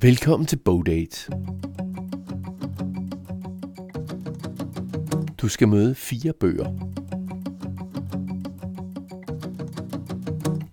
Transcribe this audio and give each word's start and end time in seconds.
Velkommen 0.00 0.46
til 0.46 0.56
Bogdate. 0.56 1.32
Du 5.38 5.48
skal 5.48 5.68
møde 5.68 5.94
fire 5.94 6.32
bøger. 6.32 6.64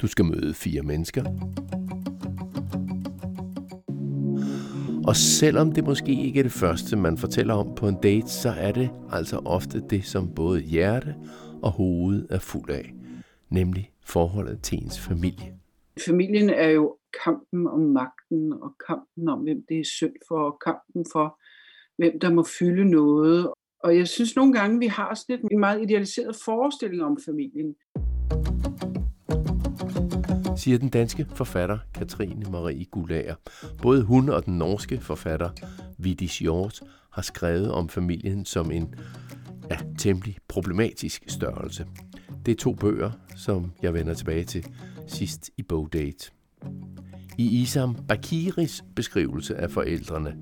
Du 0.01 0.07
skal 0.07 0.25
møde 0.25 0.53
fire 0.53 0.81
mennesker. 0.81 1.23
Og 5.07 5.15
selvom 5.15 5.71
det 5.71 5.83
måske 5.83 6.25
ikke 6.25 6.39
er 6.39 6.43
det 6.43 6.51
første, 6.51 6.95
man 6.95 7.17
fortæller 7.17 7.53
om 7.53 7.75
på 7.75 7.87
en 7.87 7.97
date, 8.03 8.27
så 8.29 8.49
er 8.49 8.71
det 8.71 8.89
altså 9.11 9.41
ofte 9.45 9.81
det, 9.89 10.05
som 10.05 10.33
både 10.35 10.61
hjerte 10.61 11.15
og 11.61 11.71
hoved 11.71 12.25
er 12.29 12.39
fuld 12.39 12.69
af, 12.69 12.93
nemlig 13.49 13.91
forholdet 14.05 14.61
til 14.61 14.83
ens 14.83 14.99
familie. 14.99 15.53
Familien 16.05 16.49
er 16.49 16.69
jo 16.69 16.95
kampen 17.23 17.67
om 17.67 17.79
magten, 17.79 18.53
og 18.53 18.71
kampen 18.87 19.29
om, 19.29 19.39
hvem 19.39 19.63
det 19.69 19.79
er 19.79 19.85
synd 19.97 20.15
for, 20.27 20.39
og 20.49 20.59
kampen 20.65 21.05
for, 21.13 21.39
hvem 21.97 22.19
der 22.19 22.33
må 22.33 22.43
fylde 22.59 22.85
noget. 22.85 23.51
Og 23.83 23.97
jeg 23.97 24.07
synes 24.07 24.35
nogle 24.35 24.53
gange, 24.53 24.79
vi 24.79 24.87
har 24.87 25.13
sådan 25.13 25.47
en 25.51 25.59
meget 25.59 25.81
idealiseret 25.81 26.35
forestilling 26.45 27.03
om 27.03 27.17
familien. 27.25 27.75
Siger 30.57 30.77
den 30.77 30.89
danske 30.89 31.25
forfatter 31.35 31.77
Katrine 31.93 32.45
Marie 32.51 32.85
Gulager. 32.85 33.35
Både 33.81 34.03
hun 34.03 34.29
og 34.29 34.45
den 34.45 34.57
norske 34.57 34.97
forfatter 34.97 35.49
Vidis 35.97 36.39
Hjort 36.39 36.81
har 37.11 37.21
skrevet 37.21 37.71
om 37.71 37.89
familien 37.89 38.45
som 38.45 38.71
en 38.71 38.95
ja, 39.71 39.77
temmelig 39.99 40.37
problematisk 40.47 41.23
størrelse. 41.27 41.87
Det 42.45 42.51
er 42.51 42.55
to 42.55 42.73
bøger, 42.73 43.11
som 43.35 43.71
jeg 43.81 43.93
vender 43.93 44.13
tilbage 44.13 44.43
til 44.43 44.65
sidst 45.07 45.51
i 45.57 45.63
Bogdate. 45.63 46.31
I 47.37 47.61
Isam 47.61 47.95
Bakiris 48.07 48.83
beskrivelse 48.95 49.55
af 49.55 49.71
forældrene 49.71 50.35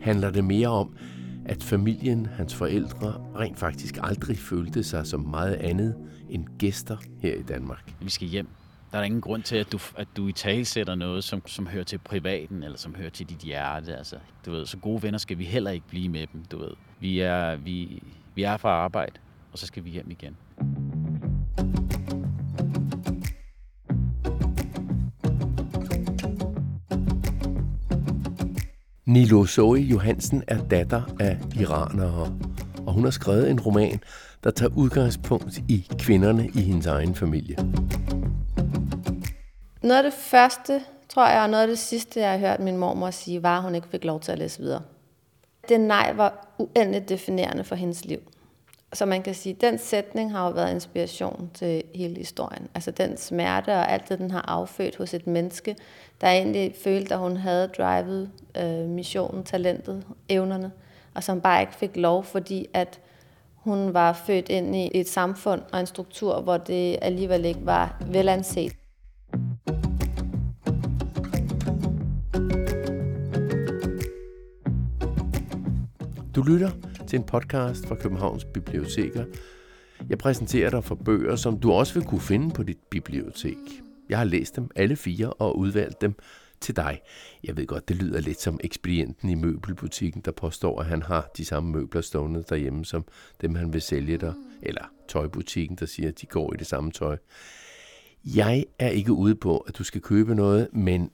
handler 0.00 0.30
det 0.30 0.44
mere 0.44 0.68
om, 0.68 0.96
at 1.44 1.62
familien, 1.62 2.26
hans 2.26 2.54
forældre, 2.54 3.08
rent 3.36 3.58
faktisk 3.58 3.98
aldrig 4.02 4.38
følte 4.38 4.82
sig 4.82 5.06
som 5.06 5.20
meget 5.20 5.54
andet 5.54 5.94
end 6.30 6.46
gæster 6.58 6.96
her 7.20 7.34
i 7.34 7.42
Danmark. 7.42 7.94
Vi 8.00 8.10
skal 8.10 8.28
hjem. 8.28 8.48
Der 8.92 8.98
er 8.98 9.02
ingen 9.02 9.20
grund 9.20 9.42
til, 9.42 9.56
at 9.56 9.72
du, 9.72 9.78
at 9.96 10.08
du 10.16 10.28
i 10.28 10.32
tale 10.32 10.64
sætter 10.64 10.94
noget, 10.94 11.24
som, 11.24 11.42
som 11.46 11.66
hører 11.66 11.84
til 11.84 11.98
privaten, 11.98 12.62
eller 12.62 12.78
som 12.78 12.94
hører 12.94 13.10
til 13.10 13.28
dit 13.28 13.38
hjerte. 13.38 13.96
Altså, 13.96 14.16
du 14.46 14.50
ved, 14.50 14.66
så 14.66 14.76
gode 14.76 15.02
venner 15.02 15.18
skal 15.18 15.38
vi 15.38 15.44
heller 15.44 15.70
ikke 15.70 15.86
blive 15.88 16.08
med 16.08 16.26
dem, 16.32 16.44
du 16.44 16.58
ved. 16.58 16.70
Vi 17.00 17.20
er, 17.20 17.56
vi, 17.56 18.02
vi 18.34 18.42
er 18.42 18.56
fra 18.56 18.68
arbejde, 18.68 19.12
og 19.52 19.58
så 19.58 19.66
skal 19.66 19.84
vi 19.84 19.90
hjem 19.90 20.10
igen. 20.10 20.36
Nilo 29.08 29.46
Zoe 29.46 29.80
Johansen 29.80 30.42
er 30.48 30.58
datter 30.70 31.02
af 31.20 31.38
iranere, 31.60 32.32
og 32.86 32.92
hun 32.92 33.04
har 33.04 33.10
skrevet 33.10 33.50
en 33.50 33.60
roman, 33.60 34.00
der 34.44 34.50
tager 34.50 34.70
udgangspunkt 34.76 35.58
i 35.68 35.86
kvinderne 35.98 36.48
i 36.54 36.60
hendes 36.60 36.86
egen 36.86 37.14
familie. 37.14 37.56
Noget 39.82 39.96
af 39.96 40.02
det 40.02 40.12
første, 40.12 40.80
tror 41.08 41.28
jeg, 41.28 41.42
og 41.42 41.50
noget 41.50 41.62
af 41.62 41.68
det 41.68 41.78
sidste, 41.78 42.20
jeg 42.20 42.30
har 42.30 42.38
hørt 42.38 42.60
min 42.60 42.76
mormor 42.76 43.10
sige, 43.10 43.42
var, 43.42 43.56
at 43.56 43.62
hun 43.62 43.74
ikke 43.74 43.88
fik 43.88 44.04
lov 44.04 44.20
til 44.20 44.32
at 44.32 44.38
læse 44.38 44.60
videre. 44.60 44.82
Det 45.68 45.80
nej 45.80 46.12
var 46.12 46.54
uendeligt 46.58 47.08
definerende 47.08 47.64
for 47.64 47.74
hendes 47.74 48.04
liv. 48.04 48.18
Så 48.92 49.06
man 49.06 49.22
kan 49.22 49.34
sige, 49.34 49.54
at 49.54 49.60
den 49.60 49.78
sætning 49.78 50.32
har 50.32 50.46
jo 50.46 50.52
været 50.52 50.74
inspiration 50.74 51.50
til 51.54 51.82
hele 51.94 52.16
historien. 52.16 52.68
Altså 52.74 52.90
den 52.90 53.16
smerte 53.16 53.68
og 53.68 53.92
alt 53.92 54.08
det, 54.08 54.18
den 54.18 54.30
har 54.30 54.44
affødt 54.48 54.96
hos 54.96 55.14
et 55.14 55.26
menneske, 55.26 55.76
der 56.20 56.28
egentlig 56.28 56.74
følte, 56.84 57.14
at 57.14 57.20
hun 57.20 57.36
havde 57.36 57.68
drivet 57.68 58.30
øh, 58.56 58.88
missionen, 58.88 59.44
talentet, 59.44 60.04
evnerne, 60.28 60.70
og 61.14 61.24
som 61.24 61.40
bare 61.40 61.60
ikke 61.60 61.74
fik 61.74 61.96
lov, 61.96 62.24
fordi 62.24 62.66
at 62.74 63.00
hun 63.54 63.94
var 63.94 64.12
født 64.12 64.48
ind 64.48 64.76
i 64.76 64.90
et 64.94 65.08
samfund 65.08 65.62
og 65.72 65.80
en 65.80 65.86
struktur, 65.86 66.40
hvor 66.40 66.56
det 66.56 66.98
alligevel 67.02 67.44
ikke 67.44 67.66
var 67.66 68.02
velanset. 68.06 68.72
Du 76.34 76.42
lytter 76.42 76.70
til 77.08 77.18
en 77.18 77.24
podcast 77.24 77.86
fra 77.86 77.94
Københavns 77.94 78.44
Biblioteker. 78.44 79.24
Jeg 80.08 80.18
præsenterer 80.18 80.70
dig 80.70 80.84
for 80.84 80.94
bøger, 80.94 81.36
som 81.36 81.60
du 81.60 81.72
også 81.72 81.94
vil 81.94 82.04
kunne 82.04 82.20
finde 82.20 82.50
på 82.54 82.62
dit 82.62 82.78
bibliotek. 82.90 83.56
Jeg 84.08 84.18
har 84.18 84.24
læst 84.24 84.56
dem 84.56 84.70
alle 84.76 84.96
fire 84.96 85.32
og 85.32 85.58
udvalgt 85.58 86.00
dem 86.00 86.14
til 86.60 86.76
dig. 86.76 87.00
Jeg 87.44 87.56
ved 87.56 87.66
godt, 87.66 87.88
det 87.88 87.96
lyder 87.96 88.20
lidt 88.20 88.40
som 88.40 88.60
ekspedienten 88.64 89.28
i 89.28 89.34
møbelbutikken, 89.34 90.22
der 90.24 90.32
påstår, 90.32 90.80
at 90.80 90.86
han 90.86 91.02
har 91.02 91.30
de 91.36 91.44
samme 91.44 91.70
møbler 91.70 92.00
stående 92.00 92.44
derhjemme, 92.48 92.84
som 92.84 93.04
dem 93.40 93.54
han 93.54 93.72
vil 93.72 93.82
sælge 93.82 94.18
dig. 94.18 94.34
Eller 94.62 94.84
tøjbutikken, 95.08 95.76
der 95.76 95.86
siger, 95.86 96.08
at 96.08 96.20
de 96.20 96.26
går 96.26 96.54
i 96.54 96.56
det 96.56 96.66
samme 96.66 96.90
tøj. 96.90 97.16
Jeg 98.24 98.64
er 98.78 98.88
ikke 98.88 99.12
ude 99.12 99.34
på, 99.34 99.58
at 99.58 99.78
du 99.78 99.84
skal 99.84 100.00
købe 100.00 100.34
noget, 100.34 100.68
men 100.72 101.10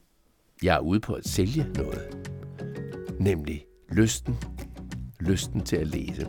jeg 0.63 0.77
er 0.77 0.81
ude 0.81 1.01
på 1.01 1.15
at 1.15 1.29
sælge 1.29 1.67
noget. 1.77 2.29
Nemlig 3.21 3.67
lysten 3.89 4.37
lysten 5.21 5.61
til 5.61 5.77
at 5.77 5.87
læse. 5.87 6.29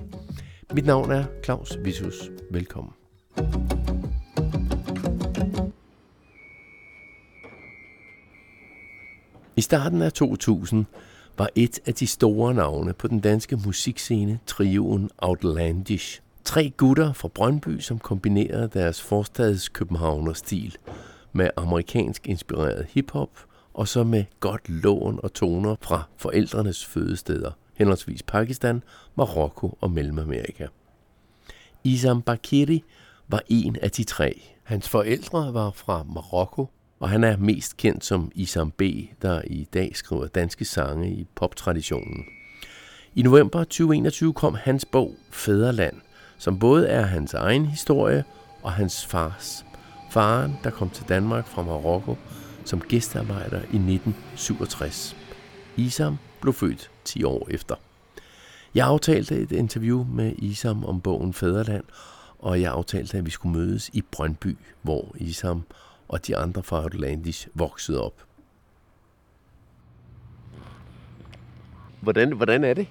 Mit 0.74 0.86
navn 0.86 1.12
er 1.12 1.26
Claus 1.44 1.78
Visus. 1.84 2.30
Velkommen. 2.52 2.94
I 9.56 9.62
starten 9.62 10.02
af 10.02 10.14
2000 10.14 10.86
var 11.38 11.50
et 11.56 11.80
af 11.86 11.94
de 11.94 12.08
store 12.08 12.54
navne 12.54 12.94
på 12.94 13.08
den 13.08 13.20
danske 13.20 13.56
musikscene 13.66 14.40
trioen 14.46 15.10
Outlandish. 15.18 16.22
Tre 16.44 16.74
gutter 16.78 17.14
fra 17.14 17.28
Brøndby, 17.28 17.80
som 17.80 18.00
kombinerede 18.00 18.70
deres 18.74 19.02
forstads 19.02 19.70
Københavner-stil 19.70 20.78
med 21.34 21.50
amerikansk 21.58 22.28
inspireret 22.28 22.86
hiphop, 22.90 23.30
og 23.74 23.88
så 23.88 24.04
med 24.04 24.24
godt 24.40 24.70
lån 24.70 25.20
og 25.24 25.34
toner 25.34 25.76
fra 25.82 26.04
forældrenes 26.18 26.86
fødesteder– 26.86 27.52
henholdsvis 27.76 28.24
Pakistan, 28.24 28.84
Marokko 29.16 29.78
og 29.82 29.92
Mellemamerika. 29.92 30.68
Isam 31.84 32.22
Bakiri 32.22 32.84
var 33.28 33.42
en 33.48 33.76
af 33.82 33.92
de 33.92 34.04
tre. 34.04 34.42
Hans 34.64 34.90
forældre 34.90 35.54
var 35.54 35.72
fra 35.72 36.04
Marokko, 36.04 36.70
og 37.00 37.10
han 37.10 37.24
er 37.24 37.38
mest 37.38 37.78
kendt 37.78 38.06
som 38.06 38.32
Isam 38.36 38.72
B., 38.72 38.82
der 39.22 39.42
i 39.48 39.68
dag 39.74 39.92
skriver 39.96 40.28
danske 40.28 40.66
sange 40.66 41.12
i 41.12 41.28
poptraditionen. 41.36 42.26
I 43.16 43.22
november 43.22 43.60
2021 43.60 44.34
kom 44.34 44.56
hans 44.56 44.86
bog 44.86 45.16
Fæderland, 45.32 45.96
som 46.38 46.60
både 46.60 46.88
er 46.88 47.02
hans 47.02 47.34
egen 47.34 47.66
historie 47.66 48.24
og 48.62 48.72
hans 48.72 49.06
fars. 49.06 49.66
Faren, 50.12 50.56
der 50.64 50.70
kom 50.70 50.90
til 50.90 51.06
Danmark 51.10 51.48
fra 51.48 51.64
Marokko 51.64 52.18
som 52.66 52.82
gæstearbejder 52.82 53.58
i 53.58 53.78
1967. 53.78 55.16
Isam 55.76 56.18
blev 56.42 56.54
født 56.54 56.92
10 57.04 57.24
år 57.24 57.48
efter. 57.52 57.76
Jeg 58.76 58.88
aftalte 58.88 59.36
et 59.36 59.52
interview 59.52 60.04
med 60.04 60.34
Isam 60.38 60.86
om 60.86 61.02
bogen 61.02 61.34
Fæderland, 61.34 61.84
og 62.40 62.62
jeg 62.62 62.72
aftalte, 62.72 63.18
at 63.18 63.26
vi 63.26 63.32
skulle 63.32 63.58
mødes 63.58 63.90
i 63.94 64.02
Brøndby, 64.12 64.58
hvor 64.82 65.16
Isam 65.18 65.64
og 66.08 66.28
de 66.28 66.38
andre 66.38 66.64
fra 66.64 66.86
Atlantis 66.86 67.50
voksede 67.54 68.04
op. 68.04 68.24
Hvordan, 72.02 72.32
hvordan 72.32 72.64
er 72.64 72.74
det 72.74 72.88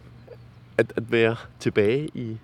at, 0.78 0.92
at 0.96 1.12
være 1.12 1.36
tilbage 1.60 2.08
i, 2.14 2.36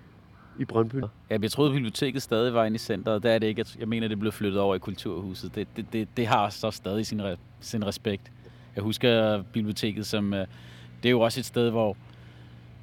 i 0.59 0.65
Brøndby? 0.65 0.95
Ja, 1.29 1.37
jeg 1.41 1.51
troede, 1.51 1.71
biblioteket 1.71 2.21
stadig 2.21 2.53
var 2.53 2.65
inde 2.65 2.75
i 2.75 2.77
centret. 2.77 3.23
Det 3.23 3.31
er 3.31 3.39
det 3.39 3.47
ikke. 3.47 3.65
Jeg 3.79 3.87
mener, 3.87 4.07
det 4.07 4.19
blev 4.19 4.31
flyttet 4.31 4.61
over 4.61 4.75
i 4.75 4.79
Kulturhuset. 4.79 5.55
Det, 5.55 5.67
det, 5.75 5.85
det, 5.93 6.07
det 6.17 6.27
har 6.27 6.49
så 6.49 6.71
stadig 6.71 7.05
sin, 7.05 7.21
sin 7.59 7.85
respekt. 7.85 8.31
Jeg 8.75 8.83
husker 8.83 9.43
biblioteket 9.53 10.07
som... 10.07 10.33
Øh, 10.33 10.47
det 11.03 11.09
er 11.09 11.11
jo 11.11 11.21
også 11.21 11.39
et 11.39 11.45
sted, 11.45 11.69
hvor 11.69 11.97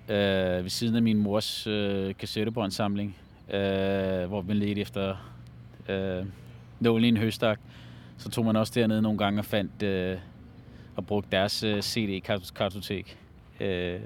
øh, 0.08 0.64
ved 0.64 0.70
siden 0.70 0.96
af 0.96 1.02
min 1.02 1.18
mors 1.18 1.66
øh, 1.66 2.14
kassettebåndsamling, 2.14 3.16
øh, 3.48 4.28
hvor 4.28 4.42
man 4.42 4.56
ledte 4.56 4.80
efter 4.80 5.16
øh, 5.88 6.24
nålen 6.80 7.04
i 7.04 7.08
en 7.08 7.16
høstak, 7.16 7.60
så 8.18 8.28
tog 8.28 8.44
man 8.44 8.56
også 8.56 8.72
dernede 8.76 9.02
nogle 9.02 9.18
gange 9.18 9.40
og 9.40 9.44
fandt 9.44 9.82
øh, 9.82 10.16
og 10.96 11.06
brugte 11.06 11.30
deres 11.30 11.62
øh, 11.62 11.82
CD-kartotek 11.82 13.18
øh, 13.60 14.00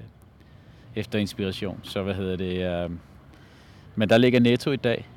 efter 0.96 1.18
inspiration. 1.18 1.80
Så 1.82 2.02
hvad 2.02 2.14
hedder 2.14 2.36
det? 2.36 2.84
Øh, 2.84 2.90
men 3.96 4.08
der 4.08 4.18
ligger 4.18 4.40
Netto 4.40 4.70
i 4.70 4.76
dag. 4.76 5.08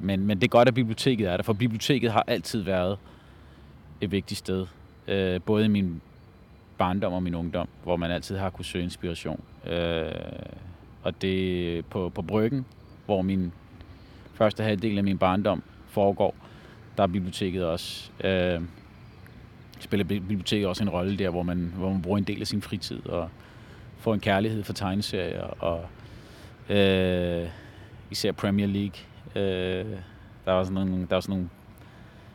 Men, 0.00 0.26
men 0.26 0.40
det 0.40 0.44
er 0.44 0.48
godt, 0.48 0.68
at 0.68 0.74
biblioteket 0.74 1.28
er 1.28 1.36
der, 1.36 1.42
for 1.42 1.52
biblioteket 1.52 2.12
har 2.12 2.24
altid 2.26 2.62
været 2.62 2.98
et 4.00 4.12
vigtigt 4.12 4.38
sted. 4.38 4.66
Øh, 5.08 5.40
både 5.40 5.64
i 5.64 5.68
min 5.68 6.00
barndom 6.80 7.12
og 7.12 7.22
min 7.22 7.34
ungdom, 7.34 7.68
hvor 7.82 7.96
man 7.96 8.10
altid 8.10 8.36
har 8.36 8.50
kunne 8.50 8.64
søge 8.64 8.84
inspiration. 8.84 9.40
Øh, 9.66 10.12
og 11.02 11.22
det 11.22 11.84
på, 11.86 12.08
på 12.08 12.22
Bryggen, 12.22 12.64
hvor 13.06 13.22
min 13.22 13.52
første 14.34 14.62
halvdel 14.62 14.98
af 14.98 15.04
min 15.04 15.18
barndom 15.18 15.62
foregår, 15.88 16.34
der 16.96 17.02
er 17.02 17.06
biblioteket 17.06 17.64
også 17.64 18.10
øh, 18.24 18.60
spiller 19.80 20.04
biblioteket 20.04 20.66
også 20.66 20.82
en 20.82 20.90
rolle 20.90 21.18
der, 21.18 21.30
hvor 21.30 21.42
man, 21.42 21.72
hvor 21.76 21.90
man 21.90 22.02
bruger 22.02 22.18
en 22.18 22.24
del 22.24 22.40
af 22.40 22.46
sin 22.46 22.62
fritid 22.62 23.06
og 23.06 23.28
får 23.98 24.14
en 24.14 24.20
kærlighed 24.20 24.62
for 24.62 24.72
tegneserier 24.72 25.42
og 25.42 25.86
øh, 26.76 27.48
især 28.10 28.32
Premier 28.32 28.66
League. 28.66 28.96
Øh, 29.36 29.86
der 30.44 30.52
var 30.52 30.64
sådan 30.64 30.86
nogle, 30.86 31.06
der 31.06 31.16
var 31.16 31.20
sådan 31.20 31.32
nogle 31.32 31.48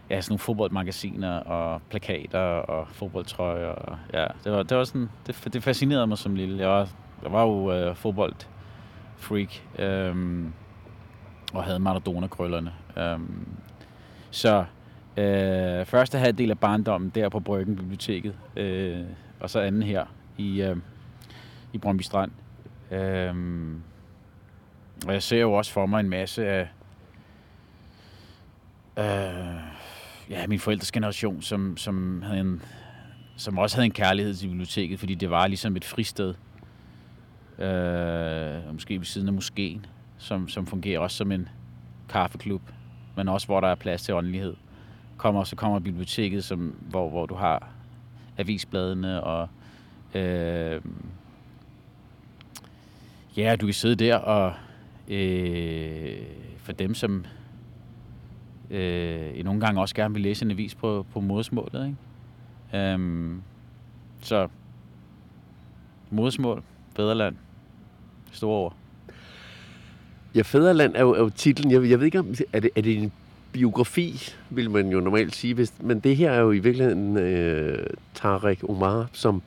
ja, 0.09 0.21
sådan 0.21 0.31
nogle 0.31 0.39
fodboldmagasiner 0.39 1.39
og 1.39 1.81
plakater 1.89 2.39
og 2.39 2.87
fodboldtrøjer. 2.87 3.67
Og, 3.67 3.97
ja, 4.13 4.27
det 4.43 4.51
var, 4.51 4.63
det 4.63 4.77
var 4.77 4.83
sådan, 4.83 5.09
det, 5.27 5.49
det 5.53 5.63
fascinerede 5.63 6.07
mig 6.07 6.17
som 6.17 6.35
lille. 6.35 6.59
Jeg 6.59 6.69
var, 6.69 6.89
jeg 7.23 7.31
var 7.31 7.41
jo 7.41 7.71
øh, 7.71 7.95
fodboldfreak 7.95 9.63
øhm, 9.79 10.53
og 11.53 11.63
havde 11.63 11.79
Maradona-krøllerne. 11.79 12.73
Øhm, 12.97 13.47
så 14.31 14.65
øh, 15.17 15.85
første 15.85 16.17
halvdel 16.17 16.51
af 16.51 16.59
barndommen 16.59 17.09
der 17.09 17.29
på 17.29 17.39
Bryggen 17.39 17.75
Biblioteket, 17.75 18.35
øh, 18.55 19.01
og 19.39 19.49
så 19.49 19.59
anden 19.59 19.83
her 19.83 20.05
i, 20.37 20.61
øh, 20.61 20.77
i 21.73 21.77
Brøndby 21.77 22.01
Strand. 22.01 22.31
Øh, 22.91 23.35
og 25.07 25.13
jeg 25.13 25.23
ser 25.23 25.41
jo 25.41 25.53
også 25.53 25.71
for 25.71 25.85
mig 25.85 25.99
en 25.99 26.09
masse 26.09 26.47
af 26.47 26.67
øh, 28.97 29.75
ja, 30.30 30.48
min 30.48 30.60
forældres 30.60 30.92
generation, 30.92 31.42
som, 31.42 31.77
som, 31.77 32.22
havde 32.22 32.39
en, 32.39 32.62
som 33.36 33.57
også 33.57 33.77
havde 33.77 33.86
en 33.86 33.92
kærlighed 33.92 34.33
til 34.33 34.48
biblioteket, 34.48 35.00
fordi 35.00 35.16
det 35.16 35.30
var 35.30 35.48
ligesom 35.48 35.75
et 35.75 35.86
fristed. 35.86 36.33
Øh, 37.60 38.74
måske 38.74 38.98
ved 38.98 39.06
siden 39.06 39.27
af 39.27 39.33
moskeen, 39.33 39.86
som, 40.18 40.50
som 40.50 40.68
fungerer 40.68 41.00
også 41.00 41.18
som 41.18 41.31
en 41.31 41.50
kaffeklub, 42.10 42.62
men 43.16 43.27
også 43.27 43.48
hvor 43.48 43.60
der 43.60 43.68
er 43.68 43.75
plads 43.75 44.04
til 44.04 44.13
åndelighed. 44.13 44.56
Kommer, 45.18 45.44
så 45.44 45.56
kommer 45.56 45.80
biblioteket, 45.80 46.45
som, 46.45 46.75
hvor, 46.89 47.10
hvor 47.10 47.25
du 47.25 47.36
har 47.36 47.69
avisbladene 48.38 49.24
og 49.24 49.50
øh, 50.13 50.81
ja, 53.38 53.56
du 53.56 53.66
kan 53.66 53.74
sidde 53.74 53.95
der 53.95 54.16
og 54.16 54.54
øh, 55.07 56.18
for 56.57 56.72
dem, 56.72 56.95
som 56.95 57.25
øh, 58.69 59.44
nogle 59.44 59.62
gange 59.62 59.81
også 59.81 59.95
gerne 59.95 60.13
vil 60.13 60.23
læse 60.23 60.45
en 60.45 60.51
avis 60.51 60.75
på, 60.75 61.06
på 61.13 61.19
modersmålet. 61.19 61.95
Ikke? 62.73 62.95
Um, 62.95 63.41
så 64.21 64.47
modersmål, 66.09 66.63
Fæderland, 66.95 67.35
store 68.31 68.57
ord. 68.57 68.73
Ja, 70.35 70.41
Fæderland 70.41 70.95
er 70.95 71.01
jo, 71.01 71.13
er 71.13 71.19
jo 71.19 71.29
titlen. 71.29 71.71
Jeg, 71.71 71.89
jeg 71.89 72.00
ved 72.00 72.06
ikke, 72.06 72.19
om 72.19 72.33
er 72.53 72.59
det, 72.59 72.69
er 72.75 72.81
det 72.81 72.97
en 72.97 73.12
biografi, 73.51 74.33
vil 74.50 74.71
man 74.71 74.89
jo 74.89 75.00
normalt 75.00 75.35
sige. 75.35 75.53
Hvis, 75.53 75.73
men 75.79 76.00
det 76.00 76.17
her 76.17 76.31
er 76.31 76.39
jo 76.39 76.51
i 76.51 76.59
virkeligheden 76.59 77.17
øh, 77.17 77.88
Tarek 78.13 78.63
Omar, 78.69 79.09
som 79.12 79.41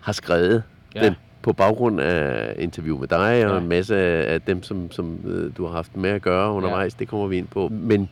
har 0.00 0.12
skrevet 0.12 0.62
ja. 0.94 1.04
den 1.04 1.14
på 1.42 1.52
baggrund 1.52 2.00
af 2.00 2.54
interview 2.58 2.98
med 2.98 3.08
dig 3.08 3.46
og 3.46 3.52
ja. 3.52 3.58
en 3.58 3.68
masse 3.68 3.96
af 4.26 4.40
dem, 4.40 4.62
som, 4.62 4.90
som 4.90 5.18
øh, 5.24 5.56
du 5.56 5.66
har 5.66 5.72
haft 5.72 5.96
med 5.96 6.10
at 6.10 6.22
gøre 6.22 6.52
undervejs. 6.52 6.94
Ja. 6.94 6.98
Det 6.98 7.08
kommer 7.08 7.26
vi 7.26 7.36
ind 7.36 7.46
på. 7.46 7.68
Men 7.68 8.08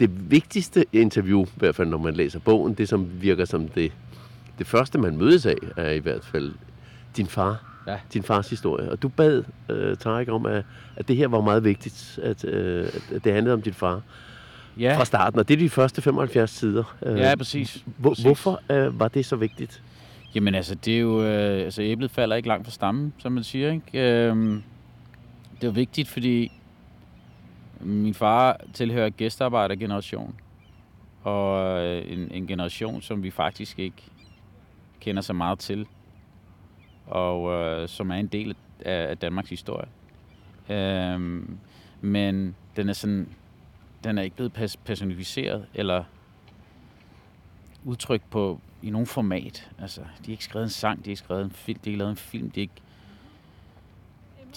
det 0.00 0.30
vigtigste 0.30 0.84
interview, 0.92 1.44
i 1.44 1.48
hvert 1.56 1.74
fald 1.74 1.88
når 1.88 1.98
man 1.98 2.14
læser 2.14 2.38
bogen, 2.38 2.74
det 2.74 2.88
som 2.88 3.22
virker 3.22 3.44
som 3.44 3.68
det, 3.68 3.92
det 4.58 4.66
første, 4.66 4.98
man 4.98 5.16
mødes 5.16 5.46
af, 5.46 5.56
er 5.76 5.90
i 5.90 5.98
hvert 5.98 6.24
fald 6.24 6.52
din 7.16 7.26
far. 7.26 7.64
Ja. 7.86 7.96
Din 8.12 8.22
fars 8.22 8.50
historie. 8.50 8.90
Og 8.90 9.02
du 9.02 9.08
bad 9.08 9.44
uh, 9.68 9.96
Tarek 9.98 10.28
om, 10.28 10.46
at, 10.46 10.64
at 10.96 11.08
det 11.08 11.16
her 11.16 11.28
var 11.28 11.40
meget 11.40 11.64
vigtigt, 11.64 12.18
at, 12.22 12.44
uh, 12.44 13.16
at 13.16 13.24
det 13.24 13.32
handlede 13.32 13.54
om 13.54 13.62
din 13.62 13.74
far 13.74 14.02
ja. 14.78 14.96
fra 14.98 15.04
starten. 15.04 15.38
Og 15.38 15.48
det 15.48 15.54
er 15.54 15.58
de 15.58 15.70
første 15.70 16.02
75 16.02 16.50
sider. 16.50 16.96
Uh, 17.02 17.18
ja, 17.18 17.36
præcis. 17.36 17.84
Hvor, 17.96 18.10
præcis. 18.10 18.24
Hvorfor 18.24 18.62
uh, 18.70 19.00
var 19.00 19.08
det 19.08 19.26
så 19.26 19.36
vigtigt? 19.36 19.82
Jamen 20.34 20.54
altså, 20.54 20.74
det 20.74 20.94
er 20.94 21.00
jo... 21.00 21.22
Øh, 21.24 21.64
altså, 21.64 21.82
æblet 21.82 22.10
falder 22.10 22.36
ikke 22.36 22.48
langt 22.48 22.66
fra 22.66 22.72
stammen, 22.72 23.12
som 23.18 23.32
man 23.32 23.44
siger, 23.44 23.72
ikke? 23.72 23.82
Øh, 23.94 24.60
det 25.60 25.66
er 25.66 25.70
vigtigt, 25.70 26.08
fordi 26.08 26.52
min 27.80 28.14
far 28.14 28.60
tilhører 28.74 29.10
gæstearbejdergeneration, 29.10 30.40
og 31.22 31.80
øh, 31.82 32.12
en, 32.12 32.32
en 32.32 32.46
generation, 32.46 33.02
som 33.02 33.22
vi 33.22 33.30
faktisk 33.30 33.78
ikke 33.78 34.02
kender 35.00 35.22
så 35.22 35.32
meget 35.32 35.58
til, 35.58 35.86
og 37.06 37.52
øh, 37.52 37.88
som 37.88 38.10
er 38.10 38.14
en 38.14 38.26
del 38.26 38.56
af, 38.80 39.10
af 39.10 39.18
Danmarks 39.18 39.50
historie. 39.50 39.88
Øhm, 40.68 41.58
men 42.00 42.54
den 42.76 42.88
er 42.88 42.92
sådan, 42.92 43.28
den 44.04 44.18
er 44.18 44.22
ikke 44.22 44.36
blevet 44.36 44.78
personificeret 44.84 45.66
eller 45.74 46.04
udtrykt 47.84 48.30
på 48.30 48.60
i 48.82 48.90
nogen 48.90 49.06
format. 49.06 49.70
Altså, 49.78 50.00
de 50.00 50.06
har 50.24 50.30
ikke 50.30 50.44
skrevet 50.44 50.64
en 50.64 50.70
sang, 50.70 50.98
de 50.98 51.04
har 51.04 51.10
ikke 51.10 51.18
skrevet 51.18 51.44
en 51.44 51.50
film, 51.50 51.78
de 51.78 51.90
har 51.90 51.92
ikke 51.92 51.98
lavet 51.98 52.10
en 52.10 52.16
film, 52.16 52.50
de 52.50 52.60
har 52.60 52.62
ikke, 52.62 52.74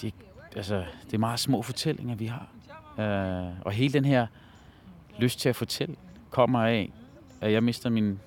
har 0.00 0.06
ikke 0.06 0.18
altså, 0.56 0.84
det 1.04 1.14
er 1.14 1.18
meget 1.18 1.40
små 1.40 1.62
fortællinger, 1.62 2.14
vi 2.14 2.26
har. 2.26 2.48
Øh, 2.98 3.60
og 3.60 3.72
hele 3.72 3.92
den 3.92 4.04
her 4.04 4.26
lyst 5.18 5.40
til 5.40 5.48
at 5.48 5.56
fortælle 5.56 5.96
kommer 6.30 6.60
af, 6.60 6.92
at 7.40 7.52
jeg 7.52 7.62
mister 7.62 7.90
min 7.90 8.20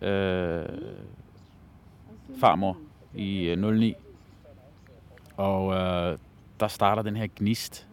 øh, 0.00 0.64
farmor 2.40 2.76
i 3.14 3.44
øh, 3.44 3.72
09. 3.72 3.94
Og 5.36 5.74
øh, 5.74 6.18
der 6.60 6.68
starter 6.68 7.02
den 7.02 7.16
her 7.16 7.26
gnist. 7.36 7.86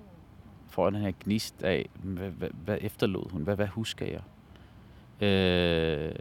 Får 0.69 0.89
den 0.89 1.01
her 1.01 1.11
gnist 1.23 1.63
af, 1.63 1.89
hvad, 1.93 2.29
hvad, 2.29 2.49
hvad 2.65 2.77
efterlod 2.81 3.31
hun? 3.31 3.41
Hvad, 3.41 3.55
hvad 3.55 3.67
husker 3.67 4.05
jeg? 4.05 4.21
Øh, 5.27 6.15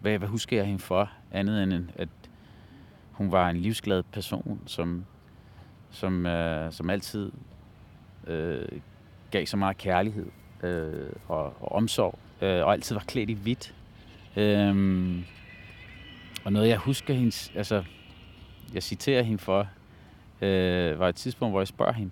hvad, 0.00 0.18
hvad 0.18 0.28
husker 0.28 0.56
jeg 0.56 0.66
hende 0.66 0.80
for? 0.80 1.10
Andet 1.32 1.62
end, 1.62 1.88
at 1.96 2.08
hun 3.12 3.32
var 3.32 3.50
en 3.50 3.56
livsglad 3.56 4.02
person, 4.02 4.60
som, 4.66 5.04
som, 5.90 6.26
øh, 6.26 6.72
som 6.72 6.90
altid 6.90 7.32
øh, 8.26 8.68
gav 9.30 9.46
så 9.46 9.56
meget 9.56 9.78
kærlighed 9.78 10.26
øh, 10.62 11.12
og, 11.28 11.44
og 11.44 11.72
omsorg, 11.72 12.18
øh, 12.40 12.64
og 12.64 12.72
altid 12.72 12.94
var 12.94 13.04
klædt 13.06 13.30
i 13.30 13.32
hvidt. 13.32 13.74
Øh, 14.36 15.24
og 16.44 16.52
noget, 16.52 16.68
jeg 16.68 16.78
husker 16.78 17.14
hendes, 17.14 17.52
altså, 17.54 17.84
jeg 18.74 18.82
citerer 18.82 19.22
hende 19.22 19.38
for, 19.38 19.68
øh, 20.40 20.98
var 20.98 21.08
et 21.08 21.14
tidspunkt, 21.14 21.52
hvor 21.52 21.60
jeg 21.60 21.68
spørger 21.68 21.92
hende, 21.92 22.10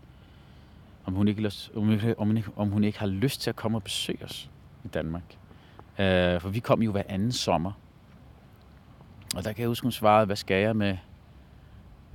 om 1.05 1.15
hun, 1.15 1.29
ikke, 1.29 1.51
om, 1.77 2.01
om, 2.19 2.27
hun, 2.29 2.45
om 2.57 2.69
hun 2.71 2.85
ikke 2.85 2.99
har 2.99 3.07
lyst 3.07 3.41
til 3.41 3.51
at 3.51 3.57
komme 3.57 3.79
og 3.79 3.83
besøge 3.83 4.25
os 4.25 4.51
i 4.85 4.89
Danmark. 4.89 5.37
Øh, 5.99 6.41
for 6.41 6.49
vi 6.49 6.61
kom 6.61 6.83
jo 6.83 6.91
hver 6.91 7.03
anden 7.09 7.33
sommer. 7.33 7.73
Og 9.37 9.45
der 9.45 9.53
kan 9.53 9.61
jeg 9.61 9.69
huske, 9.69 9.85
hun 9.85 9.93
svarede, 9.93 10.27
hvad 10.27 10.37
skal 10.37 10.63
jeg 10.63 10.77
med 10.77 10.97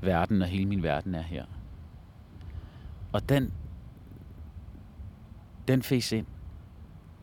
verden, 0.02 0.40
når 0.40 0.46
hele 0.46 0.66
min 0.66 0.84
verden 0.84 1.16
er 1.16 1.22
her? 1.22 1.46
Og 3.12 3.30
den 3.30 3.54
den 5.68 5.84
face 5.84 6.18
ind. 6.18 6.26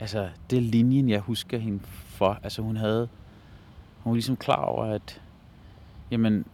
Altså, 0.01 0.29
det 0.51 0.57
er 0.57 0.63
linjen, 0.63 1.09
jeg 1.09 1.21
husker 1.21 1.59
hende 1.59 1.81
for. 1.85 2.39
Altså, 2.43 2.63
hun 2.63 2.77
havde... 2.77 3.09
Hun 4.03 4.11
var 4.11 4.15
ligesom 4.15 4.37
klar 4.37 4.65
over, 4.65 4.85
at... 4.85 5.23
Jamen... 6.11 6.47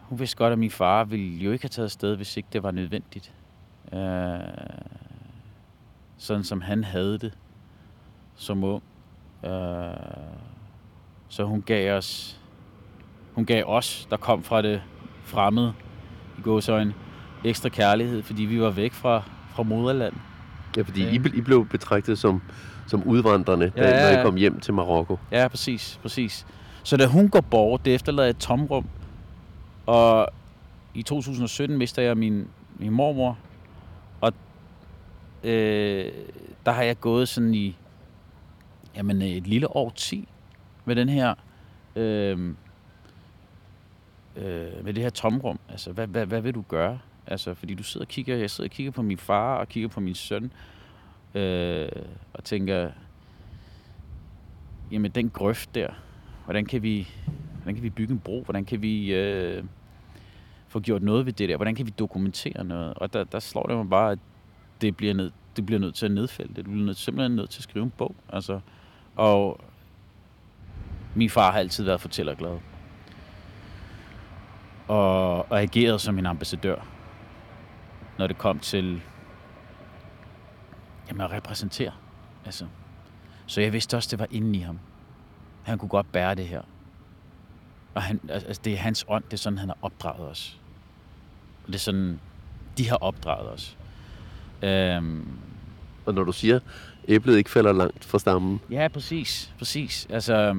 Hun 0.00 0.18
vidste 0.18 0.36
godt, 0.36 0.52
at 0.52 0.58
min 0.58 0.70
far 0.70 1.04
ville 1.04 1.44
jo 1.44 1.52
ikke 1.52 1.64
have 1.64 1.68
taget 1.68 1.86
afsted, 1.86 2.16
hvis 2.16 2.36
ikke 2.36 2.48
det 2.52 2.62
var 2.62 2.70
nødvendigt. 2.70 3.34
Øh, 3.92 4.38
sådan 6.18 6.44
som 6.44 6.60
han 6.60 6.84
havde 6.84 7.18
det 7.18 7.38
som 8.36 8.64
ung. 8.64 8.82
Øh, 9.44 9.50
så 11.28 11.44
hun 11.44 11.62
gav 11.62 11.96
os... 11.96 12.40
Hun 13.34 13.46
gav 13.46 13.64
os, 13.66 14.06
der 14.10 14.16
kom 14.16 14.42
fra 14.42 14.62
det 14.62 14.82
fremmede 15.24 15.74
i 16.38 16.42
gåsøjne, 16.42 16.94
ekstra 17.44 17.68
kærlighed, 17.68 18.22
fordi 18.22 18.42
vi 18.42 18.60
var 18.60 18.70
væk 18.70 18.92
fra, 18.92 19.22
fra 19.54 19.62
moderland. 19.62 20.14
Ja, 20.76 20.82
fordi 20.82 21.02
ja. 21.02 21.10
I, 21.10 21.20
I 21.34 21.40
blev 21.40 21.68
betragtet 21.68 22.18
som, 22.18 22.42
som 22.86 23.04
udvandrende, 23.04 23.72
ja, 23.76 23.82
da, 23.82 24.12
når 24.12 24.20
I 24.20 24.24
kom 24.24 24.36
hjem 24.36 24.60
til 24.60 24.74
Marokko. 24.74 25.18
Ja, 25.32 25.48
præcis, 25.48 25.98
præcis. 26.02 26.46
Så 26.82 26.96
da 26.96 27.06
hun 27.06 27.28
går 27.28 27.40
bort, 27.40 27.84
det 27.84 27.94
efterlader 27.94 28.28
et 28.28 28.38
tomrum, 28.38 28.86
og 29.86 30.28
i 30.94 31.02
2017 31.02 31.78
mister 31.78 32.02
jeg 32.02 32.16
min, 32.16 32.48
min 32.78 32.92
mormor, 32.92 33.38
og 34.20 34.32
øh, 35.44 36.12
der 36.66 36.72
har 36.72 36.82
jeg 36.82 37.00
gået 37.00 37.28
sådan 37.28 37.54
i 37.54 37.76
jamen, 38.96 39.22
et 39.22 39.46
lille 39.46 39.76
år 39.76 39.92
10 39.96 40.28
med 40.84 40.96
den 40.96 41.08
her 41.08 41.34
øh, 41.96 42.54
øh, 44.36 44.84
med 44.84 44.94
det 44.94 45.02
her 45.02 45.10
tomrum. 45.10 45.58
Altså, 45.68 45.92
hvad, 45.92 46.06
hvad, 46.06 46.26
hvad 46.26 46.40
vil 46.40 46.54
du 46.54 46.64
gøre? 46.68 46.98
Altså, 47.30 47.54
fordi 47.54 47.74
du 47.74 47.82
sidder 47.82 48.04
og 48.04 48.08
kigger, 48.08 48.36
jeg 48.36 48.50
sidder 48.50 48.68
og 48.68 48.72
kigger 48.72 48.92
på 48.92 49.02
min 49.02 49.18
far 49.18 49.56
og 49.56 49.68
kigger 49.68 49.88
på 49.88 50.00
min 50.00 50.14
søn, 50.14 50.52
øh, 51.34 51.88
og 52.32 52.44
tænker, 52.44 52.90
jamen 54.90 55.10
den 55.10 55.30
grøft 55.30 55.74
der, 55.74 55.88
hvordan 56.44 56.64
kan 56.64 56.82
vi, 56.82 57.08
hvordan 57.56 57.74
kan 57.74 57.82
vi 57.82 57.90
bygge 57.90 58.12
en 58.12 58.18
bro? 58.18 58.42
Hvordan 58.42 58.64
kan 58.64 58.82
vi 58.82 59.14
øh, 59.14 59.64
få 60.68 60.80
gjort 60.80 61.02
noget 61.02 61.26
ved 61.26 61.32
det 61.32 61.48
der? 61.48 61.56
Hvordan 61.56 61.74
kan 61.74 61.86
vi 61.86 61.90
dokumentere 61.98 62.64
noget? 62.64 62.94
Og 62.94 63.12
der, 63.12 63.24
der 63.24 63.38
slår 63.38 63.62
det 63.62 63.76
mig 63.76 63.90
bare, 63.90 64.12
at 64.12 64.18
det 64.80 64.96
bliver, 64.96 65.14
ned, 65.14 65.30
det 65.56 65.66
bliver 65.66 65.78
nødt 65.78 65.94
til 65.94 66.06
at 66.06 66.12
nedfælde 66.12 66.54
det. 66.54 66.64
Du 66.64 66.70
bliver 66.70 66.86
nødt, 66.86 66.96
simpelthen 66.96 67.36
nødt 67.36 67.50
til 67.50 67.60
at 67.60 67.62
skrive 67.62 67.84
en 67.84 67.92
bog. 67.98 68.14
Altså, 68.28 68.60
Og 69.16 69.60
min 71.14 71.30
far 71.30 71.52
har 71.52 71.58
altid 71.58 71.84
været 71.84 72.00
fortællerglad. 72.00 72.58
Og, 74.88 75.36
og 75.50 75.62
ageret 75.62 76.00
som 76.00 76.18
en 76.18 76.26
ambassadør, 76.26 76.86
når 78.20 78.26
det 78.26 78.38
kom 78.38 78.58
til 78.58 79.00
jamen, 81.08 81.20
at 81.20 81.30
repræsentere. 81.30 81.92
Altså. 82.44 82.66
Så 83.46 83.60
jeg 83.60 83.72
vidste 83.72 83.96
også, 83.96 84.08
det 84.10 84.18
var 84.18 84.26
inde 84.30 84.58
i 84.58 84.60
ham. 84.60 84.78
Han 85.62 85.78
kunne 85.78 85.88
godt 85.88 86.12
bære 86.12 86.34
det 86.34 86.46
her. 86.48 86.62
Og 87.94 88.02
han, 88.02 88.20
altså, 88.28 88.60
det 88.64 88.72
er 88.72 88.76
hans 88.76 89.04
ånd, 89.08 89.24
det 89.24 89.32
er 89.32 89.36
sådan, 89.36 89.58
han 89.58 89.68
har 89.68 89.76
opdraget 89.82 90.28
os. 90.28 90.60
Og 91.62 91.66
det 91.66 91.74
er 91.74 91.78
sådan, 91.78 92.20
de 92.78 92.88
har 92.88 92.96
opdraget 92.96 93.52
os. 93.52 93.76
Øhm, 94.62 95.28
Og 96.06 96.14
når 96.14 96.24
du 96.24 96.32
siger, 96.32 96.60
æblet 97.08 97.36
ikke 97.36 97.50
falder 97.50 97.72
langt 97.72 98.04
fra 98.04 98.18
stammen, 98.18 98.60
Ja, 98.70 98.88
præcis. 98.88 99.54
Præcis. 99.58 100.06
Altså, 100.10 100.56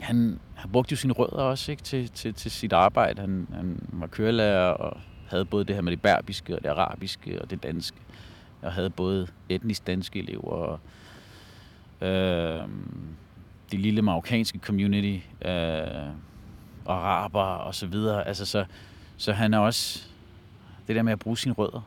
han, 0.00 0.40
han 0.54 0.70
brugte 0.72 0.92
jo 0.92 0.96
sine 0.96 1.12
rødder 1.12 1.42
også 1.42 1.70
ikke, 1.72 1.82
til, 1.82 2.08
til, 2.08 2.34
til 2.34 2.50
sit 2.50 2.72
arbejde. 2.72 3.20
Han, 3.20 3.46
han 3.52 3.88
var 3.92 4.06
kørelærer 4.06 4.70
og 4.70 5.00
havde 5.30 5.44
både 5.44 5.64
det 5.64 5.74
her 5.74 5.82
med 5.82 5.92
det 5.92 6.02
berbiske 6.02 6.56
og 6.56 6.62
det 6.62 6.68
arabiske 6.68 7.42
og 7.42 7.50
det 7.50 7.62
danske. 7.62 7.96
Jeg 8.62 8.72
havde 8.72 8.90
både 8.90 9.26
etnisk 9.48 9.86
danske 9.86 10.18
elever 10.18 10.52
og 10.52 10.80
øh, 12.08 12.68
det 13.70 13.80
lille 13.80 14.02
marokkanske 14.02 14.58
community 14.58 15.26
øh, 15.42 16.08
og 16.84 16.94
araber 16.94 17.40
og 17.40 17.74
så 17.74 17.86
videre. 17.86 18.28
Altså, 18.28 18.46
så, 18.46 18.64
så 19.16 19.32
han 19.32 19.54
er 19.54 19.58
også 19.58 20.08
det 20.88 20.96
der 20.96 21.02
med 21.02 21.12
at 21.12 21.18
bruge 21.18 21.38
sine 21.38 21.54
rødder 21.54 21.80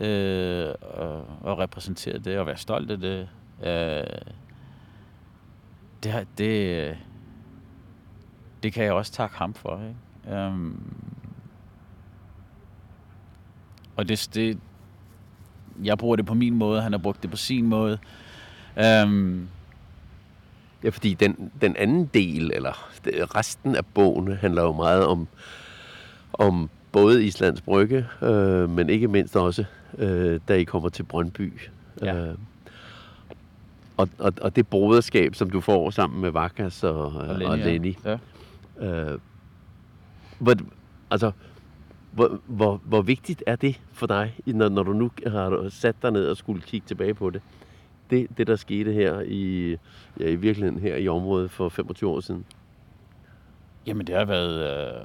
øh, 0.00 0.74
og, 0.80 1.26
og 1.40 1.58
repræsentere 1.58 2.18
det 2.18 2.38
og 2.38 2.46
være 2.46 2.56
stolt 2.56 2.90
af 2.90 2.98
det. 2.98 3.28
Øh, 3.62 4.04
det, 6.02 6.26
det, 6.38 6.88
øh, 6.88 6.96
det 8.62 8.72
kan 8.72 8.84
jeg 8.84 8.92
også 8.92 9.12
takke 9.12 9.36
ham 9.36 9.54
for. 9.54 9.80
Ikke? 9.82 10.46
Um, 10.46 10.94
og 14.00 14.08
det, 14.08 14.30
det, 14.34 14.58
jeg 15.84 15.98
bruger 15.98 16.16
det 16.16 16.26
på 16.26 16.34
min 16.34 16.54
måde, 16.54 16.82
han 16.82 16.92
har 16.92 16.98
brugt 16.98 17.22
det 17.22 17.30
på 17.30 17.36
sin 17.36 17.66
måde. 17.66 17.98
Um, 19.04 19.48
Ja, 20.84 20.88
fordi 20.88 21.14
den, 21.14 21.50
den 21.60 21.76
anden 21.76 22.10
del, 22.14 22.50
eller 22.54 22.90
resten 23.36 23.76
af 23.76 23.86
bogen, 23.86 24.32
handler 24.32 24.62
jo 24.62 24.72
meget 24.72 25.06
om, 25.06 25.28
om 26.32 26.70
både 26.92 27.24
Islands 27.24 27.60
Brygge, 27.60 28.06
øh, 28.22 28.70
men 28.70 28.90
ikke 28.90 29.08
mindst 29.08 29.36
også, 29.36 29.64
øh, 29.98 30.40
da 30.48 30.54
I 30.54 30.64
kommer 30.64 30.88
til 30.88 31.02
Brøndby. 31.02 31.52
Ja. 32.02 32.14
Øh, 32.14 32.34
og, 33.96 34.08
og, 34.18 34.32
og 34.40 34.56
det 34.56 34.68
broderskab, 34.68 35.34
som 35.34 35.50
du 35.50 35.60
får 35.60 35.90
sammen 35.90 36.20
med 36.20 36.30
Vakas 36.30 36.84
og, 36.84 37.12
og, 37.12 37.38
Lenny, 37.38 37.50
og. 37.50 37.58
Lenny. 37.58 37.94
Ja. 38.04 38.18
Øh, 38.86 39.18
hvor, 40.38 40.54
altså, 41.10 41.32
hvor, 42.12 42.40
hvor, 42.46 42.80
hvor 42.84 43.02
vigtigt 43.02 43.44
er 43.46 43.56
det 43.56 43.80
for 43.92 44.06
dig, 44.06 44.34
når, 44.46 44.68
når 44.68 44.82
du 44.82 44.92
nu 44.92 45.10
har 45.26 45.68
sat 45.68 46.02
dig 46.02 46.10
ned 46.10 46.28
og 46.28 46.36
skulle 46.36 46.62
kigge 46.62 46.86
tilbage 46.86 47.14
på 47.14 47.30
det? 47.30 47.42
Det, 48.10 48.38
det 48.38 48.46
der 48.46 48.56
skete 48.56 48.92
her 48.92 49.20
i, 49.20 49.76
ja, 50.20 50.28
i 50.28 50.36
virkeligheden 50.36 50.80
her 50.80 50.96
i 50.96 51.08
området 51.08 51.50
for 51.50 51.68
25 51.68 52.10
år 52.10 52.20
siden. 52.20 52.44
Jamen, 53.86 54.06
det 54.06 54.16
har 54.16 54.24
været, 54.24 54.60
øh, 54.60 55.04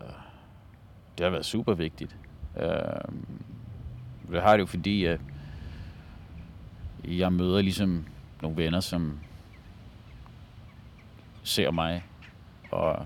det 1.17 1.23
har 1.23 1.29
været 1.29 1.45
super 1.45 1.73
vigtigt. 1.73 2.15
Øh, 2.57 2.69
det 4.31 4.41
har 4.41 4.51
det 4.51 4.61
jo, 4.61 4.65
fordi 4.65 5.05
at 5.05 5.21
jeg 7.07 7.33
møder 7.33 7.61
ligesom 7.61 8.05
nogle 8.41 8.57
venner, 8.57 8.79
som 8.79 9.19
ser 11.43 11.71
mig, 11.71 12.05
og 12.71 13.05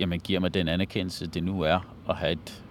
jamen, 0.00 0.20
giver 0.20 0.40
mig 0.40 0.54
den 0.54 0.68
anerkendelse, 0.68 1.26
det 1.26 1.42
nu 1.42 1.60
er 1.60 1.80
at 2.08 2.16
have 2.16 2.32
et, 2.32 2.64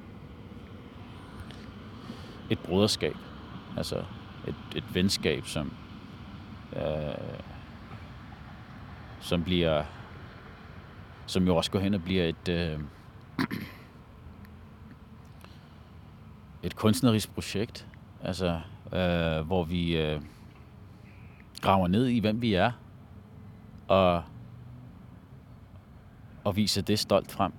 et 2.49 2.59
broderskab. 2.59 3.15
Altså 3.77 4.03
et, 4.47 4.55
et 4.75 4.95
venskab, 4.95 5.45
som, 5.45 5.73
øh, 6.75 6.81
som 9.19 9.43
bliver 9.43 9.83
som 11.27 11.47
jo 11.47 11.55
også 11.55 11.71
går 11.71 11.79
hen 11.79 11.93
og 11.93 12.03
bliver 12.03 12.23
et 12.23 12.49
øh, 12.49 12.79
et 16.63 16.75
kunstnerisk 16.75 17.33
projekt, 17.33 17.87
altså 18.23 18.61
øh, 18.93 19.41
hvor 19.47 19.63
vi 19.63 19.97
øh, 19.97 20.21
graver 21.61 21.87
ned 21.87 22.07
i 22.07 22.19
hvem 22.19 22.41
vi 22.41 22.53
er 22.53 22.71
og 23.87 24.23
og 26.47 26.55
viser 26.55 26.81
det 26.81 26.99
stolt 26.99 27.31
frem. 27.31 27.51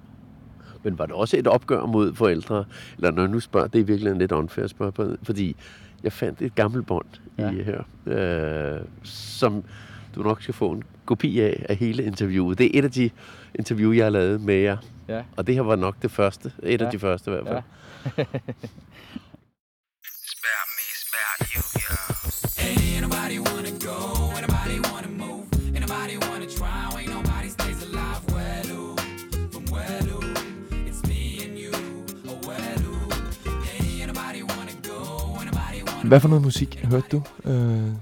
Men 0.83 0.99
var 0.99 1.07
det 1.07 1.14
også 1.14 1.37
et 1.37 1.47
opgør 1.47 1.87
mod 1.87 2.14
forældre? 2.14 2.64
Eller 2.97 3.11
når 3.11 3.23
jeg 3.23 3.30
nu 3.30 3.40
spørger, 3.40 3.66
det 3.66 3.80
er 3.80 3.85
virkelig 3.85 4.11
en 4.12 4.18
lidt 4.18 4.33
unfair 4.33 4.66
spørgsmål, 4.66 5.18
fordi 5.23 5.57
jeg 6.02 6.12
fandt 6.12 6.42
et 6.42 6.54
gammelt 6.54 6.87
bånd 6.87 7.07
ja. 7.38 7.50
I 7.50 7.62
her, 7.62 7.83
øh, 8.07 8.80
som 9.02 9.64
du 10.14 10.23
nok 10.23 10.42
skal 10.42 10.54
få 10.54 10.71
en 10.71 10.83
kopi 11.04 11.40
af, 11.40 11.66
af 11.68 11.76
hele 11.76 12.04
interviewet. 12.04 12.59
Det 12.59 12.64
er 12.66 12.78
et 12.78 12.85
af 12.85 12.90
de 12.90 13.11
interview, 13.54 13.92
jeg 13.92 14.04
har 14.04 14.11
lavet 14.11 14.40
med 14.40 14.54
jer. 14.54 14.76
Ja. 15.09 15.23
Og 15.37 15.47
det 15.47 15.54
her 15.54 15.62
var 15.62 15.76
nok 15.76 15.97
det 16.02 16.11
første. 16.11 16.52
Et 16.62 16.80
ja. 16.80 16.87
af 16.87 16.92
de 16.92 16.99
første 16.99 17.30
i 17.30 17.35
hvert 17.35 17.47
fald. 17.47 17.62
Ja. 18.18 18.25
Hvad 36.08 36.20
for 36.20 36.28
noget 36.28 36.44
musik 36.44 36.84
hørte 36.84 37.06
du, 37.12 37.22
øh, 37.44 37.92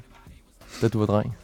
da 0.83 0.89
du 0.89 0.99
var 0.99 1.07
dreng? 1.07 1.37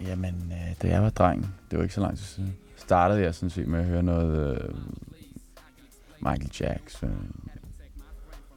Jamen, 0.00 0.52
øh, 0.52 0.74
da 0.82 0.88
jeg 0.88 1.02
var 1.02 1.10
dreng, 1.10 1.54
det 1.70 1.78
var 1.78 1.82
ikke 1.82 1.94
så 1.94 2.00
lang 2.00 2.16
tid 2.16 2.24
siden, 2.24 2.56
startede 2.76 3.20
jeg 3.20 3.34
sådan 3.34 3.50
set 3.50 3.68
med 3.68 3.78
at 3.78 3.84
høre 3.84 4.02
noget 4.02 4.60
øh, 4.60 4.74
Michael 6.18 6.50
Jackson, 6.60 7.36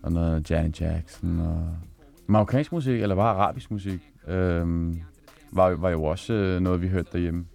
og 0.01 0.12
noget 0.12 0.51
Janet 0.51 0.81
Jackson, 0.81 1.39
og 1.39 1.77
marokkansk 2.27 2.71
musik, 2.71 3.01
eller 3.01 3.15
bare 3.15 3.35
arabisk 3.35 3.71
musik, 3.71 4.01
øh, 4.27 4.93
var, 5.51 5.69
var 5.69 5.89
jo 5.89 6.03
også 6.03 6.33
øh, 6.33 6.62
noget, 6.62 6.81
vi 6.81 6.88
hørte 6.88 7.09
derhjemme. 7.13 7.45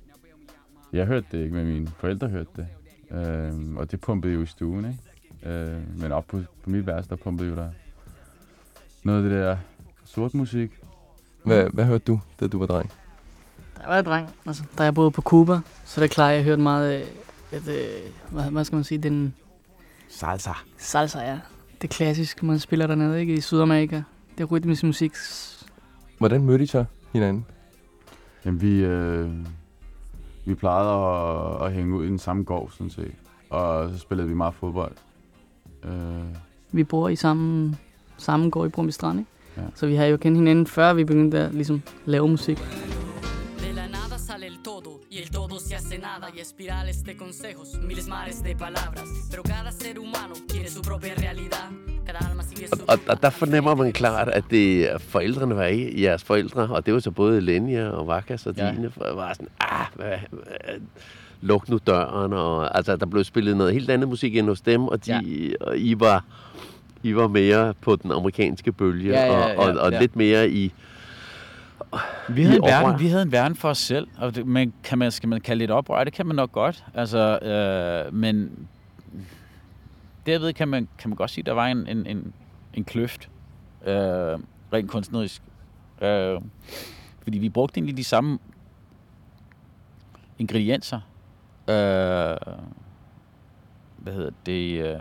Jeg 0.92 1.06
hørte 1.06 1.26
det 1.32 1.38
ikke, 1.42 1.54
men 1.54 1.66
mine 1.66 1.86
forældre 1.86 2.28
hørte 2.28 2.50
det. 2.56 2.66
Øh, 3.10 3.76
og 3.76 3.90
det 3.90 4.00
pumpede 4.00 4.34
jo 4.34 4.42
i 4.42 4.46
stuen, 4.46 4.84
ikke? 4.84 5.54
Øh, 5.54 6.00
men 6.00 6.12
op 6.12 6.26
på, 6.26 6.40
på 6.62 6.70
mit 6.70 6.86
værelse, 6.86 7.10
der 7.10 7.16
pumpede 7.16 7.48
jo 7.48 7.56
der 7.56 7.70
noget 9.04 9.24
af 9.24 9.30
det 9.30 9.38
der 9.38 9.56
sort 10.14 10.34
musik. 10.34 10.70
Hvad, 11.44 11.68
hvad 11.72 11.84
hørte 11.84 12.04
du, 12.04 12.20
da 12.40 12.46
du 12.46 12.58
var 12.58 12.66
dreng? 12.66 12.90
Da 13.76 13.80
jeg 13.82 13.88
var 13.90 14.02
dreng, 14.02 14.28
altså, 14.46 14.62
da 14.78 14.82
jeg 14.82 14.94
boede 14.94 15.10
på 15.10 15.22
Cuba, 15.22 15.60
så 15.84 16.00
er 16.00 16.04
det 16.04 16.10
klart, 16.10 16.30
at 16.30 16.36
jeg 16.36 16.44
hørte 16.44 16.62
meget, 16.62 17.00
øh, 17.00 17.06
at, 17.52 17.68
øh, 17.68 17.84
hvad, 18.30 18.44
hvad 18.44 18.64
skal 18.64 18.76
man 18.76 18.84
sige, 18.84 18.98
den 18.98 19.34
Salsa. 20.08 20.50
salsa, 20.78 21.18
ja. 21.20 21.38
Det 21.82 21.90
klassiske, 21.90 22.46
man 22.46 22.58
spiller 22.58 22.86
dernede, 22.86 23.20
ikke? 23.20 23.34
I 23.34 23.40
Sydamerika. 23.40 24.02
Det 24.38 24.40
er 24.40 24.44
rytmisk 24.44 24.82
musik. 24.84 25.12
Hvordan 26.18 26.42
mødte 26.42 26.64
I 26.64 26.66
så 26.66 26.84
hinanden? 27.12 27.46
Jamen, 28.44 28.60
vi, 28.60 28.80
øh, 28.84 29.30
vi 30.44 30.54
plejede 30.54 30.90
at, 30.90 31.66
at 31.66 31.72
hænge 31.72 31.96
ud 31.96 32.04
i 32.04 32.08
den 32.08 32.18
samme 32.18 32.42
gård, 32.44 32.70
sådan 32.70 32.90
set. 32.90 33.12
Og 33.50 33.90
så 33.90 33.98
spillede 33.98 34.28
vi 34.28 34.34
meget 34.34 34.54
fodbold. 34.54 34.92
Øh, 35.84 35.92
Vi 36.72 36.84
bor 36.84 37.08
i 37.08 37.16
samme, 37.16 37.76
samme 38.16 38.50
gård 38.50 38.66
i 38.66 38.70
Brumby 38.70 38.90
Strand, 38.90 39.18
ikke? 39.18 39.30
Ja. 39.56 39.62
Så 39.74 39.86
vi 39.86 39.94
har 39.94 40.04
jo 40.04 40.16
kendt 40.16 40.38
hinanden, 40.38 40.66
før 40.66 40.92
vi 40.92 41.04
begyndte 41.04 41.38
at 41.38 41.54
ligesom, 41.54 41.82
lave 42.06 42.28
musik. 42.28 42.58
De 42.58 43.72
la 43.72 43.86
nada 43.86 44.18
sale 44.18 44.46
el 44.46 44.58
todo 44.64 44.90
y 45.10 45.16
el 45.22 45.30
todo 45.30 45.58
se 45.66 45.74
hace 45.74 45.98
nada 45.98 46.26
y 46.36 46.40
espirales 46.40 46.96
de 47.04 47.16
consejos, 47.16 47.68
miles 47.88 48.08
mares 48.08 48.42
de 48.42 48.54
palabras. 48.66 49.08
Pero 49.30 49.42
cada 49.42 49.70
ser 49.70 49.98
humano 49.98 50.34
tiene 50.48 50.68
su 50.68 50.82
propia 50.82 51.14
realidad. 51.24 51.68
Og, 52.88 52.98
og 53.08 53.22
der 53.22 53.30
fornemmer 53.30 53.74
man 53.74 53.92
klart, 53.92 54.28
at 54.28 54.44
det 54.50 54.92
er 54.92 54.98
forældrene 54.98 55.56
var 55.56 55.66
i, 55.66 56.02
jeres 56.02 56.24
forældre, 56.24 56.62
og 56.62 56.86
det 56.86 56.94
var 56.94 57.00
så 57.00 57.10
både 57.10 57.40
Lenja 57.40 57.88
og 57.88 58.06
Vakas 58.06 58.46
og 58.46 58.54
Ja. 58.56 58.70
dine, 58.70 58.92
var 58.96 59.32
sådan, 59.32 59.48
ah, 59.60 59.86
hvad, 59.94 60.18
hvad, 60.30 60.80
luk 61.40 61.68
nu 61.68 61.78
døren, 61.86 62.32
og 62.32 62.76
altså, 62.76 62.96
der 62.96 63.06
blev 63.06 63.24
spillet 63.24 63.56
noget 63.56 63.72
helt 63.72 63.90
andet 63.90 64.08
musik 64.08 64.36
end 64.36 64.48
hos 64.48 64.60
dem, 64.60 64.84
og, 64.84 65.06
de, 65.06 65.10
ja. 65.10 65.50
og 65.60 65.78
I 65.78 66.00
var 66.00 66.24
I 67.02 67.14
var 67.14 67.28
mere 67.28 67.74
på 67.74 67.96
den 67.96 68.12
amerikanske 68.12 68.72
bølge, 68.72 69.10
Ja, 69.12 69.24
ja, 69.24 69.54
og, 69.54 69.56
og, 69.66 69.74
ja, 69.74 69.80
og 69.80 69.92
ja. 69.92 70.00
lidt 70.00 70.16
mere 70.16 70.50
i... 70.50 70.72
Vi 72.28 72.42
havde, 72.42 72.56
en 72.56 72.62
oprør. 72.62 72.80
verden, 72.80 73.00
vi 73.00 73.08
havde 73.08 73.22
en 73.22 73.32
verden 73.32 73.56
for 73.56 73.68
os 73.68 73.78
selv, 73.78 74.08
og 74.18 74.34
det, 74.34 74.46
men 74.46 74.72
kan 74.84 74.98
man, 74.98 75.10
skal 75.12 75.28
man 75.28 75.40
kalde 75.40 75.60
det 75.60 75.64
et 75.64 75.70
oprør? 75.70 76.04
Det 76.04 76.12
kan 76.12 76.26
man 76.26 76.36
nok 76.36 76.52
godt. 76.52 76.84
Altså, 76.94 77.38
øh, 77.38 78.14
men 78.14 78.50
derved 80.26 80.52
kan 80.52 80.68
man, 80.68 80.88
kan 80.98 81.10
man 81.10 81.16
godt 81.16 81.30
sige, 81.30 81.42
at 81.42 81.46
der 81.46 81.52
var 81.52 81.66
en, 81.66 81.86
en, 81.86 82.06
en, 82.06 82.32
en 82.74 82.84
kløft, 82.84 83.28
øh, 83.86 83.92
rent 84.72 84.90
kunstnerisk, 84.90 85.42
Øh, 86.02 86.40
fordi 87.22 87.38
vi 87.38 87.48
brugte 87.48 87.78
egentlig 87.78 87.96
de 87.96 88.04
samme 88.04 88.38
ingredienser. 90.38 91.00
Øh, 91.68 92.36
hvad 93.96 94.12
hedder 94.12 94.30
det? 94.46 94.84
Øh, 94.84 95.00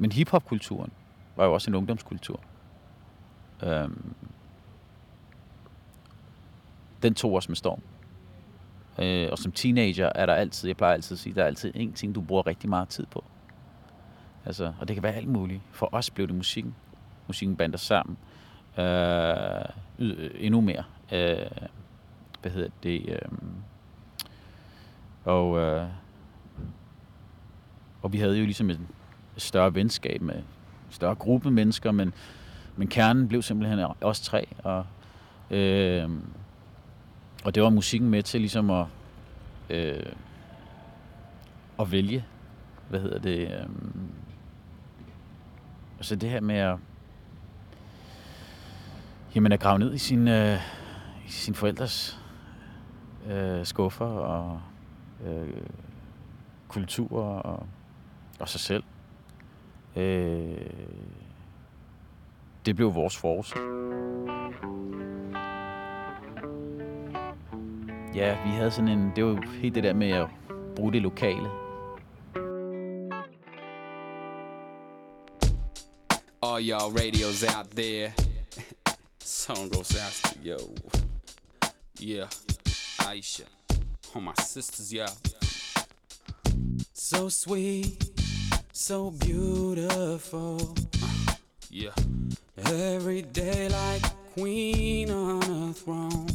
men 0.00 0.12
hiphopkulturen 0.12 0.92
var 1.36 1.44
jo 1.44 1.54
også 1.54 1.70
en 1.70 1.74
ungdomskultur. 1.74 2.40
Øhm, 3.62 4.14
den 7.02 7.14
tog 7.14 7.34
os 7.34 7.48
med 7.48 7.56
storm. 7.56 7.82
Øh, 8.98 9.28
og 9.32 9.38
som 9.38 9.52
teenager 9.52 10.10
er 10.14 10.26
der 10.26 10.34
altid, 10.34 10.68
jeg 10.68 10.76
plejer 10.76 10.94
altid 10.94 11.14
at 11.14 11.18
sige, 11.18 11.34
der 11.34 11.42
er 11.42 11.46
altid 11.46 11.72
en 11.74 11.92
ting, 11.92 12.14
du 12.14 12.20
bruger 12.20 12.46
rigtig 12.46 12.70
meget 12.70 12.88
tid 12.88 13.06
på. 13.06 13.24
Altså, 14.44 14.72
og 14.80 14.88
det 14.88 14.96
kan 14.96 15.02
være 15.02 15.14
alt 15.14 15.28
muligt. 15.28 15.60
For 15.70 15.88
os 15.92 16.10
blev 16.10 16.26
det 16.26 16.36
musikken. 16.36 16.74
Musikken 17.26 17.56
bandt 17.56 17.74
os 17.74 17.80
sammen. 17.80 18.16
Øh, 18.78 18.84
øh 19.98 20.30
endnu 20.34 20.60
mere. 20.60 20.84
Øh, 21.12 21.50
hvad 22.40 22.50
hedder 22.50 22.70
det? 22.82 23.08
Øh, 23.08 23.38
og, 25.24 25.58
øh, 25.58 25.86
og 28.02 28.12
vi 28.12 28.18
havde 28.18 28.38
jo 28.38 28.44
ligesom 28.44 28.70
en, 28.70 28.88
større 29.36 29.74
venskab 29.74 30.22
med 30.22 30.42
større 30.90 31.14
gruppe 31.14 31.50
mennesker, 31.50 31.92
men, 31.92 32.12
men 32.76 32.88
kernen 32.88 33.28
blev 33.28 33.42
simpelthen 33.42 33.86
os 34.00 34.20
tre. 34.20 34.48
Og, 34.64 34.86
øh, 35.50 36.10
og 37.44 37.54
det 37.54 37.62
var 37.62 37.70
musikken 37.70 38.10
med 38.10 38.22
til 38.22 38.40
ligesom 38.40 38.70
at, 38.70 38.86
øh, 39.70 40.12
at 41.80 41.92
vælge, 41.92 42.24
hvad 42.88 43.00
hedder 43.00 43.18
det, 43.18 43.38
øh, 43.38 43.66
så 46.00 46.16
det 46.16 46.30
her 46.30 46.40
med 46.40 46.56
at, 46.56 46.76
jamen 49.34 49.52
at 49.52 49.60
grave 49.60 49.78
ned 49.78 49.94
i 49.94 49.98
sin, 49.98 50.28
øh, 50.28 50.58
i 51.26 51.30
sin 51.30 51.54
forældres 51.54 52.20
øh, 53.30 53.66
skuffer 53.66 54.06
og 54.06 54.60
øh, 55.26 55.48
kultur 56.68 57.22
og, 57.22 57.66
og 58.40 58.48
sig 58.48 58.60
selv. 58.60 58.82
Øh, 59.96 60.70
det 62.66 62.76
blev 62.76 62.94
vores 62.94 63.16
force. 63.16 63.54
Ja, 68.14 68.42
vi 68.44 68.50
havde 68.50 68.70
sådan 68.70 68.88
en... 68.88 69.12
Det 69.16 69.24
var 69.24 69.30
jo 69.30 69.40
helt 69.40 69.74
det 69.74 69.84
der 69.84 69.92
med 69.92 70.10
at 70.10 70.28
bruge 70.76 70.92
det 70.92 71.02
lokale. 71.02 71.48
All 76.42 76.70
y'all 76.70 76.90
radios 76.98 77.44
out 77.56 77.66
there. 77.76 78.12
Song 79.20 79.70
goes 79.70 79.96
out 79.96 80.12
to 80.24 80.38
yo. 80.44 80.58
Yeah, 82.02 82.28
Aisha. 82.98 83.44
All 84.14 84.22
my 84.22 84.32
sisters, 84.38 84.92
yeah. 84.92 85.08
So 86.94 87.28
sweet, 87.28 88.19
so 88.72 89.10
beautiful. 89.10 90.74
Yeah. 91.70 91.90
Every 92.56 93.22
day 93.22 93.68
like 93.68 94.02
queen 94.34 95.10
on 95.10 95.42
a 95.42 95.72
throne. 95.72 96.28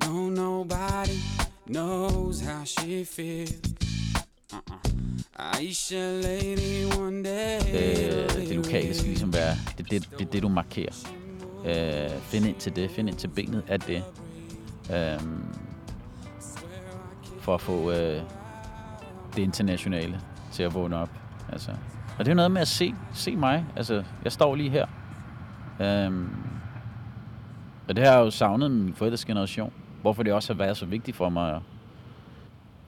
No, 0.00 0.28
nobody 0.28 1.18
knows 1.66 2.40
how 2.40 2.64
she 2.64 3.04
feels. 3.04 3.52
Uh-uh. 4.52 4.78
Aisha, 5.38 6.22
lady, 6.22 6.84
one 6.98 7.22
day. 7.22 7.60
Øh, 7.72 8.48
det 8.48 8.56
lokale 8.56 8.94
skal 8.94 9.08
ligesom 9.08 9.32
være, 9.32 9.56
det 9.78 9.90
det, 9.90 10.08
det, 10.18 10.32
det, 10.32 10.42
du 10.42 10.48
markerer. 10.48 10.94
Øh, 11.64 12.20
find 12.22 12.46
ind 12.46 12.56
til 12.56 12.76
det, 12.76 12.90
find 12.90 13.08
ind 13.08 13.16
til 13.16 13.28
benet 13.28 13.62
af 13.68 13.80
det. 13.80 14.04
Øh, 14.90 15.20
for 17.40 17.54
at 17.54 17.60
få 17.60 17.90
øh, 17.90 18.22
det 19.36 19.42
internationale 19.42 20.20
til 20.54 20.62
at 20.62 20.74
vågne 20.74 20.96
op. 20.96 21.10
Altså. 21.52 21.70
Og 22.18 22.24
det 22.24 22.30
er 22.30 22.34
noget 22.34 22.50
med 22.50 22.60
at 22.60 22.68
se, 22.68 22.94
se 23.12 23.36
mig. 23.36 23.64
Altså, 23.76 24.04
jeg 24.24 24.32
står 24.32 24.54
lige 24.54 24.70
her. 24.70 24.86
Øhm, 25.80 26.28
og 27.88 27.96
det 27.96 28.04
har 28.04 28.12
jeg 28.12 28.20
jo 28.20 28.30
savnet 28.30 28.70
min 28.70 28.94
forældres 28.94 29.24
generation. 29.24 29.72
Hvorfor 30.02 30.22
det 30.22 30.32
også 30.32 30.52
har 30.52 30.58
været 30.58 30.76
så 30.76 30.86
vigtigt 30.86 31.16
for 31.16 31.28
mig 31.28 31.54
at, 31.54 31.60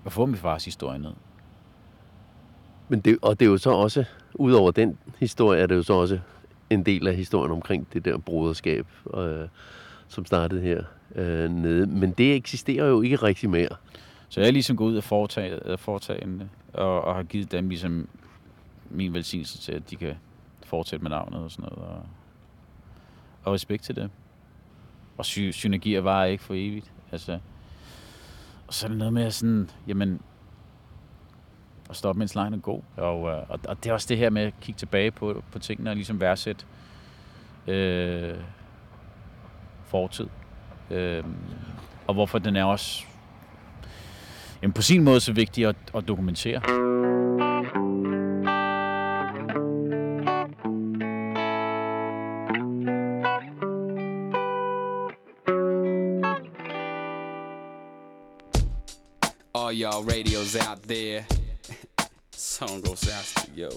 at 0.07 0.13
få 0.13 0.27
min 0.27 0.37
fars 0.37 0.65
historie 0.65 0.99
ned. 0.99 1.13
Men 2.89 3.01
det, 3.01 3.19
og 3.23 3.41
det 3.41 3.47
er 3.47 3.51
jo 3.51 3.59
så 3.59 3.71
også, 3.71 4.05
udover 4.35 4.71
den 4.71 4.99
historie, 5.19 5.61
er 5.61 5.67
det 5.67 5.75
jo 5.75 5.83
så 5.83 5.93
også 5.93 6.19
en 6.71 6.87
del 6.87 7.09
af 7.09 7.17
historien 7.17 7.53
omkring 7.53 7.87
det 7.93 8.05
der 8.05 8.19
broderskab, 8.19 8.87
øh, 9.17 9.49
som 10.09 10.25
startede 10.25 10.61
her 10.61 10.83
øh, 11.15 11.51
nede. 11.51 11.87
Men 11.87 12.11
det 12.11 12.35
eksisterer 12.35 12.87
jo 12.87 13.03
ikke 13.03 13.17
rigtig 13.17 13.51
mere. 13.51 13.69
Så 14.29 14.41
jeg 14.41 14.47
er 14.47 14.53
ligesom 14.53 14.77
gået 14.77 14.91
ud 14.91 14.97
af 14.97 15.05
foretage, 15.05 15.55
øh, 15.55 15.79
af 15.87 16.19
øh, 16.19 16.47
og, 16.73 17.05
og 17.05 17.15
har 17.15 17.23
givet 17.23 17.53
dem 17.53 17.69
ligesom 17.69 18.09
min 18.91 19.15
velsignelse 19.15 19.59
til, 19.59 19.73
at 19.73 19.91
de 19.91 19.97
kan 19.97 20.15
fortsætte 20.65 21.03
med 21.03 21.11
navnet 21.11 21.41
og 21.41 21.51
sådan 21.51 21.71
noget. 21.73 21.89
Og, 21.91 22.03
og 23.45 23.53
respekt 23.53 23.83
til 23.83 23.97
det. 23.97 24.11
Og 25.19 25.25
sy- 25.25 25.51
synergier 25.51 26.01
var 26.01 26.25
ikke 26.25 26.45
for 26.45 26.55
evigt. 26.55 26.93
Altså, 27.13 27.39
og 28.67 28.75
så 28.75 28.87
er 28.87 28.89
det 28.89 28.99
noget 28.99 29.13
med 29.13 29.23
at 29.23 29.35
sådan, 29.35 29.71
jamen, 29.87 30.21
at 31.91 31.97
stoppe, 31.97 32.19
mens 32.19 32.35
lejen 32.35 32.55
er 32.55 32.59
god. 32.59 32.83
Og, 32.97 33.29
øh, 33.29 33.51
og, 33.51 33.61
og 33.69 33.85
det 33.85 33.91
er 33.91 33.95
også 33.95 34.07
det 34.09 34.19
her 34.19 34.31
med 34.31 34.43
at 34.43 34.55
kigge 34.61 34.79
tilbage 34.79 35.11
på, 35.11 35.43
på 35.53 35.59
tingene 35.59 35.91
og 35.91 35.97
ligesom 35.97 36.21
værdsætte 36.21 36.67
øh, 37.67 38.39
fortid. 39.85 40.27
Øh, 40.91 41.25
og 42.07 42.15
hvorfor 42.15 42.39
den 42.39 42.57
er 42.57 42.65
også 42.65 43.07
jamen, 44.67 44.75
på 44.75 44.83
sin 44.83 45.03
måde 45.05 45.21
så 45.21 45.33
vigtig 45.33 45.67
at, 45.67 45.77
at 45.95 46.09
dokumentere. 46.09 46.61
All 59.55 59.73
y'all 59.73 60.05
radios 60.05 60.57
out 60.57 60.83
there. 60.83 61.25
Song 62.37 62.81
goes 62.83 63.09
out 63.09 63.27
to 63.37 63.51
yo. 63.57 63.71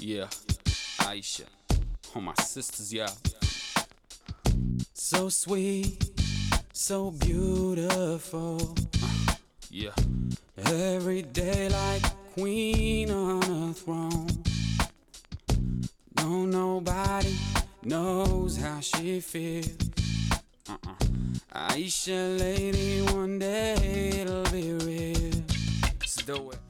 Yeah, 0.00 0.28
Aisha. 0.98 1.46
All 2.14 2.22
my 2.22 2.34
sisters, 2.42 2.92
yeah. 2.92 3.08
So 4.94 5.28
sweet, 5.28 6.04
so 6.72 7.10
beautiful. 7.10 8.93
Yeah. 9.76 9.90
Every 10.56 11.22
day 11.22 11.68
like 11.68 12.04
queen 12.34 13.10
on 13.10 13.42
a 13.42 13.74
throne. 13.74 14.28
No, 16.20 16.46
nobody 16.46 17.34
knows 17.82 18.56
how 18.56 18.80
she 18.80 19.20
feels. 19.20 19.66
Uh-uh. 20.68 20.94
Aisha, 21.52 22.38
lady, 22.38 23.02
one 23.16 23.40
day 23.40 24.20
it'll 24.20 24.44
be 24.52 24.74
real. 24.74 25.42
Let's 26.00 26.22
do 26.26 26.50
it. 26.50 26.60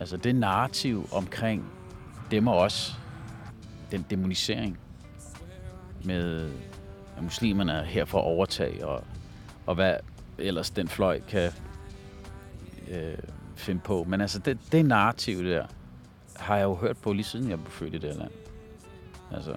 Altså 0.00 0.16
det 0.16 0.34
narrativ 0.34 1.08
omkring 1.12 1.64
dem 2.30 2.48
og 2.48 2.56
os, 2.56 2.96
den 3.90 4.06
demonisering 4.10 4.78
med 6.04 6.50
at 7.16 7.22
muslimerne 7.22 7.72
er 7.72 7.84
her 7.84 8.04
for 8.04 8.18
at 8.18 8.24
overtage, 8.24 8.86
og, 8.86 9.04
og 9.66 9.74
hvad 9.74 9.96
ellers 10.38 10.70
den 10.70 10.88
fløj 10.88 11.20
kan 11.20 11.52
øh, 12.90 13.18
finde 13.56 13.80
på. 13.80 14.04
Men 14.04 14.20
altså 14.20 14.38
det, 14.38 14.58
det 14.72 14.86
narrativ 14.86 15.44
der, 15.44 15.66
har 16.36 16.56
jeg 16.56 16.64
jo 16.64 16.74
hørt 16.74 16.96
på 16.96 17.12
lige 17.12 17.24
siden 17.24 17.50
jeg 17.50 17.58
blev 17.58 17.70
født 17.70 17.94
i 17.94 17.98
det 17.98 18.10
her 18.10 18.18
land. 18.18 18.30
Altså, 19.32 19.56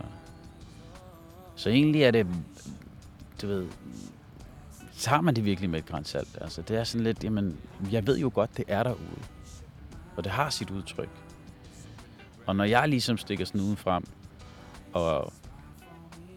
så 1.55 1.69
egentlig 1.69 2.03
er 2.03 2.11
det, 2.11 2.27
du 3.41 3.47
ved, 3.47 3.67
tager 4.97 5.21
man 5.21 5.35
det 5.35 5.45
virkelig 5.45 5.69
med 5.69 5.79
et 5.79 5.85
grænsalt. 5.85 6.37
Altså, 6.41 6.61
det 6.61 6.77
er 6.77 6.83
sådan 6.83 7.03
lidt, 7.03 7.23
jamen, 7.23 7.57
jeg 7.91 8.07
ved 8.07 8.17
jo 8.17 8.31
godt, 8.33 8.57
det 8.57 8.65
er 8.67 8.83
derude. 8.83 9.21
Og 10.17 10.23
det 10.23 10.31
har 10.31 10.49
sit 10.49 10.71
udtryk. 10.71 11.09
Og 12.45 12.55
når 12.55 12.63
jeg 12.63 12.89
ligesom 12.89 13.17
stikker 13.17 13.45
snuden 13.45 13.77
frem, 13.77 14.03
og 14.93 15.33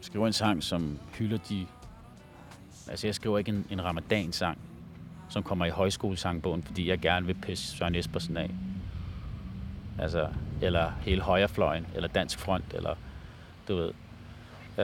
skriver 0.00 0.26
en 0.26 0.32
sang, 0.32 0.62
som 0.62 0.98
hylder 1.18 1.38
de... 1.48 1.66
Altså, 2.88 3.06
jeg 3.06 3.14
skriver 3.14 3.38
ikke 3.38 3.48
en, 3.48 3.66
en 3.70 3.84
ramadan-sang, 3.84 4.58
som 5.32 5.42
kommer 5.42 5.64
i 5.66 5.70
højskolesangbogen, 5.70 6.62
fordi 6.62 6.88
jeg 6.88 6.98
gerne 6.98 7.26
vil 7.26 7.34
pisse 7.34 7.76
Søren 7.76 7.94
Espersen 7.94 8.36
af. 8.36 8.50
Altså, 9.98 10.26
eller 10.62 10.90
hele 11.00 11.20
højrefløjen, 11.20 11.86
eller 11.94 12.08
Dansk 12.08 12.38
Front, 12.38 12.64
eller 12.74 12.94
du 13.68 13.76
ved. 13.76 13.90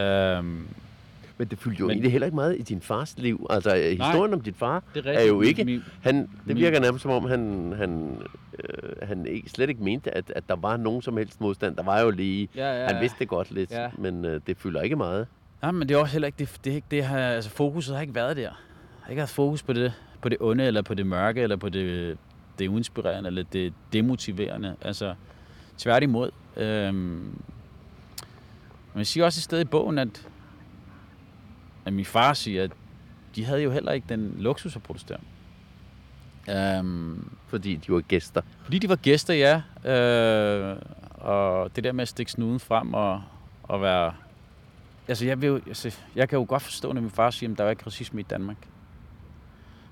Øhm, 0.00 0.68
Men 1.40 1.48
det 1.48 1.58
fyldte 1.58 1.80
jo 1.80 1.86
Men- 1.86 1.90
egentlig 1.94 2.12
heller 2.12 2.26
ikke 2.26 2.34
meget 2.34 2.56
i 2.58 2.62
din 2.62 2.80
fars 2.80 3.14
liv. 3.18 3.46
Altså, 3.50 3.70
Nej. 3.70 3.88
historien 3.90 4.34
om 4.34 4.40
dit 4.40 4.56
far 4.56 4.82
Det 4.94 5.06
er 5.06 5.12
er 5.12 5.22
jo 5.24 5.40
ikke... 5.40 5.64
Min- 5.64 5.82
Han, 6.02 6.28
det 6.48 6.56
virker 6.56 6.80
nærmest 6.80 7.02
som 7.02 7.10
om, 7.10 7.24
han, 7.28 7.72
han, 7.76 8.18
øh, 8.58 9.08
han 9.08 9.26
ikke, 9.26 9.50
slet 9.50 9.68
ikke 9.68 9.82
mente, 9.82 10.10
at, 10.16 10.32
at 10.36 10.48
der 10.48 10.56
var 10.56 10.76
nogen 10.76 11.02
som 11.02 11.16
helst 11.16 11.40
modstand. 11.40 11.76
Der 11.76 11.82
var 11.82 12.00
jo 12.00 12.10
lige... 12.10 12.48
Ja, 12.56 12.80
ja, 12.82 12.92
Han 12.92 13.00
vidste 13.02 13.18
det 13.18 13.28
godt 13.28 13.50
lidt, 13.50 13.70
Ja. 13.70 13.88
men 13.98 14.24
øh, 14.24 14.40
det 14.46 14.56
fylder 14.56 14.82
ikke 14.82 14.96
meget. 14.96 15.26
Nej, 15.62 15.70
men 15.70 15.88
det 15.88 15.94
er 15.94 15.98
også 15.98 16.12
heller 16.12 16.26
ikke 16.26 16.38
det, 16.38 16.56
det, 16.64 16.82
det 16.90 17.06
her, 17.06 17.18
altså 17.18 17.50
fokuset 17.50 17.94
har 17.94 18.02
ikke 18.02 18.14
været 18.14 18.36
der. 18.36 18.42
Jeg 18.42 18.50
har 19.02 19.10
ikke 19.10 19.20
haft 19.20 19.34
fokus 19.34 19.62
på 19.62 19.72
det, 19.72 19.92
på 20.20 20.28
det 20.28 20.38
onde, 20.40 20.64
eller 20.64 20.82
på 20.82 20.94
det 20.94 21.06
mørke, 21.06 21.40
eller 21.40 21.56
på 21.56 21.68
det, 21.68 22.18
det 22.58 22.68
uinspirerende, 22.68 23.28
eller 23.28 23.42
det 23.42 23.72
demotiverende. 23.92 24.76
Altså, 24.82 25.14
tværtimod. 25.78 26.30
Øhm, 26.56 26.94
men 28.92 28.98
jeg 28.98 29.06
siger 29.06 29.24
også 29.24 29.38
et 29.38 29.42
sted 29.42 29.60
i 29.60 29.64
bogen, 29.64 29.98
at, 29.98 30.28
at 31.84 31.92
min 31.92 32.04
far 32.04 32.32
siger, 32.32 32.64
at 32.64 32.70
de 33.36 33.44
havde 33.44 33.62
jo 33.62 33.70
heller 33.70 33.92
ikke 33.92 34.06
den 34.08 34.34
luksus 34.38 34.76
at 34.76 34.82
protestere. 34.82 35.18
Øhm, 36.50 37.30
Fordi 37.46 37.76
de 37.76 37.92
var 37.92 38.00
gæster. 38.00 38.42
fordi 38.62 38.78
de 38.78 38.88
var 38.88 38.96
gæster, 38.96 39.34
ja. 39.34 39.62
Øh, 39.92 40.76
og 41.14 41.76
det 41.76 41.84
der 41.84 41.92
med 41.92 42.02
at 42.02 42.08
stikke 42.08 42.32
snuden 42.32 42.60
frem 42.60 42.94
og, 42.94 43.22
og 43.62 43.82
være... 43.82 44.12
Altså 45.08 45.26
jeg, 45.26 45.42
vil 45.42 45.62
altså, 45.66 45.98
jeg 46.14 46.28
kan 46.28 46.38
jo 46.38 46.46
godt 46.48 46.62
forstå, 46.62 46.92
når 46.92 47.00
min 47.00 47.10
far 47.10 47.30
siger, 47.30 47.52
at 47.52 47.58
der 47.58 47.64
er 47.64 47.70
ikke 47.70 47.86
racisme 47.86 48.20
i 48.20 48.24
Danmark. 48.24 48.56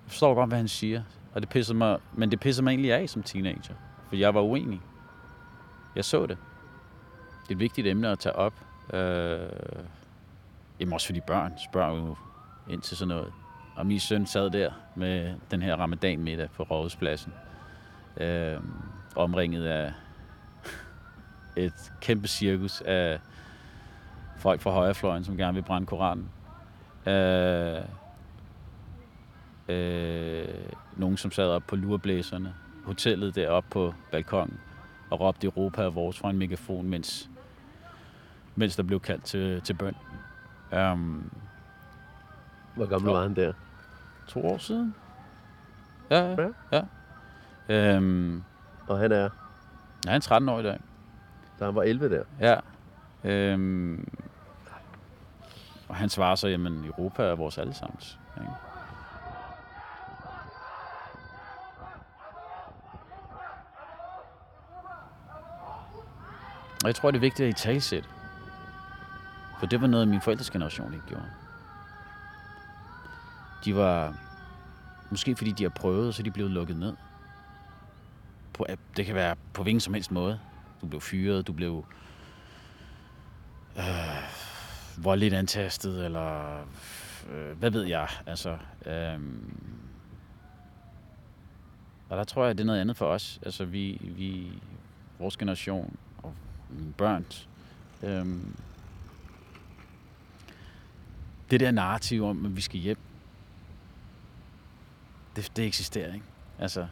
Jeg 0.07 0.11
forstår 0.11 0.35
godt, 0.35 0.51
hvad 0.51 0.59
han 0.59 0.69
siger. 0.69 1.03
Og 1.35 1.40
det 1.40 1.49
pisser 1.49 1.75
mig, 1.75 1.99
men 2.12 2.31
det 2.31 2.40
pisser 2.40 2.62
mig 2.62 2.71
egentlig 2.71 2.92
af 2.92 3.09
som 3.09 3.23
teenager. 3.23 3.75
For 4.09 4.16
jeg 4.16 4.35
var 4.35 4.40
uenig. 4.40 4.81
Jeg 5.97 6.05
så 6.05 6.27
det. 6.27 6.38
Det 7.42 7.49
er 7.49 7.55
et 7.55 7.59
vigtigt 7.59 7.87
emne 7.87 8.09
at 8.09 8.19
tage 8.19 8.37
op. 8.37 8.55
Øh, 8.92 9.49
jamen 10.81 10.92
også 10.92 11.07
fordi 11.07 11.21
børn 11.27 11.53
spørger 11.71 11.97
jo 11.97 12.16
ind 12.69 12.83
til 12.83 12.97
sådan 12.97 13.09
noget. 13.09 13.33
Og 13.77 13.87
min 13.87 14.01
søn 14.01 14.27
sad 14.27 14.51
der 14.51 14.73
med 14.95 15.35
den 15.51 15.62
her 15.62 15.77
ramadan 15.77 16.23
middag 16.23 16.51
på 16.51 16.62
Rådhuspladsen. 16.62 17.33
Øh, 18.16 18.61
omringet 19.16 19.64
af 19.64 19.92
et 21.57 21.92
kæmpe 22.01 22.29
cirkus 22.29 22.81
af 22.81 23.21
folk 24.37 24.61
fra 24.61 24.71
højrefløjen, 24.71 25.25
som 25.25 25.37
gerne 25.37 25.55
vil 25.55 25.62
brænde 25.62 25.87
Koranen. 25.87 26.31
Øh, 27.07 27.83
øh, 29.68 30.48
nogen, 30.96 31.16
som 31.16 31.31
sad 31.31 31.48
op 31.48 31.62
på 31.66 31.76
lureblæserne. 31.76 32.55
Hotellet 32.85 33.35
deroppe 33.35 33.70
på 33.70 33.94
balkongen 34.11 34.61
og 35.11 35.20
råbte 35.20 35.46
Europa 35.46 35.83
er 35.83 35.90
vores 35.90 36.18
fra 36.18 36.31
en 36.31 36.38
megafon, 36.38 36.88
mens, 36.88 37.31
mens 38.55 38.76
der 38.76 38.83
blev 38.83 39.00
kaldt 39.00 39.24
til, 39.24 39.61
til 39.62 39.74
bøn. 39.74 39.94
Um, 40.92 41.31
Hvor 42.74 42.87
gammel 42.87 43.12
var 43.12 43.22
han 43.22 43.37
der? 43.37 43.52
to 44.29 44.46
år 44.46 44.59
siden. 44.59 44.94
Ja, 46.11 46.35
ja. 46.42 46.48
ja. 46.72 46.83
Øhm, 47.68 48.42
Og 48.88 48.98
han 48.98 49.12
er... 49.12 49.22
ja, 50.05 50.11
han 50.11 50.16
er 50.16 50.20
13 50.20 50.48
år 50.48 50.61
i 50.61 50.62
dag. 50.62 50.81
Så 51.59 51.64
han 51.64 51.74
var 51.74 51.83
11 51.83 52.09
der. 52.11 52.24
Ja. 52.40 52.57
Øhm, 53.24 54.09
og 55.88 55.96
han 55.96 56.09
svarer 56.09 56.35
så, 56.35 56.48
jamen 56.48 56.85
Europa 56.85 57.22
er 57.22 57.35
vores 57.35 57.59
allesammens. 57.59 58.18
Ikke? 58.37 58.52
Og 66.83 66.87
jeg 66.87 66.95
tror, 66.95 67.11
det 67.11 67.19
er 67.19 67.21
vigtigt 67.21 67.49
at 67.49 67.61
i 67.61 67.62
talsæt. 67.62 68.09
For 69.59 69.67
det 69.67 69.81
var 69.81 69.87
noget, 69.87 70.09
min 70.09 70.21
forældres 70.21 70.51
generation 70.51 70.95
ikke 70.95 71.07
gjorde. 71.07 71.31
De 73.65 73.77
var, 73.77 74.15
måske 75.11 75.37
fordi 75.37 75.53
de 75.53 75.62
har 75.62 75.71
prøvet, 75.71 76.15
så 76.15 76.23
de 76.23 76.31
blev 76.31 76.49
lukket 76.49 76.77
ned. 76.77 76.97
På, 78.53 78.67
det 78.97 79.07
kan 79.07 79.15
være 79.15 79.37
på 79.53 79.62
hvilken 79.62 79.81
som 79.81 79.95
helst 79.95 80.11
måde. 80.11 80.41
Du 80.81 80.87
blev 80.87 81.01
fyret, 81.01 81.47
du 81.47 81.53
blev 81.53 81.85
øh, 83.79 83.85
voldeligt 84.97 85.35
antastet, 85.35 86.05
eller 86.05 86.59
øh, 87.31 87.59
hvad 87.59 87.71
ved 87.71 87.83
jeg. 87.83 88.09
Altså, 88.27 88.59
øh, 88.87 89.21
og 92.09 92.17
der 92.17 92.25
tror 92.25 92.47
jeg, 92.47 92.59
det 92.59 92.65
er 92.65 92.67
noget 92.67 92.81
andet 92.81 92.97
for 92.97 93.07
os. 93.07 93.41
Altså, 93.43 93.65
vi, 93.65 94.01
vi 94.03 94.62
vores 95.19 95.37
generation 95.37 95.97
mine 96.70 96.92
børns, 96.92 97.48
Øhm, 98.02 98.57
det 101.50 101.61
der 101.61 101.70
narrativ 101.70 102.24
om, 102.24 102.46
at 102.46 102.57
vi 102.57 102.61
skal 102.61 102.81
hjem, 102.81 102.98
det, 105.37 105.52
det 105.57 105.66
eksisterer 105.66 106.14
ikke. 106.14 106.26
Altså, 106.59 106.87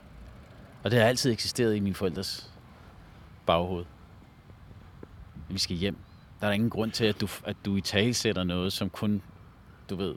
og 0.82 0.90
det 0.90 0.98
har 0.98 1.06
altid 1.06 1.32
eksisteret 1.32 1.76
i 1.76 1.80
mine 1.80 1.94
forældres 1.94 2.52
baghoved. 3.46 3.84
At 5.48 5.54
Vi 5.54 5.58
skal 5.58 5.76
hjem. 5.76 5.96
Der 6.40 6.46
er 6.46 6.52
ingen 6.52 6.70
grund 6.70 6.90
til, 6.90 7.04
at 7.04 7.20
du, 7.20 7.28
at 7.44 7.56
du 7.64 7.76
i 7.76 7.80
tale 7.80 8.14
sætter 8.14 8.44
noget, 8.44 8.72
som 8.72 8.90
kun, 8.90 9.22
du 9.90 9.96
ved, 9.96 10.14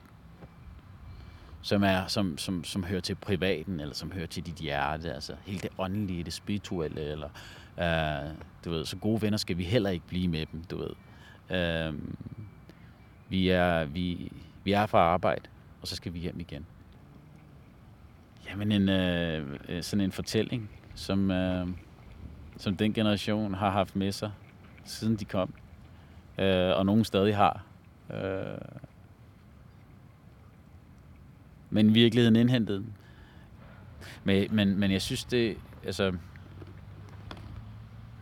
som, 1.62 1.84
er, 1.84 2.08
som, 2.08 2.38
som, 2.38 2.63
som 2.63 2.84
hører 2.84 3.02
til 3.02 3.15
privaten, 3.15 3.80
eller 3.80 3.96
som 3.96 4.12
hører 4.12 4.26
til 4.26 4.46
dit 4.46 4.56
hjerte, 4.56 5.13
altså 5.13 5.36
hele 5.46 5.60
det 5.60 5.70
åndelige, 5.78 6.24
det 6.24 6.34
spirituelle, 6.34 7.02
eller 7.02 7.30
øh, 7.80 8.32
du 8.65 8.70
ved, 8.70 8.86
så 8.86 8.98
gode 8.98 9.22
venner 9.22 9.38
skal 9.38 9.58
vi 9.58 9.63
heller 9.63 9.89
ikke 9.89 10.08
blive 10.08 10.28
med 10.28 10.46
dem, 10.52 10.63
du 10.63 10.78
ved. 10.78 10.89
Øh, 11.58 11.93
vi, 13.30 13.50
er, 13.50 13.86
vi, 13.86 14.32
vi 14.63 14.72
er 14.72 14.86
fra 14.86 15.00
arbejde, 15.00 15.50
og 15.82 15.88
så 15.88 15.96
skal 15.96 16.13
vi 16.13 16.20
hjem 16.20 16.39
igen. 16.39 16.65
Jamen 18.50 18.72
en, 18.72 18.89
øh, 18.89 19.60
øh, 19.70 19.84
sådan 19.84 20.06
en 20.06 20.12
fortælling, 20.12 20.70
som, 20.96 21.32
øh, 21.32 21.67
som 22.58 22.78
den 22.78 22.93
generation 22.93 23.54
har 23.54 23.70
haft 23.70 23.96
med 23.96 24.12
sig, 24.12 24.32
siden 24.86 25.15
de 25.15 25.26
kom. 25.26 25.54
Øh, 26.38 26.78
og 26.78 26.86
nogen 26.86 27.04
stadig 27.04 27.36
har. 27.36 27.63
Øh, 28.13 28.58
men 31.70 31.94
virkeligheden 31.94 32.36
indhentede 32.36 32.78
den. 32.78 32.94
Men, 34.24 34.48
men, 34.56 34.80
men 34.80 34.92
jeg 34.92 35.02
synes, 35.02 35.26
det, 35.26 35.58
altså, 35.86 36.14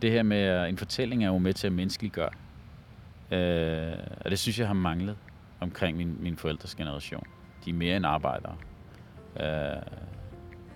det 0.02 0.10
her 0.10 0.22
med 0.22 0.68
en 0.68 0.78
fortælling 0.78 1.24
er 1.24 1.28
jo 1.28 1.38
med 1.38 1.52
til 1.52 1.66
at 1.66 1.72
menneskeliggøre. 1.72 2.30
Øh, 3.30 3.96
og 4.20 4.30
det 4.30 4.38
synes 4.38 4.58
jeg 4.58 4.66
har 4.66 4.74
manglet 4.74 5.16
omkring 5.60 5.96
min, 5.96 6.16
min 6.20 6.36
forældres 6.36 6.74
generation. 6.74 7.24
De 7.64 7.70
er 7.70 7.74
mere 7.74 7.96
end 7.96 8.06
arbejdere. 8.06 8.56
Øh, 9.40 9.82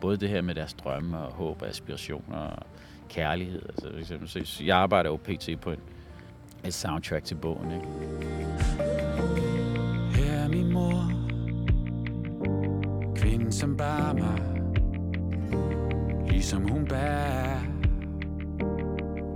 både 0.00 0.16
det 0.16 0.28
her 0.28 0.42
med 0.42 0.54
deres 0.54 0.74
drømme 0.74 1.18
og 1.18 1.32
håb 1.32 1.62
og 1.62 1.68
aspirationer 1.68 2.36
og 2.38 2.66
kærlighed. 3.08 3.62
Altså, 3.68 3.90
for 3.90 3.98
eksempel, 3.98 4.28
så 4.28 4.64
jeg 4.64 4.76
arbejder 4.76 5.10
jo 5.10 5.16
pt. 5.16 5.60
på 5.60 5.70
en, 5.70 5.78
et 6.64 6.74
soundtrack 6.74 7.24
til 7.24 7.34
bogen. 7.34 7.70
Ikke? 7.70 8.89
Kvinden 13.50 13.60
som 13.60 13.76
bar 13.76 14.12
mig 14.12 14.40
Ligesom 16.30 16.68
hun 16.68 16.86
bærer 16.86 17.60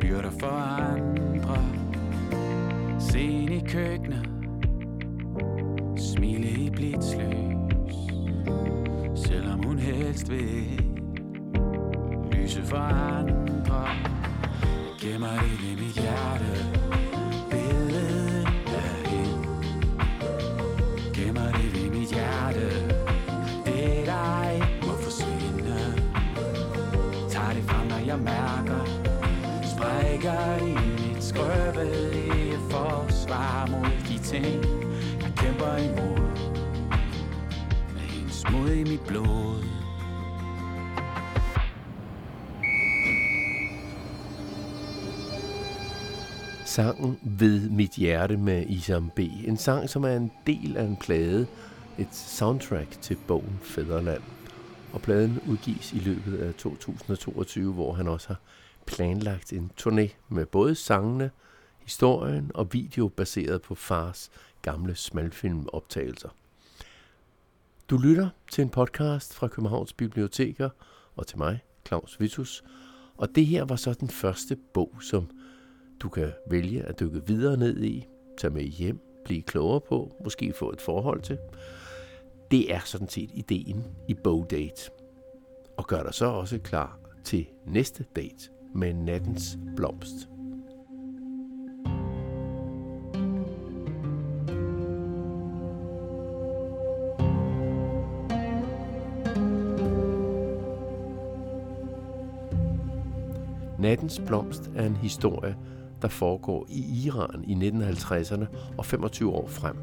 Byrder 0.01 0.31
for 0.41 0.51
andre. 0.51 1.59
Se 2.99 3.21
ind 3.21 3.51
i 3.51 3.63
køkkenet 3.67 4.29
Smile 5.97 6.49
i 6.49 6.71
blitzlys 6.71 7.95
Selvom 9.27 9.65
hun 9.65 9.79
helst 9.79 10.31
vil 10.31 10.81
Lyse 12.33 12.63
for 12.63 12.77
andre. 12.77 13.81
Jeg 13.81 15.01
gemmer 15.01 15.29
det 15.29 15.73
i 15.73 15.75
mit 15.75 15.95
hjerte. 15.95 16.74
Ting 34.35 34.65
Jeg 35.23 35.33
kæmper 35.37 35.77
imod 35.77 36.19
Med 37.93 38.01
hendes 38.01 38.45
mod 38.53 38.71
i 38.71 38.85
mit 38.85 39.01
blod 39.07 39.65
Sangen 46.65 47.19
Ved 47.23 47.71
mit 47.71 47.91
hjerte 47.91 48.37
med 48.37 48.67
Isam 48.67 49.11
B. 49.17 49.19
En 49.19 49.57
sang, 49.57 49.89
som 49.89 50.05
er 50.05 50.17
en 50.17 50.33
del 50.47 50.77
af 50.77 50.85
en 50.85 50.97
plade, 50.97 51.47
et 51.99 52.15
soundtrack 52.15 53.01
til 53.01 53.17
bogen 53.27 53.59
Fæderland. 53.63 54.23
Og 54.93 55.03
pladen 55.03 55.41
udgives 55.47 55.93
i 55.93 55.99
løbet 55.99 56.39
af 56.39 56.55
2022, 56.55 57.73
hvor 57.73 57.93
han 57.93 58.09
også 58.09 58.29
har 58.29 58.41
planlagt 58.87 59.53
en 59.53 59.71
turné 59.81 60.09
med 60.29 60.47
både 60.47 60.75
sangene, 60.75 61.31
historien 61.85 62.51
og 62.55 62.73
video 62.73 63.09
baseret 63.09 63.63
på 63.63 63.75
fars 63.75 64.31
gamle 64.63 64.95
smalfilmoptagelser. 64.95 66.29
Du 67.91 67.99
lytter 67.99 68.29
til 68.51 68.63
en 68.63 68.71
podcast 68.71 69.35
fra 69.35 69.49
Københavns 69.49 69.93
Biblioteker 69.93 70.71
og 71.17 71.27
til 71.27 71.39
mig, 71.39 71.63
Claus 71.87 72.21
Vitus. 72.21 72.65
Og 73.17 73.29
det 73.35 73.47
her 73.47 73.65
var 73.65 73.77
så 73.77 73.93
den 73.93 74.09
første 74.09 74.57
bog, 74.75 74.93
som 75.01 75.31
du 76.01 76.09
kan 76.09 76.33
vælge 76.51 76.83
at 76.83 77.01
dykke 77.01 77.27
videre 77.27 77.57
ned 77.57 77.85
i, 77.85 78.07
tage 78.39 78.53
med 78.53 78.63
hjem, 78.63 79.01
blive 79.25 79.43
klogere 79.43 79.81
på, 79.81 80.17
måske 80.25 80.53
få 80.53 80.71
et 80.71 80.81
forhold 80.81 81.23
til. 81.23 81.39
Det 82.51 82.75
er 82.75 82.81
sådan 82.85 83.09
set 83.09 83.31
ideen 83.35 83.85
i 84.09 84.15
bogdate. 84.15 84.91
Og 85.77 85.87
gør 85.87 86.03
dig 86.03 86.15
så 86.15 86.27
også 86.27 86.59
klar 86.59 86.99
til 87.25 87.47
næste 87.67 88.05
date 88.17 88.51
med 88.75 88.95
nattens 88.95 89.59
blomst. 89.77 90.34
Nattens 103.85 104.23
Blomst 104.27 104.71
er 104.77 104.87
en 104.87 104.97
historie, 104.97 105.57
der 106.03 106.09
foregår 106.09 106.67
i 106.69 107.07
Iran 107.07 107.45
i 107.47 107.69
1950'erne 107.69 108.45
og 108.79 108.87
25 108.87 109.31
år 109.31 109.47
frem. 109.47 109.77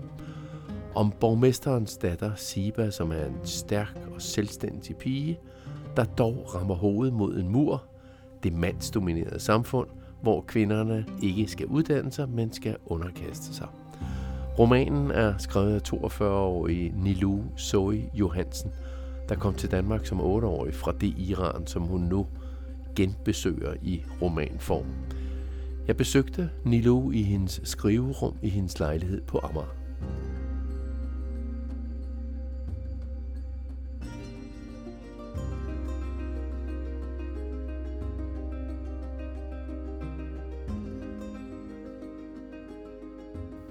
Om 0.95 1.13
borgmesterens 1.19 1.97
datter 1.97 2.31
Siba, 2.35 2.89
som 2.89 3.11
er 3.11 3.25
en 3.25 3.37
stærk 3.43 4.07
og 4.15 4.21
selvstændig 4.21 4.95
pige, 4.95 5.39
der 5.95 6.03
dog 6.03 6.55
rammer 6.55 6.75
hovedet 6.75 7.13
mod 7.13 7.37
en 7.37 7.49
mur, 7.49 7.83
det 8.43 8.53
mandsdominerede 8.53 9.39
samfund, 9.39 9.87
hvor 10.21 10.41
kvinderne 10.41 11.05
ikke 11.21 11.47
skal 11.47 11.65
uddanne 11.65 12.11
sig, 12.11 12.29
men 12.29 12.53
skal 12.53 12.75
underkaste 12.85 13.53
sig. 13.53 13.67
Romanen 14.59 15.11
er 15.11 15.33
skrevet 15.37 15.73
af 15.73 15.93
42-årige 15.93 16.93
Nilu 17.03 17.41
Zoe 17.57 18.09
Johansen, 18.13 18.71
der 19.29 19.35
kom 19.35 19.53
til 19.53 19.71
Danmark 19.71 20.05
som 20.05 20.19
8-årig 20.19 20.73
fra 20.73 20.91
det 20.91 21.13
Iran, 21.17 21.67
som 21.67 21.83
hun 21.83 22.01
nu 22.01 22.27
genbesøger 22.95 23.73
i 23.81 24.03
romanform. 24.21 24.85
Jeg 25.87 25.97
besøgte 25.97 26.49
Nilo 26.65 27.11
i 27.11 27.21
hendes 27.21 27.61
skriverum 27.63 28.37
i 28.41 28.49
hendes 28.49 28.79
lejlighed 28.79 29.21
på 29.21 29.39
Amager. 29.43 29.75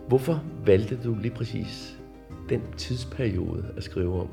Hvorfor 0.09 0.45
valgte 0.67 0.99
du 1.05 1.15
lige 1.15 1.35
præcis 1.35 1.99
den 2.49 2.63
tidsperiode 2.77 3.75
at 3.77 3.83
skrive 3.83 4.21
om? 4.21 4.29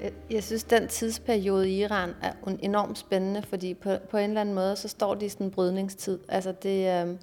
Øh, 0.00 0.10
jeg- 0.30 0.42
synes, 0.44 0.64
den 0.64 0.88
tidsperiode 0.88 1.70
i 1.70 1.80
Iran 1.82 2.10
er 2.22 2.32
enormt 2.62 2.98
spændende, 2.98 3.42
fordi 3.42 3.74
på, 3.74 3.90
på 4.10 4.16
en 4.16 4.28
eller 4.30 4.40
anden 4.40 4.54
måde, 4.54 4.76
så 4.76 4.88
står 4.88 5.14
de 5.14 5.26
i 5.26 5.28
sådan 5.28 5.46
en 5.46 5.50
brydningstid. 5.50 6.18
Altså 6.28 6.52
det, 6.62 6.78
øh, 6.78 7.16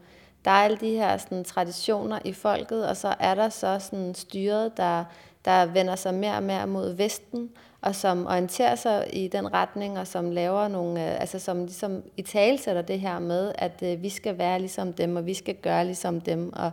der 0.45 0.51
er 0.51 0.63
alle 0.63 0.77
de 0.77 0.89
her 0.89 1.17
sådan, 1.17 1.43
traditioner 1.43 2.19
i 2.25 2.33
folket, 2.33 2.87
og 2.87 2.97
så 2.97 3.13
er 3.19 3.35
der 3.35 3.49
så 3.49 3.79
sådan 3.79 4.15
styret, 4.15 4.77
der, 4.77 5.03
der 5.45 5.65
vender 5.65 5.95
sig 5.95 6.13
mere 6.13 6.35
og 6.35 6.43
mere 6.43 6.67
mod 6.67 6.93
Vesten, 6.93 7.49
og 7.81 7.95
som 7.95 8.25
orienterer 8.25 8.75
sig 8.75 9.07
i 9.13 9.27
den 9.27 9.53
retning, 9.53 9.99
og 9.99 10.07
som 10.07 10.31
laver 10.31 10.67
nogle, 10.67 11.05
øh, 11.13 11.21
altså 11.21 11.39
som 11.39 11.59
ligesom 11.65 12.03
i 12.17 12.21
talsætter 12.21 12.81
det 12.81 12.99
her 12.99 13.19
med, 13.19 13.51
at 13.55 13.83
øh, 13.83 14.01
vi 14.03 14.09
skal 14.09 14.37
være 14.37 14.59
ligesom 14.59 14.93
dem, 14.93 15.15
og 15.15 15.25
vi 15.25 15.33
skal 15.33 15.55
gøre 15.55 15.85
ligesom 15.85 16.21
dem, 16.21 16.53
og, 16.53 16.71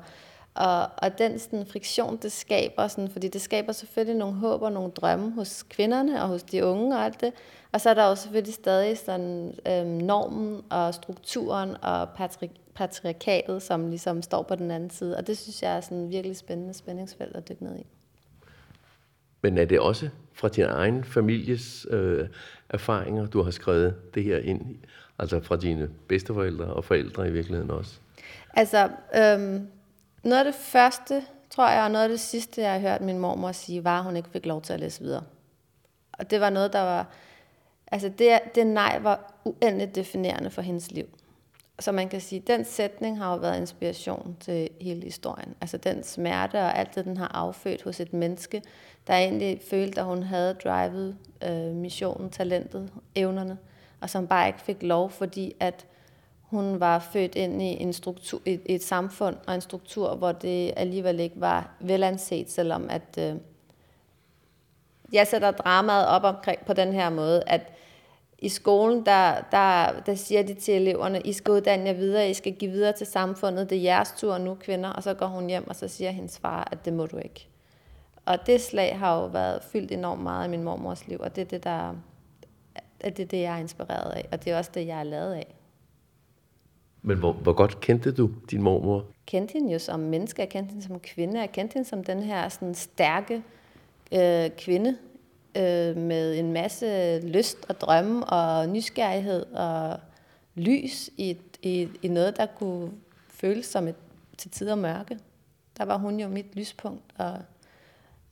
og, 0.54 0.90
og 0.96 1.18
den 1.18 1.38
sådan, 1.38 1.66
friktion, 1.66 2.16
det 2.16 2.32
skaber, 2.32 2.88
sådan, 2.88 3.10
fordi 3.10 3.28
det 3.28 3.40
skaber 3.40 3.72
selvfølgelig 3.72 4.18
nogle 4.18 4.34
håb 4.34 4.62
og 4.62 4.72
nogle 4.72 4.90
drømme 4.90 5.30
hos 5.30 5.62
kvinderne 5.62 6.22
og 6.22 6.28
hos 6.28 6.42
de 6.42 6.64
unge 6.64 6.96
og 6.96 7.04
alt 7.04 7.20
det. 7.20 7.32
Og 7.72 7.80
så 7.80 7.90
er 7.90 7.94
der 7.94 8.08
jo 8.08 8.14
selvfølgelig 8.14 8.54
stadig 8.54 8.98
sådan, 8.98 9.54
øhm, 9.68 9.86
normen 9.86 10.62
og 10.70 10.94
strukturen 10.94 11.76
og 11.82 12.08
patri- 12.14 12.60
patriarkatet, 12.74 13.62
som 13.62 13.88
ligesom 13.88 14.22
står 14.22 14.42
på 14.42 14.54
den 14.54 14.70
anden 14.70 14.90
side. 14.90 15.16
Og 15.16 15.26
det 15.26 15.38
synes 15.38 15.62
jeg 15.62 15.76
er 15.76 15.80
sådan 15.80 16.10
virkelig 16.10 16.36
spændende 16.36 16.74
spændingsfelt 16.74 17.36
at 17.36 17.48
dykke 17.48 17.64
ned 17.64 17.78
i. 17.78 17.86
Men 19.42 19.58
er 19.58 19.64
det 19.64 19.80
også 19.80 20.08
fra 20.32 20.48
din 20.48 20.64
egen 20.64 21.04
families 21.04 21.86
øh, 21.90 22.28
erfaringer, 22.70 23.26
du 23.26 23.42
har 23.42 23.50
skrevet 23.50 24.14
det 24.14 24.24
her 24.24 24.38
ind 24.38 24.70
i? 24.70 24.80
Altså 25.18 25.40
fra 25.40 25.56
dine 25.56 25.88
bedsteforældre 26.08 26.64
og 26.64 26.84
forældre 26.84 27.28
i 27.28 27.30
virkeligheden 27.30 27.70
også? 27.70 28.00
Altså, 28.54 28.88
øhm, 29.16 29.68
noget 30.22 30.38
af 30.38 30.52
det 30.52 30.54
første, 30.54 31.24
tror 31.50 31.68
jeg, 31.68 31.82
og 31.82 31.90
noget 31.90 32.04
af 32.04 32.08
det 32.08 32.20
sidste, 32.20 32.62
jeg 32.62 32.72
har 32.72 32.78
hørt 32.78 33.00
min 33.00 33.18
mormor 33.18 33.52
sige, 33.52 33.84
var, 33.84 33.98
at 33.98 34.04
hun 34.04 34.16
ikke 34.16 34.28
fik 34.28 34.46
lov 34.46 34.62
til 34.62 34.72
at 34.72 34.80
læse 34.80 35.00
videre. 35.02 35.22
Og 36.12 36.30
det 36.30 36.40
var 36.40 36.50
noget, 36.50 36.72
der 36.72 36.80
var... 36.80 37.06
Altså, 37.92 38.08
det, 38.08 38.38
det 38.54 38.66
nej 38.66 38.98
var 38.98 39.34
uendeligt 39.44 39.94
definerende 39.94 40.50
for 40.50 40.62
hendes 40.62 40.90
liv. 40.90 41.06
Så 41.80 41.92
man 41.92 42.08
kan 42.08 42.20
sige, 42.20 42.40
at 42.40 42.46
den 42.46 42.64
sætning 42.64 43.18
har 43.18 43.32
jo 43.32 43.38
været 43.38 43.60
inspiration 43.60 44.36
til 44.40 44.68
hele 44.80 45.02
historien. 45.02 45.54
Altså 45.60 45.76
den 45.76 46.04
smerte 46.04 46.56
og 46.56 46.78
alt 46.78 46.94
det, 46.94 47.04
den 47.04 47.16
har 47.16 47.30
affødt 47.34 47.82
hos 47.82 48.00
et 48.00 48.12
menneske, 48.12 48.62
der 49.06 49.14
egentlig 49.14 49.60
følte, 49.70 50.00
at 50.00 50.06
hun 50.06 50.22
havde 50.22 50.54
drivet 50.54 51.16
øh, 51.44 51.74
missionen, 51.74 52.30
talentet, 52.30 52.92
evnerne, 53.14 53.58
og 54.00 54.10
som 54.10 54.26
bare 54.26 54.46
ikke 54.46 54.60
fik 54.60 54.82
lov, 54.82 55.10
fordi 55.10 55.54
at 55.60 55.86
hun 56.50 56.80
var 56.80 56.98
født 56.98 57.34
ind 57.34 57.62
i 57.62 57.82
en 57.82 57.92
struktur, 57.92 58.40
et, 58.44 58.62
et 58.66 58.82
samfund 58.82 59.36
og 59.46 59.54
en 59.54 59.60
struktur, 59.60 60.14
hvor 60.14 60.32
det 60.32 60.72
alligevel 60.76 61.20
ikke 61.20 61.40
var 61.40 61.70
velanset, 61.80 62.50
selvom 62.50 62.86
at 62.90 63.18
øh, 63.18 63.34
jeg 65.12 65.26
sætter 65.26 65.50
dramaet 65.50 66.06
op 66.06 66.24
omkring 66.24 66.66
på 66.66 66.72
den 66.72 66.92
her 66.92 67.10
måde, 67.10 67.42
at 67.46 67.72
i 68.38 68.48
skolen, 68.48 69.06
der, 69.06 69.34
der, 69.50 70.00
der 70.06 70.14
siger 70.14 70.42
de 70.42 70.54
til 70.54 70.74
eleverne, 70.74 71.20
I 71.20 71.32
skal 71.32 71.52
uddanne 71.52 71.86
jer 71.86 71.92
videre, 71.92 72.30
I 72.30 72.34
skal 72.34 72.52
give 72.52 72.70
videre 72.70 72.92
til 72.92 73.06
samfundet, 73.06 73.70
det 73.70 73.78
er 73.78 73.82
jeres 73.82 74.14
tur 74.16 74.38
nu, 74.38 74.54
kvinder. 74.54 74.90
Og 74.90 75.02
så 75.02 75.14
går 75.14 75.26
hun 75.26 75.46
hjem, 75.46 75.68
og 75.68 75.76
så 75.76 75.88
siger 75.88 76.10
hendes 76.10 76.38
far, 76.38 76.68
at 76.72 76.84
det 76.84 76.92
må 76.92 77.06
du 77.06 77.16
ikke. 77.16 77.48
Og 78.26 78.46
det 78.46 78.60
slag 78.60 78.98
har 78.98 79.20
jo 79.20 79.26
været 79.26 79.62
fyldt 79.62 79.92
enormt 79.92 80.22
meget 80.22 80.46
i 80.46 80.50
min 80.50 80.62
mormors 80.62 81.06
liv, 81.06 81.18
og 81.20 81.36
det 81.36 81.42
er 81.42 81.46
det, 81.46 81.64
der, 81.64 81.94
at 83.00 83.16
det, 83.16 83.22
er 83.22 83.26
det, 83.26 83.40
jeg 83.40 83.54
er 83.54 83.58
inspireret 83.58 84.10
af, 84.10 84.28
og 84.32 84.44
det 84.44 84.52
er 84.52 84.58
også 84.58 84.70
det, 84.74 84.86
jeg 84.86 84.98
er 84.98 85.04
lavet 85.04 85.34
af. 85.34 85.57
Men 87.02 87.18
hvor, 87.18 87.32
hvor 87.32 87.52
godt 87.52 87.80
kendte 87.80 88.12
du 88.12 88.30
din 88.50 88.62
mormor? 88.62 89.04
Kendte 89.26 89.52
hende 89.52 89.72
jo 89.72 89.78
som 89.78 90.00
menneske, 90.00 90.40
jeg 90.42 90.48
kendte 90.48 90.70
hende 90.72 90.86
som 90.86 91.00
kvinde, 91.00 91.40
jeg 91.40 91.52
kendte 91.52 91.74
hende 91.74 91.88
som 91.88 92.04
den 92.04 92.22
her 92.22 92.48
sådan 92.48 92.74
stærke 92.74 93.42
øh, 94.12 94.50
kvinde, 94.50 94.96
øh, 95.56 95.96
med 95.96 96.38
en 96.38 96.52
masse 96.52 97.20
lyst 97.20 97.58
og 97.68 97.80
drømme 97.80 98.26
og 98.26 98.68
nysgerrighed 98.68 99.42
og 99.42 100.00
lys 100.54 101.10
i, 101.16 101.36
i, 101.62 101.88
i 102.02 102.08
noget, 102.08 102.36
der 102.36 102.46
kunne 102.46 102.90
føles 103.28 103.66
som 103.66 103.88
et 103.88 103.94
til 104.38 104.50
tider 104.50 104.74
mørke. 104.74 105.18
Der 105.78 105.84
var 105.84 105.98
hun 105.98 106.20
jo 106.20 106.28
mit 106.28 106.56
lyspunkt, 106.56 107.04
og, 107.18 107.38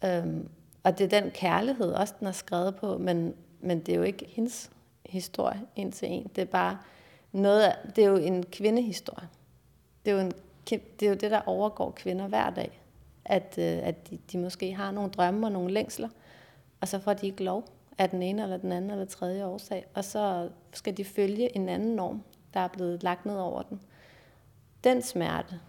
øhm, 0.04 0.48
og 0.82 0.98
det 0.98 1.12
er 1.12 1.20
den 1.20 1.30
kærlighed 1.30 1.92
også, 1.92 2.14
den 2.20 2.26
er 2.26 2.32
skrevet 2.32 2.76
på, 2.76 2.98
men, 2.98 3.34
men 3.60 3.80
det 3.80 3.92
er 3.92 3.96
jo 3.96 4.02
ikke 4.02 4.26
hendes 4.28 4.70
historie 5.06 5.60
en 5.76 5.92
til 5.92 6.08
en. 6.08 6.30
Det 6.36 6.42
er 6.42 6.46
bare 6.46 6.78
noget, 7.36 7.62
af, 7.62 7.76
det 7.96 8.04
er 8.04 8.08
jo 8.08 8.16
en 8.16 8.44
kvindehistorie. 8.52 9.28
Det 10.04 10.10
er 10.10 10.14
jo, 10.14 10.20
en, 10.20 10.32
det 10.70 11.02
er 11.02 11.08
jo 11.08 11.14
det, 11.14 11.30
der 11.30 11.40
overgår 11.46 11.90
kvinder 11.90 12.28
hver 12.28 12.50
dag. 12.50 12.80
At, 13.24 13.54
øh, 13.58 13.78
at 13.88 14.10
de, 14.10 14.18
de 14.32 14.38
måske 14.38 14.74
har 14.74 14.90
nogle 14.90 15.10
drømme 15.10 15.46
og 15.46 15.52
nogle 15.52 15.72
længsler, 15.72 16.08
og 16.80 16.88
så 16.88 16.98
får 16.98 17.14
de 17.14 17.26
ikke 17.26 17.44
lov 17.44 17.68
af 17.98 18.10
den 18.10 18.22
ene 18.22 18.42
eller 18.42 18.56
den 18.56 18.72
anden 18.72 18.90
eller 18.90 19.04
tredje 19.04 19.44
årsag. 19.44 19.86
Og 19.94 20.04
så 20.04 20.48
skal 20.72 20.96
de 20.96 21.04
følge 21.04 21.56
en 21.56 21.68
anden 21.68 21.96
norm, 21.96 22.22
der 22.54 22.60
er 22.60 22.68
blevet 22.68 23.02
lagt 23.02 23.26
ned 23.26 23.36
over 23.36 23.62
den. 23.62 23.80
Den 24.84 25.02
smerte, 25.02 25.60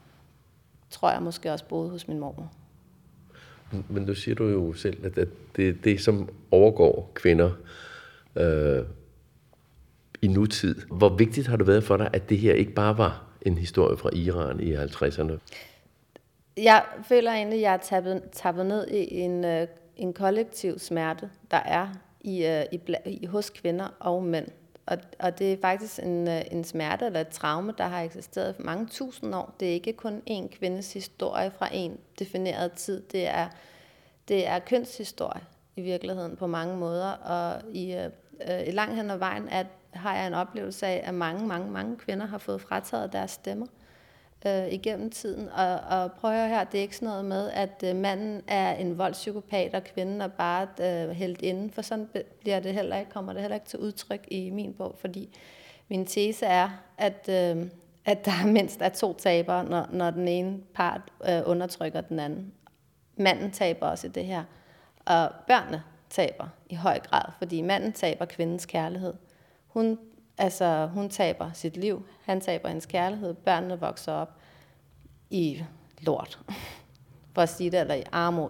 tror 0.90 1.12
jeg 1.12 1.22
måske 1.22 1.52
også 1.52 1.66
boede 1.66 1.90
hos 1.90 2.08
min 2.08 2.20
mor. 2.20 2.52
Men 3.90 4.06
du 4.06 4.16
siger 4.16 4.36
du 4.36 4.48
jo 4.48 4.74
selv, 4.74 5.06
at, 5.06 5.16
det 5.16 5.30
det 5.56 5.84
det, 5.84 6.02
som 6.02 6.30
overgår 6.52 7.12
kvinder 7.14 7.52
øh, 8.36 8.86
i 10.22 10.28
nutid. 10.28 10.76
Hvor 10.92 11.10
vigtigt 11.10 11.48
har 11.48 11.58
det 11.58 11.68
været 11.68 11.84
for 11.84 11.98
dig, 11.98 12.10
at 12.14 12.30
det 12.30 12.38
her 12.38 12.54
ikke 12.54 12.72
bare 12.72 12.98
var 12.98 13.24
en 13.42 13.58
historie 13.58 13.98
fra 13.98 14.10
Iran 14.14 14.60
i 14.60 14.76
50'erne? 14.76 15.38
Jeg 16.58 16.84
føler 17.04 17.32
egentlig, 17.32 17.58
at 17.58 17.62
jeg 17.62 17.74
er 17.74 17.78
tappet, 17.78 18.24
tappet 18.32 18.66
ned 18.66 18.88
i 18.88 19.20
en, 19.20 19.46
øh, 19.46 19.68
en 19.96 20.14
kollektiv 20.14 20.80
smerte, 20.80 21.30
der 21.52 21.58
er 21.58 21.88
i, 22.22 22.46
øh, 22.46 22.64
i, 22.72 22.80
i 23.06 23.26
hos 23.26 23.50
kvinder 23.50 23.88
og 24.00 24.24
mænd. 24.24 24.48
Og, 24.86 24.98
og 25.20 25.40
det 25.40 25.54
er 25.54 25.58
faktisk 25.62 26.00
en, 26.04 26.28
øh, 26.28 26.42
en 26.52 26.64
smerte 26.64 27.06
eller 27.06 27.22
et 27.22 27.28
traume, 27.28 27.74
der 27.78 27.84
har 27.84 28.02
eksisteret 28.02 28.56
for 28.56 28.64
mange 28.64 28.88
tusind 28.88 29.36
år. 29.36 29.56
Det 29.60 29.68
er 29.68 29.74
ikke 29.74 29.94
kun 29.94 30.22
én 30.30 30.58
kvindes 30.58 30.94
historie 30.94 31.52
fra 31.58 31.70
en 31.74 31.98
defineret 32.20 32.72
tid. 32.72 33.02
Det 33.12 33.28
er, 33.28 33.48
det 34.28 34.48
er 34.48 34.60
kønshistorie 34.60 35.42
i 35.76 35.82
virkeligheden 35.82 36.36
på 36.36 36.48
mange 36.48 36.78
måder. 36.78 37.10
Og 37.12 37.62
i, 37.74 37.94
øh, 37.94 38.10
øh, 38.50 38.68
i 38.68 38.72
langt 38.72 38.96
hen 38.96 39.12
ad 39.12 39.18
vejen 39.18 39.50
at, 39.50 39.68
har 39.98 40.16
jeg 40.16 40.28
en 40.28 40.34
oplevelse 40.34 40.88
af, 40.88 41.04
at 41.06 41.14
mange, 41.14 41.48
mange, 41.48 41.72
mange 41.72 41.98
kvinder 41.98 42.26
har 42.26 42.38
fået 42.38 42.62
frataget 42.62 43.14
deres 43.14 43.32
stemmer. 43.32 43.66
øh, 44.46 44.74
igennem 44.74 45.10
tiden. 45.10 45.50
Og, 45.50 45.80
og 45.80 46.12
prøv 46.12 46.32
at 46.32 46.38
høre 46.38 46.50
her, 46.50 46.64
det 46.64 46.78
er 46.78 46.82
ikke 46.82 46.96
sådan 46.96 47.08
noget 47.08 47.26
med, 47.26 47.50
at 47.50 47.84
øh, 47.86 47.96
manden 47.96 48.42
er 48.48 48.76
en 48.76 48.98
voldspsykopat, 48.98 49.76
og 49.76 49.84
kvinden 49.84 50.22
er 50.22 50.28
bare 50.28 50.68
øh, 50.82 51.10
helt 51.10 51.42
inden, 51.42 51.72
for 51.72 51.82
sådan 51.82 52.10
bliver 52.40 52.60
det 52.60 52.74
heller 52.74 52.98
ikke, 52.98 53.12
kommer 53.12 53.34
det 53.34 53.42
heller 53.42 53.56
ikke 53.56 53.68
til 53.68 53.80
udtryk 53.80 54.28
i 54.32 54.50
min 54.50 54.74
bog, 54.74 54.96
fordi 55.00 55.38
min 55.88 56.06
tese 56.06 56.46
er, 56.46 56.70
at, 56.98 57.30
øh, 57.30 57.66
at 58.06 58.26
der 58.26 58.48
mindst 58.58 58.82
er 58.82 58.90
to 58.90 59.14
tabere, 59.14 59.64
når, 59.64 59.88
når 59.92 60.12
den 60.12 60.28
ene 60.28 60.60
part 60.74 61.02
øh, 61.30 61.42
undertrykker 61.46 62.02
den 62.02 62.20
anden. 62.20 62.54
Manden 63.16 63.52
taber 63.52 63.88
også 63.88 64.08
i 64.08 64.10
det 64.10 64.26
her, 64.26 64.44
og 65.06 65.30
børnene 65.48 65.84
taber 66.10 66.48
i 66.70 66.76
høj 66.76 67.00
grad, 67.00 67.32
fordi 67.38 67.62
manden 67.62 67.94
taber 67.94 68.26
kvindens 68.26 68.66
kærlighed. 68.66 69.14
Hun, 69.78 70.00
altså, 70.38 70.86
hun 70.94 71.10
taber 71.10 71.52
sit 71.54 71.78
liv, 71.78 72.06
han 72.24 72.42
taber 72.42 72.68
hendes 72.68 72.86
kærlighed, 72.86 73.34
børnene 73.34 73.80
vokser 73.80 74.12
op 74.12 74.30
i 75.30 75.63
lort, 76.00 76.40
for 77.34 77.42
at 77.42 77.50
sige 77.50 77.72
det, 77.72 77.80
eller 77.80 77.96
i 77.96 78.04
armod 78.12 78.50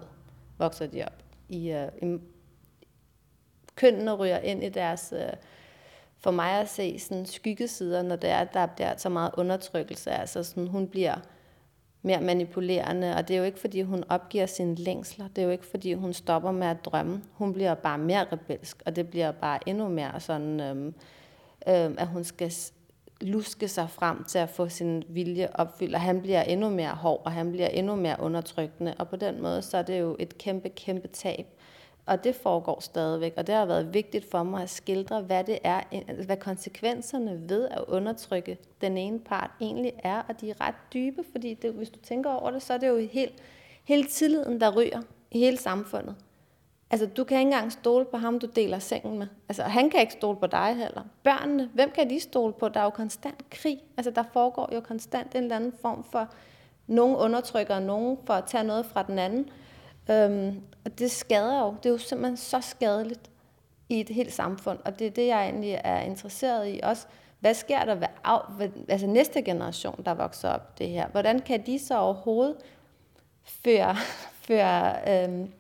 vokser 0.58 0.88
de 0.88 1.04
op. 1.04 1.24
I, 1.50 1.74
uh, 1.74 2.10
i 2.10 2.18
kønnene 3.76 4.14
ryger 4.14 4.38
ind 4.38 4.64
i 4.64 4.70
deres, 4.70 5.14
uh, 5.14 5.38
for 6.18 6.32
mig 6.32 6.52
at 6.52 6.70
se, 6.70 7.00
sådan 7.00 7.26
skyggesider, 7.26 8.02
når 8.02 8.16
det 8.16 8.30
er, 8.30 8.44
der 8.44 8.66
bliver 8.66 8.98
så 8.98 9.10
meget 9.10 9.32
undertrykkelse. 9.38 10.12
Altså 10.12 10.44
sådan, 10.44 10.68
hun 10.68 10.88
bliver 10.88 11.16
mere 12.02 12.22
manipulerende, 12.22 13.16
og 13.16 13.28
det 13.28 13.34
er 13.34 13.38
jo 13.38 13.44
ikke, 13.44 13.60
fordi 13.60 13.82
hun 13.82 14.04
opgiver 14.10 14.46
sine 14.46 14.76
længsler. 14.76 15.28
Det 15.28 15.38
er 15.38 15.46
jo 15.46 15.52
ikke, 15.52 15.66
fordi 15.66 15.94
hun 15.94 16.14
stopper 16.14 16.52
med 16.52 16.68
at 16.68 16.86
drømme. 16.86 17.24
Hun 17.34 17.54
bliver 17.54 17.74
bare 17.74 17.98
mere 17.98 18.26
rebelsk, 18.32 18.84
og 18.86 18.96
det 18.96 19.10
bliver 19.10 19.32
bare 19.32 19.70
endnu 19.70 19.90
mere 19.90 20.20
sådan, 20.20 20.60
øhm, 20.60 20.94
øh, 21.68 21.92
at 21.98 22.08
hun 22.08 22.24
skal 22.24 22.52
luske 23.22 23.68
sig 23.68 23.90
frem 23.90 24.24
til 24.24 24.40
at 24.40 24.50
få 24.50 24.70
sin 24.70 25.04
vilje 25.10 25.50
opfyldt, 25.54 25.96
og 25.96 26.02
han 26.02 26.22
bliver 26.22 26.42
endnu 26.42 26.70
mere 26.70 26.90
hård, 26.90 27.22
og 27.26 27.32
han 27.32 27.52
bliver 27.52 27.68
endnu 27.68 27.96
mere 27.96 28.16
undertrykkende, 28.20 28.96
og 29.00 29.10
på 29.10 29.16
den 29.16 29.42
måde, 29.42 29.62
så 29.62 29.78
er 29.78 29.82
det 29.82 30.00
jo 30.00 30.16
et 30.20 30.38
kæmpe, 30.38 30.70
kæmpe 30.70 31.08
tab. 31.08 31.46
Og 32.06 32.24
det 32.24 32.36
foregår 32.36 32.80
stadigvæk, 32.80 33.34
og 33.38 33.48
det 33.48 33.56
har 33.56 33.66
været 33.66 33.94
vigtigt 33.94 34.32
for 34.32 34.44
mig 34.44 34.64
at 34.64 34.70
skildre, 34.70 35.22
hvad 35.22 35.44
det 35.44 35.60
er, 35.64 35.82
altså, 35.92 36.26
hvad 36.26 36.38
konsekvenserne 36.38 37.50
ved 37.50 37.68
at 37.72 37.84
undertrykke 37.88 38.58
den 38.82 38.98
ene 38.98 39.20
part 39.20 39.52
egentlig 39.62 39.94
er, 40.04 40.22
og 40.30 40.42
de 40.42 40.50
er 40.50 40.62
ret 40.62 40.76
dybe, 40.94 41.24
fordi 41.32 41.54
det, 41.54 41.74
hvis 41.74 41.90
du 41.90 42.00
tænker 42.00 42.32
over 42.32 42.52
det, 42.52 42.62
så 42.62 42.74
er 42.74 42.78
det 42.78 42.88
jo 42.88 42.98
helt, 42.98 43.34
hele 43.84 44.04
tilliden, 44.04 44.62
der 44.62 44.78
ryger 44.78 45.02
i 45.32 45.40
hele 45.40 45.58
samfundet. 45.58 46.16
Altså, 46.92 47.06
du 47.06 47.24
kan 47.24 47.38
ikke 47.38 47.48
engang 47.48 47.72
stole 47.72 48.06
på 48.06 48.18
ham, 48.18 48.40
du 48.40 48.46
deler 48.46 48.80
sengen 48.80 49.20
med. 49.20 49.28
Altså, 49.50 49.64
han 49.64 49.90
kan 49.90 50.02
ikke 50.02 50.14
stole 50.14 50.38
på 50.38 50.48
dig 50.48 50.76
heller. 50.76 51.02
Børnene, 51.24 51.70
hvem 51.74 51.92
kan 51.92 52.10
de 52.10 52.20
stole 52.20 52.54
på? 52.54 52.70
Der 52.70 52.80
er 52.80 52.84
jo 52.84 52.90
konstant 52.90 53.50
krig. 53.50 53.80
Altså, 53.98 54.12
der 54.12 54.24
foregår 54.34 54.70
jo 54.74 54.80
konstant 54.80 55.36
en 55.36 55.44
eller 55.44 55.56
anden 55.56 55.74
form 55.82 56.04
for, 56.04 56.30
nogen 56.88 57.16
undertrykker 57.16 57.80
nogen 57.80 58.18
for 58.26 58.34
at 58.34 58.46
tage 58.46 58.64
noget 58.64 58.86
fra 58.86 59.04
den 59.04 59.20
anden. 59.20 59.50
Øhm, 60.12 60.62
og 60.86 61.00
det 61.00 61.12
skader 61.12 61.60
jo. 61.60 61.76
Det 61.84 61.86
er 61.86 61.94
jo 61.94 61.98
simpelthen 61.98 62.38
så 62.38 62.62
skadeligt 62.62 63.30
i 63.90 64.00
et 64.00 64.10
helt 64.10 64.34
samfund. 64.34 64.80
Og 64.86 65.00
det 65.00 65.08
er 65.08 65.12
det, 65.12 65.28
jeg 65.28 65.44
egentlig 65.44 65.82
er 65.84 66.00
interesseret 66.00 66.76
i 66.76 66.80
også. 66.84 67.08
Hvad 67.40 67.54
sker 67.54 67.86
der 67.86 67.96
ved, 67.96 68.08
af, 68.24 68.40
ved 68.58 68.70
altså 68.90 69.08
næste 69.08 69.42
generation, 69.42 70.02
der 70.06 70.14
vokser 70.14 70.50
op 70.50 70.78
det 70.80 70.90
her? 70.90 71.08
Hvordan 71.08 71.40
kan 71.40 71.66
de 71.66 71.80
så 71.80 71.98
overhovedet 71.98 72.56
føre, 73.44 73.96
føre 74.48 74.96
øhm, 75.08 75.52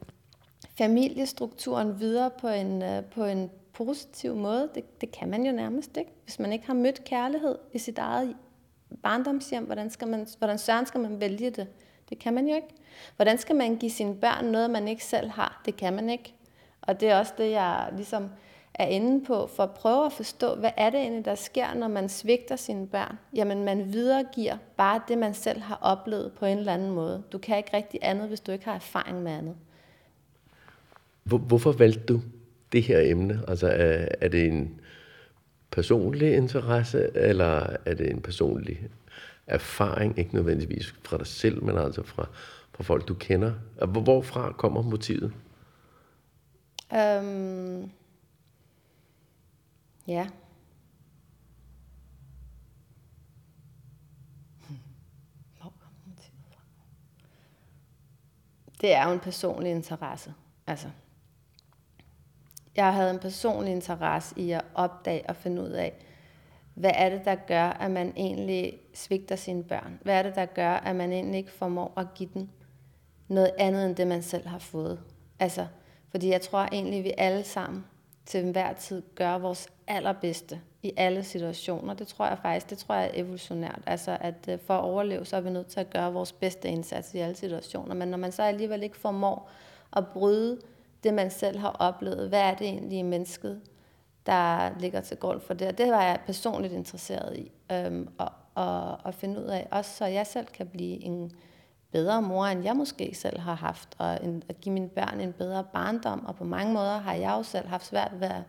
familiestrukturen 0.77 1.99
videre 1.99 2.31
på 2.39 2.47
en, 2.47 2.81
øh, 2.81 3.03
på 3.03 3.23
en 3.25 3.49
positiv 3.73 4.35
måde? 4.35 4.69
Det, 4.75 5.01
det 5.01 5.11
kan 5.11 5.29
man 5.29 5.45
jo 5.45 5.51
nærmest 5.51 5.97
ikke. 5.97 6.11
Hvis 6.23 6.39
man 6.39 6.53
ikke 6.53 6.67
har 6.67 6.73
mødt 6.73 7.03
kærlighed 7.03 7.57
i 7.73 7.79
sit 7.79 7.97
eget 7.97 8.35
barndomshjem, 9.03 9.63
hvordan, 9.63 9.89
skal 9.89 10.07
man, 10.07 10.27
hvordan 10.37 10.57
søren 10.57 10.85
skal 10.85 10.99
man 10.99 11.19
vælge 11.19 11.49
det? 11.49 11.67
Det 12.09 12.19
kan 12.19 12.33
man 12.33 12.47
jo 12.47 12.55
ikke. 12.55 12.67
Hvordan 13.15 13.37
skal 13.37 13.55
man 13.55 13.75
give 13.75 13.91
sine 13.91 14.15
børn 14.15 14.45
noget, 14.45 14.69
man 14.69 14.87
ikke 14.87 15.05
selv 15.05 15.29
har? 15.29 15.61
Det 15.65 15.77
kan 15.77 15.93
man 15.93 16.09
ikke. 16.09 16.33
Og 16.81 16.99
det 16.99 17.09
er 17.09 17.19
også 17.19 17.33
det, 17.37 17.51
jeg 17.51 17.89
ligesom 17.95 18.29
er 18.73 18.85
inde 18.85 19.25
på, 19.25 19.47
for 19.47 19.63
at 19.63 19.71
prøve 19.71 20.05
at 20.05 20.13
forstå, 20.13 20.55
hvad 20.55 20.71
er 20.77 20.89
det 20.89 20.99
egentlig, 20.99 21.25
der 21.25 21.35
sker, 21.35 21.73
når 21.73 21.87
man 21.87 22.09
svigter 22.09 22.55
sine 22.55 22.87
børn? 22.87 23.19
Jamen, 23.33 23.63
man 23.63 23.93
videregiver 23.93 24.57
bare 24.77 25.01
det, 25.07 25.17
man 25.17 25.33
selv 25.33 25.61
har 25.61 25.79
oplevet 25.81 26.33
på 26.33 26.45
en 26.45 26.57
eller 26.57 26.73
anden 26.73 26.91
måde. 26.91 27.23
Du 27.31 27.37
kan 27.37 27.57
ikke 27.57 27.77
rigtig 27.77 27.99
andet, 28.03 28.27
hvis 28.27 28.39
du 28.39 28.51
ikke 28.51 28.65
har 28.65 28.75
erfaring 28.75 29.21
med 29.21 29.31
andet. 29.31 29.55
Hvor, 31.27 31.37
hvorfor 31.37 31.71
valgte 31.71 32.13
du 32.13 32.21
det 32.71 32.83
her 32.83 32.99
emne? 32.99 33.43
Altså, 33.47 33.67
er, 33.67 34.07
er 34.21 34.27
det 34.27 34.47
en 34.47 34.79
personlig 35.71 36.35
interesse, 36.35 37.09
eller 37.15 37.75
er 37.85 37.93
det 37.93 38.11
en 38.11 38.21
personlig 38.21 38.89
erfaring, 39.47 40.19
ikke 40.19 40.35
nødvendigvis 40.35 40.95
fra 41.03 41.17
dig 41.17 41.27
selv, 41.27 41.63
men 41.63 41.77
altså 41.77 42.03
fra, 42.03 42.27
fra 42.71 42.83
folk, 42.83 43.07
du 43.07 43.13
kender? 43.13 43.53
Hvorfra 43.85 44.51
kommer 44.51 44.81
motivet? 44.81 45.33
Øhm, 46.93 47.91
ja. 50.07 50.27
Hvor 55.57 55.73
kommer 55.79 55.97
motivet 56.05 56.43
fra? 56.51 56.61
Det 58.81 58.93
er 58.93 59.07
jo 59.07 59.13
en 59.13 59.19
personlig 59.19 59.71
interesse. 59.71 60.33
Altså, 60.67 60.87
jeg 62.77 62.93
havde 62.93 63.11
en 63.11 63.19
personlig 63.19 63.73
interesse 63.73 64.39
i 64.39 64.51
at 64.51 64.65
opdage 64.75 65.29
og 65.29 65.35
finde 65.35 65.61
ud 65.61 65.69
af, 65.69 65.93
hvad 66.73 66.91
er 66.93 67.09
det, 67.09 67.21
der 67.25 67.35
gør, 67.35 67.63
at 67.63 67.91
man 67.91 68.13
egentlig 68.17 68.79
svigter 68.93 69.35
sine 69.35 69.63
børn? 69.63 69.99
Hvad 70.01 70.15
er 70.15 70.23
det, 70.23 70.35
der 70.35 70.45
gør, 70.45 70.71
at 70.71 70.95
man 70.95 71.11
egentlig 71.11 71.37
ikke 71.37 71.51
formår 71.51 71.93
at 71.97 72.13
give 72.15 72.29
dem 72.33 72.49
noget 73.27 73.51
andet, 73.59 73.85
end 73.85 73.95
det 73.95 74.07
man 74.07 74.21
selv 74.21 74.47
har 74.47 74.59
fået? 74.59 74.99
Altså, 75.39 75.67
fordi 76.09 76.29
jeg 76.29 76.41
tror 76.41 76.59
egentlig, 76.59 76.97
at 76.97 77.03
vi 77.03 77.13
alle 77.17 77.43
sammen 77.43 77.85
til 78.25 78.43
enhver 78.43 78.73
tid 78.73 79.01
gør 79.15 79.37
vores 79.37 79.67
allerbedste 79.87 80.61
i 80.83 80.93
alle 80.97 81.23
situationer. 81.23 81.93
Det 81.93 82.07
tror 82.07 82.27
jeg 82.27 82.37
faktisk, 82.41 82.69
det 82.69 82.77
tror 82.77 82.95
jeg 82.95 83.05
er 83.05 83.21
evolutionært. 83.21 83.81
Altså, 83.85 84.17
at 84.21 84.47
øh, 84.49 84.59
for 84.59 84.73
at 84.73 84.83
overleve, 84.83 85.25
så 85.25 85.37
er 85.37 85.41
vi 85.41 85.49
nødt 85.49 85.67
til 85.67 85.79
at 85.79 85.89
gøre 85.89 86.13
vores 86.13 86.31
bedste 86.31 86.67
indsats 86.67 87.13
i 87.13 87.17
alle 87.17 87.35
situationer. 87.35 87.95
Men 87.95 88.07
når 88.07 88.17
man 88.17 88.31
så 88.31 88.43
alligevel 88.43 88.83
ikke 88.83 88.97
formår 88.97 89.49
at 89.93 90.07
bryde 90.07 90.59
det, 91.03 91.13
man 91.13 91.31
selv 91.31 91.59
har 91.59 91.69
oplevet, 91.69 92.29
hvad 92.29 92.41
er 92.41 92.53
det 92.53 92.67
egentlig 92.67 92.99
i 92.99 93.01
mennesket, 93.01 93.61
der 94.25 94.69
ligger 94.79 95.01
til 95.01 95.17
grund 95.17 95.41
for 95.41 95.53
det. 95.53 95.67
Og 95.67 95.77
det 95.77 95.91
var 95.91 96.03
jeg 96.03 96.19
personligt 96.25 96.73
interesseret 96.73 97.37
i 97.37 97.51
øhm, 97.71 98.09
at, 98.19 98.29
at, 98.63 98.95
at 99.05 99.15
finde 99.15 99.39
ud 99.39 99.45
af, 99.45 99.67
også 99.71 99.91
så 99.97 100.05
jeg 100.05 100.27
selv 100.27 100.45
kan 100.45 100.67
blive 100.67 101.03
en 101.03 101.31
bedre 101.91 102.21
mor, 102.21 102.45
end 102.45 102.63
jeg 102.63 102.75
måske 102.75 103.15
selv 103.15 103.39
har 103.39 103.55
haft, 103.55 103.89
og 103.97 104.19
en, 104.23 104.43
at 104.49 104.61
give 104.61 104.73
mine 104.73 104.89
børn 104.89 105.19
en 105.19 105.33
bedre 105.33 105.63
barndom. 105.73 106.25
Og 106.25 106.35
på 106.35 106.43
mange 106.43 106.73
måder 106.73 106.97
har 106.97 107.13
jeg 107.13 107.33
jo 107.37 107.43
selv 107.43 107.67
haft 107.67 107.85
svært 107.85 108.11
ved 108.19 108.27
at... 108.27 108.43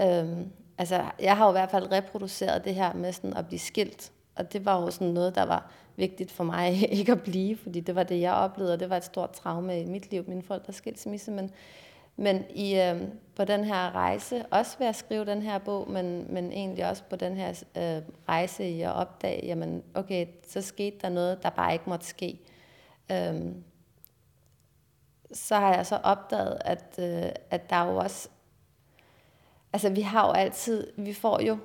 Øhm, 0.00 0.50
altså, 0.78 1.02
jeg 1.20 1.36
har 1.36 1.44
jo 1.44 1.50
i 1.50 1.52
hvert 1.52 1.70
fald 1.70 1.92
reproduceret 1.92 2.64
det 2.64 2.74
her 2.74 2.94
med 2.94 3.12
sådan 3.12 3.36
at 3.36 3.46
blive 3.46 3.58
skilt. 3.58 4.12
Og 4.38 4.52
det 4.52 4.64
var 4.64 4.80
jo 4.80 4.90
sådan 4.90 5.08
noget, 5.08 5.34
der 5.34 5.44
var 5.44 5.70
vigtigt 5.96 6.32
for 6.32 6.44
mig 6.44 6.82
ikke 6.98 7.12
at 7.12 7.22
blive, 7.22 7.56
fordi 7.56 7.80
det 7.80 7.94
var 7.94 8.02
det, 8.02 8.20
jeg 8.20 8.32
oplevede, 8.32 8.72
og 8.72 8.80
det 8.80 8.90
var 8.90 8.96
et 8.96 9.04
stort 9.04 9.30
traume 9.30 9.80
i 9.80 9.84
mit 9.84 10.10
liv, 10.10 10.24
mine 10.28 10.42
forældres 10.42 10.76
skilsmisse. 10.76 11.30
Men, 11.30 11.50
men 12.16 12.44
i, 12.50 12.80
øh, 12.80 13.02
på 13.36 13.44
den 13.44 13.64
her 13.64 13.94
rejse, 13.94 14.44
også 14.50 14.78
ved 14.78 14.86
at 14.86 14.96
skrive 14.96 15.24
den 15.24 15.42
her 15.42 15.58
bog, 15.58 15.90
men, 15.90 16.34
men 16.34 16.52
egentlig 16.52 16.88
også 16.88 17.02
på 17.10 17.16
den 17.16 17.36
her 17.36 17.48
øh, 17.76 18.02
rejse 18.28 18.68
i 18.68 18.82
at 18.82 18.92
opdage, 18.92 19.46
jamen 19.46 19.82
okay, 19.94 20.26
så 20.48 20.60
skete 20.60 20.96
der 21.02 21.08
noget, 21.08 21.42
der 21.42 21.50
bare 21.50 21.72
ikke 21.72 21.90
måtte 21.90 22.06
ske. 22.06 22.38
Øh, 23.12 23.34
så 25.32 25.54
har 25.54 25.74
jeg 25.74 25.86
så 25.86 25.96
opdaget, 26.02 26.58
at, 26.60 26.98
øh, 26.98 27.30
at 27.50 27.70
der 27.70 27.84
jo 27.84 27.96
også, 27.96 28.28
altså 29.72 29.90
vi 29.90 30.00
har 30.00 30.26
jo 30.26 30.32
altid, 30.32 30.92
vi 30.96 31.14
får 31.14 31.42
jo 31.42 31.58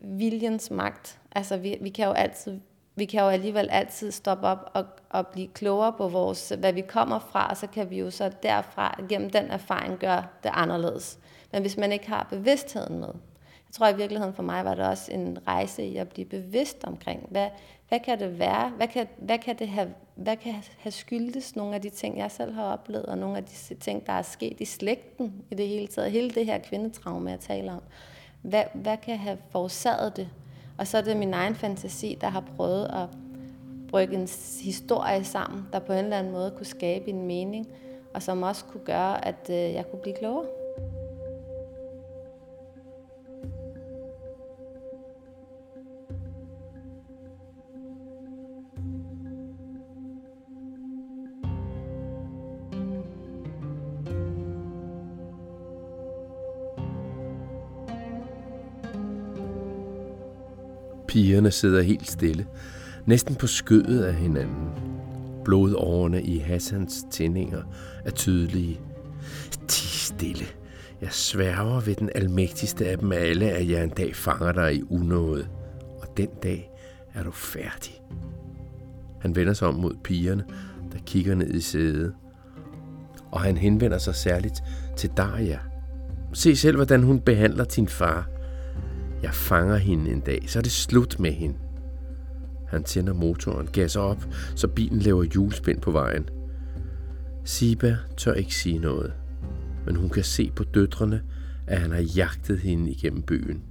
viljens 0.00 0.70
magt. 0.70 1.18
Altså 1.32 1.56
vi, 1.56 1.76
vi 1.80 1.88
kan 1.88 2.06
jo 2.06 2.12
altid 2.12 2.60
vi 2.98 3.04
kan 3.04 3.20
jo 3.20 3.28
alligevel 3.28 3.68
altid 3.70 4.10
stoppe 4.10 4.46
op 4.46 4.70
og, 4.74 4.84
og 5.10 5.26
blive 5.26 5.48
klogere 5.48 5.92
på 5.92 6.08
vores, 6.08 6.52
hvad 6.58 6.72
vi 6.72 6.80
kommer 6.80 7.18
fra, 7.18 7.50
og 7.50 7.56
så 7.56 7.66
kan 7.66 7.90
vi 7.90 7.98
jo 7.98 8.10
så 8.10 8.30
derfra, 8.42 9.00
gennem 9.08 9.30
den 9.30 9.44
erfaring, 9.44 9.98
gøre 9.98 10.24
det 10.42 10.50
anderledes. 10.54 11.18
Men 11.52 11.60
hvis 11.60 11.76
man 11.76 11.92
ikke 11.92 12.08
har 12.08 12.26
bevidstheden 12.30 12.98
med, 12.98 13.08
jeg 13.48 13.72
tror 13.72 13.88
i 13.88 13.96
virkeligheden 13.96 14.34
for 14.34 14.42
mig 14.42 14.64
var 14.64 14.74
det 14.74 14.86
også 14.86 15.12
en 15.12 15.38
rejse 15.46 15.84
i 15.84 15.96
at 15.96 16.08
blive 16.08 16.28
bevidst 16.28 16.84
omkring, 16.84 17.26
hvad, 17.30 17.48
hvad 17.88 18.00
kan 18.00 18.20
det 18.20 18.38
være, 18.38 18.68
hvad 18.76 18.88
kan, 18.88 19.06
hvad 19.18 19.38
kan 19.38 19.58
det 19.58 19.68
have, 19.68 19.94
hvad 20.14 20.36
kan 20.36 20.54
have 20.78 20.92
skyldes 20.92 21.56
nogle 21.56 21.74
af 21.74 21.80
de 21.80 21.90
ting, 21.90 22.18
jeg 22.18 22.30
selv 22.30 22.52
har 22.52 22.64
oplevet, 22.64 23.06
og 23.06 23.18
nogle 23.18 23.36
af 23.36 23.44
de 23.44 23.74
ting, 23.74 24.06
der 24.06 24.12
er 24.12 24.22
sket 24.22 24.60
i 24.60 24.64
slægten 24.64 25.44
i 25.50 25.54
det 25.54 25.68
hele 25.68 25.86
taget, 25.86 26.10
hele 26.10 26.30
det 26.30 26.46
her 26.46 26.58
kvindetraume, 26.58 27.30
jeg 27.30 27.40
taler 27.40 27.72
om. 27.72 27.82
Hvad, 28.46 28.64
hvad 28.74 28.96
kan 28.96 29.18
have 29.18 29.38
forårsaget 29.50 30.16
det? 30.16 30.28
Og 30.78 30.86
så 30.86 30.98
er 30.98 31.02
det 31.02 31.16
min 31.16 31.34
egen 31.34 31.54
fantasi, 31.54 32.18
der 32.20 32.28
har 32.28 32.44
prøvet 32.56 32.84
at 32.84 33.08
brygge 33.88 34.14
en 34.14 34.28
historie 34.62 35.24
sammen, 35.24 35.66
der 35.72 35.78
på 35.78 35.92
en 35.92 35.98
eller 35.98 36.18
anden 36.18 36.32
måde 36.32 36.50
kunne 36.56 36.66
skabe 36.66 37.08
en 37.08 37.26
mening, 37.26 37.66
og 38.14 38.22
som 38.22 38.42
også 38.42 38.64
kunne 38.64 38.84
gøre, 38.84 39.24
at 39.24 39.50
øh, 39.50 39.56
jeg 39.56 39.84
kunne 39.90 40.02
blive 40.02 40.16
klogere. 40.18 40.46
Pigerne 61.16 61.50
sidder 61.50 61.82
helt 61.82 62.10
stille, 62.10 62.46
næsten 63.06 63.34
på 63.34 63.46
skødet 63.46 64.04
af 64.04 64.14
hinanden. 64.14 64.68
Blodårene 65.44 66.22
i 66.22 66.38
Hassans 66.38 67.04
tændinger 67.10 67.62
er 68.04 68.10
tydelige. 68.10 68.80
Ti 69.68 69.86
stille. 69.86 70.44
Jeg 71.00 71.08
sværger 71.12 71.80
ved 71.80 71.94
den 71.94 72.10
almægtigste 72.14 72.86
af 72.86 72.98
dem 72.98 73.12
alle, 73.12 73.50
at 73.50 73.70
jeg 73.70 73.84
en 73.84 73.90
dag 73.90 74.16
fanger 74.16 74.52
dig 74.52 74.74
i 74.74 74.82
unåde. 74.90 75.46
Og 76.02 76.08
den 76.16 76.28
dag 76.42 76.70
er 77.14 77.22
du 77.22 77.30
færdig. 77.30 77.94
Han 79.20 79.36
vender 79.36 79.52
sig 79.52 79.68
om 79.68 79.74
mod 79.74 79.94
pigerne, 80.04 80.44
der 80.92 80.98
kigger 81.06 81.34
ned 81.34 81.54
i 81.54 81.60
sædet. 81.60 82.14
Og 83.32 83.40
han 83.40 83.56
henvender 83.56 83.98
sig 83.98 84.14
særligt 84.14 84.62
til 84.96 85.10
Daria. 85.16 85.58
Se 86.32 86.56
selv, 86.56 86.76
hvordan 86.76 87.02
hun 87.02 87.20
behandler 87.20 87.64
din 87.64 87.88
far. 87.88 88.35
Jeg 89.26 89.34
fanger 89.34 89.76
hende 89.76 90.10
en 90.10 90.20
dag, 90.20 90.44
så 90.46 90.58
er 90.58 90.62
det 90.62 90.72
slut 90.72 91.20
med 91.20 91.32
hende. 91.32 91.56
Han 92.68 92.84
tænder 92.84 93.12
motoren, 93.12 93.66
gasser 93.66 94.00
op, 94.00 94.26
så 94.54 94.68
bilen 94.68 94.98
laver 94.98 95.22
hjulspind 95.24 95.80
på 95.80 95.90
vejen. 95.90 96.28
Siba 97.44 97.96
tør 98.16 98.32
ikke 98.32 98.54
sige 98.54 98.78
noget, 98.78 99.12
men 99.86 99.96
hun 99.96 100.08
kan 100.08 100.24
se 100.24 100.50
på 100.56 100.64
døtrene, 100.64 101.22
at 101.66 101.80
han 101.80 101.90
har 101.90 102.00
jagtet 102.00 102.58
hende 102.58 102.90
igennem 102.90 103.22
byen. 103.22 103.62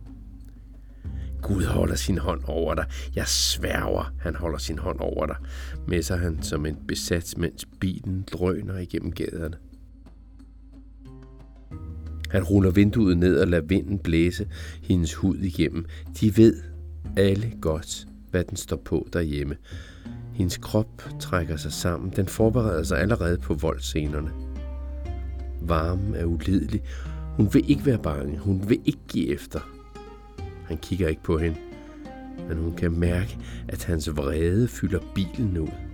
Gud 1.42 1.64
holder 1.64 1.96
sin 1.96 2.18
hånd 2.18 2.42
over 2.46 2.76
dig. 2.76 2.86
Jeg 3.16 3.28
sværger, 3.28 4.14
han 4.20 4.36
holder 4.36 4.58
sin 4.58 4.80
hånd 4.80 5.00
over 5.00 5.26
dig, 5.26 5.36
messer 5.88 6.16
han 6.16 6.44
som 6.44 6.66
en 6.66 6.78
besat, 6.88 7.34
mens 7.38 7.66
bilen 7.80 8.26
drøner 8.32 8.78
igennem 8.78 9.12
gaderne. 9.12 9.58
Han 12.36 12.44
ruller 12.44 12.72
vinduet 12.72 13.18
ned 13.18 13.40
og 13.40 13.48
lader 13.48 13.64
vinden 13.64 14.00
blæse 14.00 14.48
hendes 14.82 15.14
hud 15.14 15.38
igennem. 15.38 15.86
De 16.22 16.38
ved 16.38 16.62
alle 17.18 17.54
godt, 17.62 18.08
hvad 18.32 18.44
den 18.44 18.58
står 18.58 18.82
på 18.86 19.08
derhjemme. 19.14 19.56
Hendes 20.34 20.58
krop 20.58 21.10
trækker 21.20 21.58
sig 21.58 21.72
sammen. 21.72 22.14
Den 22.16 22.28
forbereder 22.28 22.84
sig 22.84 23.00
allerede 23.00 23.38
på 23.38 23.54
voldscenerne. 23.54 24.32
Varmen 25.62 26.16
er 26.16 26.26
ulidelig. 26.26 26.82
Hun 27.38 27.54
vil 27.54 27.70
ikke 27.70 27.86
være 27.86 28.00
bange. 28.04 28.38
Hun 28.38 28.70
vil 28.70 28.80
ikke 28.86 29.00
give 29.08 29.34
efter. 29.34 29.60
Han 30.68 30.78
kigger 30.78 31.08
ikke 31.08 31.24
på 31.24 31.38
hende, 31.38 31.58
men 32.48 32.58
hun 32.58 32.74
kan 32.74 32.92
mærke, 32.92 33.38
at 33.68 33.84
hans 33.84 34.18
vrede 34.18 34.68
fylder 34.68 35.00
bilen 35.16 35.58
ud. 35.58 35.85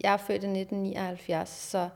Jeg 0.00 0.12
er 0.12 0.16
født 0.16 0.42
i 0.42 0.60
1979, 0.60 1.48
så 1.48 1.88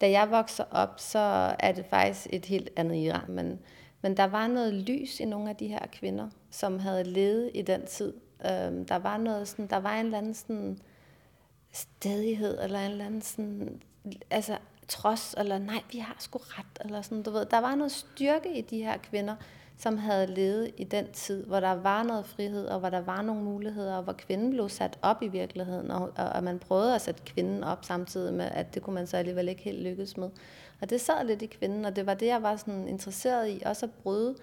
da 0.00 0.10
jeg 0.10 0.30
vokser 0.30 0.64
op, 0.70 0.94
så 0.96 1.54
er 1.58 1.72
det 1.72 1.86
faktisk 1.86 2.26
et 2.30 2.46
helt 2.46 2.70
andet 2.76 2.96
Iran. 2.96 3.30
Men, 3.30 3.60
men 4.02 4.16
der 4.16 4.24
var 4.24 4.46
noget 4.46 4.74
lys 4.74 5.20
i 5.20 5.24
nogle 5.24 5.50
af 5.50 5.56
de 5.56 5.66
her 5.66 5.86
kvinder, 5.92 6.28
som 6.50 6.78
havde 6.78 7.04
levet 7.04 7.50
i 7.54 7.62
den 7.62 7.86
tid. 7.86 8.14
Øhm, 8.46 8.84
der 8.84 8.96
var 8.96 9.16
noget 9.16 9.48
sådan, 9.48 9.66
der 9.66 9.76
var 9.76 9.94
en 9.94 10.04
eller 10.04 10.18
anden 10.18 10.34
sådan 10.34 10.78
stedighed, 11.72 12.58
eller 12.62 12.78
en 12.78 12.90
eller 12.90 13.06
anden 13.06 13.22
sådan, 13.22 13.82
altså 14.30 14.58
trods, 14.88 15.34
eller 15.38 15.58
nej, 15.58 15.82
vi 15.92 15.98
har 15.98 16.16
sgu 16.18 16.38
ret, 16.42 16.78
eller 16.84 17.02
sådan, 17.02 17.22
du 17.22 17.30
ved. 17.30 17.46
Der 17.46 17.58
var 17.58 17.74
noget 17.74 17.92
styrke 17.92 18.58
i 18.58 18.60
de 18.60 18.82
her 18.82 18.96
kvinder, 18.96 19.36
som 19.78 19.98
havde 19.98 20.26
levet 20.26 20.70
i 20.76 20.84
den 20.84 21.12
tid, 21.12 21.44
hvor 21.44 21.60
der 21.60 21.72
var 21.72 22.02
noget 22.02 22.26
frihed, 22.26 22.66
og 22.66 22.80
hvor 22.80 22.90
der 22.90 23.00
var 23.00 23.22
nogle 23.22 23.42
muligheder, 23.42 23.96
og 23.96 24.02
hvor 24.02 24.12
kvinden 24.12 24.50
blev 24.50 24.68
sat 24.68 24.98
op 25.02 25.22
i 25.22 25.28
virkeligheden, 25.28 25.90
og, 25.90 26.12
og, 26.16 26.28
og 26.28 26.44
man 26.44 26.58
prøvede 26.58 26.94
at 26.94 27.00
sætte 27.00 27.22
kvinden 27.26 27.64
op 27.64 27.84
samtidig 27.84 28.34
med, 28.34 28.44
at 28.44 28.74
det 28.74 28.82
kunne 28.82 28.94
man 28.94 29.06
så 29.06 29.16
alligevel 29.16 29.48
ikke 29.48 29.62
helt 29.62 29.82
lykkes 29.82 30.16
med. 30.16 30.30
Og 30.80 30.90
det 30.90 31.00
sad 31.00 31.26
lidt 31.26 31.42
i 31.42 31.46
kvinden, 31.46 31.84
og 31.84 31.96
det 31.96 32.06
var 32.06 32.14
det, 32.14 32.26
jeg 32.26 32.42
var 32.42 32.56
sådan 32.56 32.88
interesseret 32.88 33.48
i, 33.48 33.62
også 33.66 33.86
at 33.86 33.92
bryde 34.02 34.34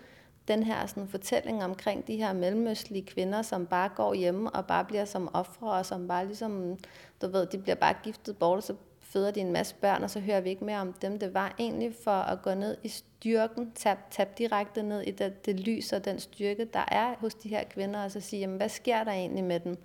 den 0.48 0.64
her 0.64 0.86
sådan, 0.86 1.08
fortælling 1.08 1.64
omkring 1.64 2.08
de 2.08 2.16
her 2.16 2.34
mellemøstlige 2.34 3.06
kvinder, 3.06 3.42
som 3.42 3.66
bare 3.66 3.90
går 3.96 4.14
hjemme 4.14 4.50
og 4.50 4.66
bare 4.66 4.86
bliver 4.86 5.06
som 5.06 5.30
ofre, 5.34 5.72
og 5.72 5.86
som 5.86 6.08
bare 6.08 6.26
ligesom, 6.26 6.78
du 7.22 7.28
ved, 7.28 7.46
de 7.46 7.58
bliver 7.58 7.76
bare 7.76 7.96
giftet 8.04 8.38
bort, 8.38 8.58
og 8.58 8.64
så 8.64 8.76
føder 9.14 9.32
de 9.32 9.40
en 9.40 9.52
masse 9.52 9.76
børn, 9.76 10.04
og 10.04 10.10
så 10.10 10.20
hører 10.20 10.42
vi 10.42 10.50
ikke 10.50 10.66
mere 10.66 10.80
om 10.80 10.94
dem. 10.94 11.20
Det 11.20 11.34
var 11.34 11.56
egentlig 11.60 11.96
for 12.04 12.12
at 12.12 12.42
gå 12.42 12.54
ned 12.54 12.78
i 12.84 12.88
styrken, 12.88 13.72
tab, 13.76 13.98
tab 14.12 14.38
direkte 14.38 14.84
ned 14.84 15.02
i 15.02 15.12
det, 15.12 15.46
det 15.46 15.60
lys 15.60 15.94
og 15.94 16.06
den 16.06 16.20
styrke, 16.20 16.66
der 16.74 16.86
er 16.88 17.16
hos 17.20 17.34
de 17.34 17.50
her 17.50 17.64
kvinder, 17.64 18.04
og 18.04 18.12
så 18.12 18.20
sige, 18.20 18.40
jamen, 18.40 18.58
hvad 18.58 18.70
sker 18.70 19.04
der 19.04 19.12
egentlig 19.12 19.44
med 19.44 19.60
dem, 19.60 19.78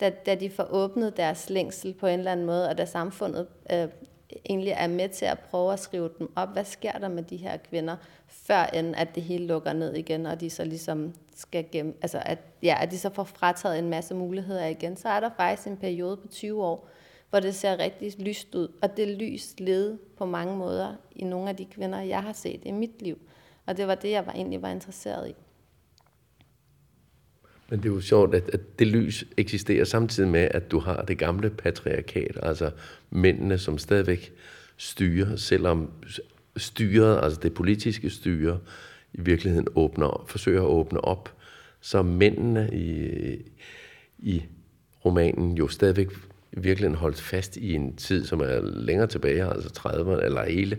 da, 0.00 0.10
da 0.10 0.34
de 0.34 0.50
får 0.50 0.66
åbnet 0.70 1.16
deres 1.16 1.50
længsel 1.50 1.94
på 1.94 2.06
en 2.06 2.18
eller 2.18 2.32
anden 2.32 2.46
måde, 2.46 2.68
og 2.68 2.78
da 2.78 2.84
samfundet 2.84 3.46
øh, 3.72 3.88
egentlig 4.50 4.72
er 4.76 4.88
med 4.88 5.08
til 5.08 5.24
at 5.24 5.38
prøve 5.38 5.72
at 5.72 5.80
skrive 5.80 6.10
dem 6.18 6.32
op. 6.36 6.52
Hvad 6.52 6.64
sker 6.64 6.92
der 6.92 7.08
med 7.08 7.22
de 7.22 7.36
her 7.36 7.56
kvinder, 7.56 7.96
før 8.26 8.64
end 8.64 8.94
at 8.96 9.14
det 9.14 9.22
hele 9.22 9.46
lukker 9.46 9.72
ned 9.72 9.94
igen, 9.94 10.26
og 10.26 10.40
de 10.40 10.50
så 10.50 10.64
ligesom 10.64 11.14
skal 11.34 11.66
gemme, 11.72 11.92
altså 12.02 12.22
at, 12.24 12.38
ja, 12.62 12.78
at 12.80 12.90
de 12.90 12.98
så 12.98 13.10
får 13.10 13.24
frataget 13.24 13.78
en 13.78 13.88
masse 13.88 14.14
muligheder 14.14 14.66
igen. 14.66 14.96
Så 14.96 15.08
er 15.08 15.20
der 15.20 15.30
faktisk 15.36 15.68
en 15.68 15.76
periode 15.76 16.16
på 16.16 16.28
20 16.28 16.64
år, 16.64 16.88
hvor 17.30 17.40
det 17.40 17.54
ser 17.54 17.78
rigtig 17.78 18.12
lyst 18.18 18.54
ud. 18.54 18.68
Og 18.82 18.96
det 18.96 19.08
lys 19.08 19.54
led 19.58 19.98
på 20.18 20.26
mange 20.26 20.56
måder 20.56 20.94
i 21.16 21.24
nogle 21.24 21.48
af 21.48 21.56
de 21.56 21.64
kvinder, 21.64 22.00
jeg 22.00 22.22
har 22.22 22.32
set 22.32 22.60
i 22.64 22.70
mit 22.70 23.02
liv. 23.02 23.18
Og 23.66 23.76
det 23.76 23.86
var 23.86 23.94
det, 23.94 24.10
jeg 24.10 24.26
var, 24.26 24.32
egentlig 24.32 24.62
var 24.62 24.70
interesseret 24.70 25.28
i. 25.28 25.34
Men 27.68 27.82
det 27.82 27.88
er 27.88 27.94
jo 27.94 28.00
sjovt, 28.00 28.34
at, 28.34 28.50
at 28.52 28.78
det 28.78 28.86
lys 28.86 29.24
eksisterer 29.36 29.84
samtidig 29.84 30.30
med, 30.30 30.48
at 30.50 30.70
du 30.70 30.78
har 30.78 31.02
det 31.02 31.18
gamle 31.18 31.50
patriarkat, 31.50 32.38
altså 32.42 32.70
mændene, 33.10 33.58
som 33.58 33.78
stadigvæk 33.78 34.32
styrer, 34.76 35.36
selvom 35.36 35.92
styret, 36.56 37.20
altså 37.22 37.40
det 37.40 37.54
politiske 37.54 38.10
styre, 38.10 38.58
i 39.12 39.20
virkeligheden 39.20 39.68
åbner, 39.74 40.24
forsøger 40.28 40.62
at 40.62 40.68
åbne 40.68 41.00
op, 41.00 41.36
så 41.80 42.02
mændene 42.02 42.70
i, 42.72 43.06
i 44.18 44.44
romanen 45.04 45.56
jo 45.56 45.68
stadigvæk 45.68 46.08
virkelig 46.56 46.90
holdt 46.90 47.20
fast 47.20 47.56
i 47.56 47.74
en 47.74 47.96
tid, 47.96 48.26
som 48.26 48.40
er 48.40 48.60
længere 48.62 49.06
tilbage, 49.06 49.44
altså 49.44 49.68
30'erne, 49.78 50.24
eller 50.24 50.44
hele 50.44 50.78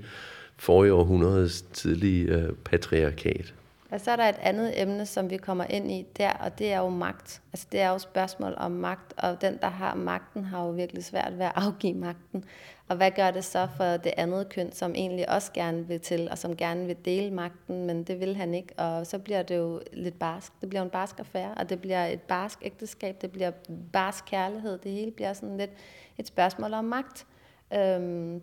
forrige 0.58 0.94
århundredes 0.94 1.62
tidlige 1.62 2.24
øh, 2.24 2.54
patriarkat. 2.66 3.54
Og 3.92 4.02
så 4.02 4.12
er 4.12 4.16
der 4.16 4.30
et 4.30 4.40
andet 4.40 4.82
emne, 4.82 5.06
som 5.06 5.30
vi 5.30 5.38
kommer 5.38 5.64
ind 5.64 5.92
i 5.92 6.06
der, 6.18 6.34
og 6.34 6.60
det 6.60 6.74
er 6.74 6.80
jo 6.80 6.90
magt. 6.90 7.42
Altså 7.54 7.68
det 7.72 7.80
er 7.82 7.90
jo 7.90 7.98
spørgsmål 7.98 8.54
om 8.58 8.72
magt, 8.72 9.14
og 9.18 9.42
den, 9.42 9.58
der 9.62 9.70
har 9.70 9.96
magten, 9.96 10.44
har 10.46 10.66
jo 10.66 10.72
virkelig 10.72 11.04
svært 11.04 11.38
ved 11.38 11.46
at 11.46 11.52
afgive 11.56 11.94
magten. 11.94 12.46
Og 12.88 12.96
hvad 12.96 13.12
gør 13.12 13.32
det 13.32 13.46
så 13.46 13.68
for 13.78 13.84
det 13.84 14.14
andet 14.18 14.50
køn, 14.50 14.72
som 14.72 14.96
egentlig 14.96 15.30
også 15.30 15.52
gerne 15.54 15.88
vil 15.88 16.00
til, 16.00 16.28
og 16.32 16.38
som 16.38 16.56
gerne 16.56 16.86
vil 16.86 16.98
dele 17.06 17.32
magten, 17.32 17.86
men 17.86 18.04
det 18.04 18.20
vil 18.20 18.36
han 18.36 18.54
ikke, 18.54 18.74
og 18.78 19.08
så 19.08 19.20
bliver 19.20 19.44
det 19.44 19.58
jo 19.58 19.82
lidt 19.94 20.20
barsk. 20.20 20.54
Det 20.62 20.70
bliver 20.70 20.84
en 20.84 20.90
barsk 20.90 21.20
affære, 21.20 21.54
og 21.58 21.70
det 21.70 21.82
bliver 21.82 22.06
et 22.06 22.22
barsk 22.22 22.60
ægteskab, 22.62 23.22
det 23.22 23.32
bliver 23.32 23.52
barsk 23.94 24.26
kærlighed, 24.26 24.78
det 24.78 24.92
hele 24.92 25.12
bliver 25.12 25.34
sådan 25.34 25.58
lidt 25.58 25.72
et 26.18 26.28
spørgsmål 26.28 26.74
om 26.74 26.86
magt. 26.86 27.26
Øhm, 27.74 28.42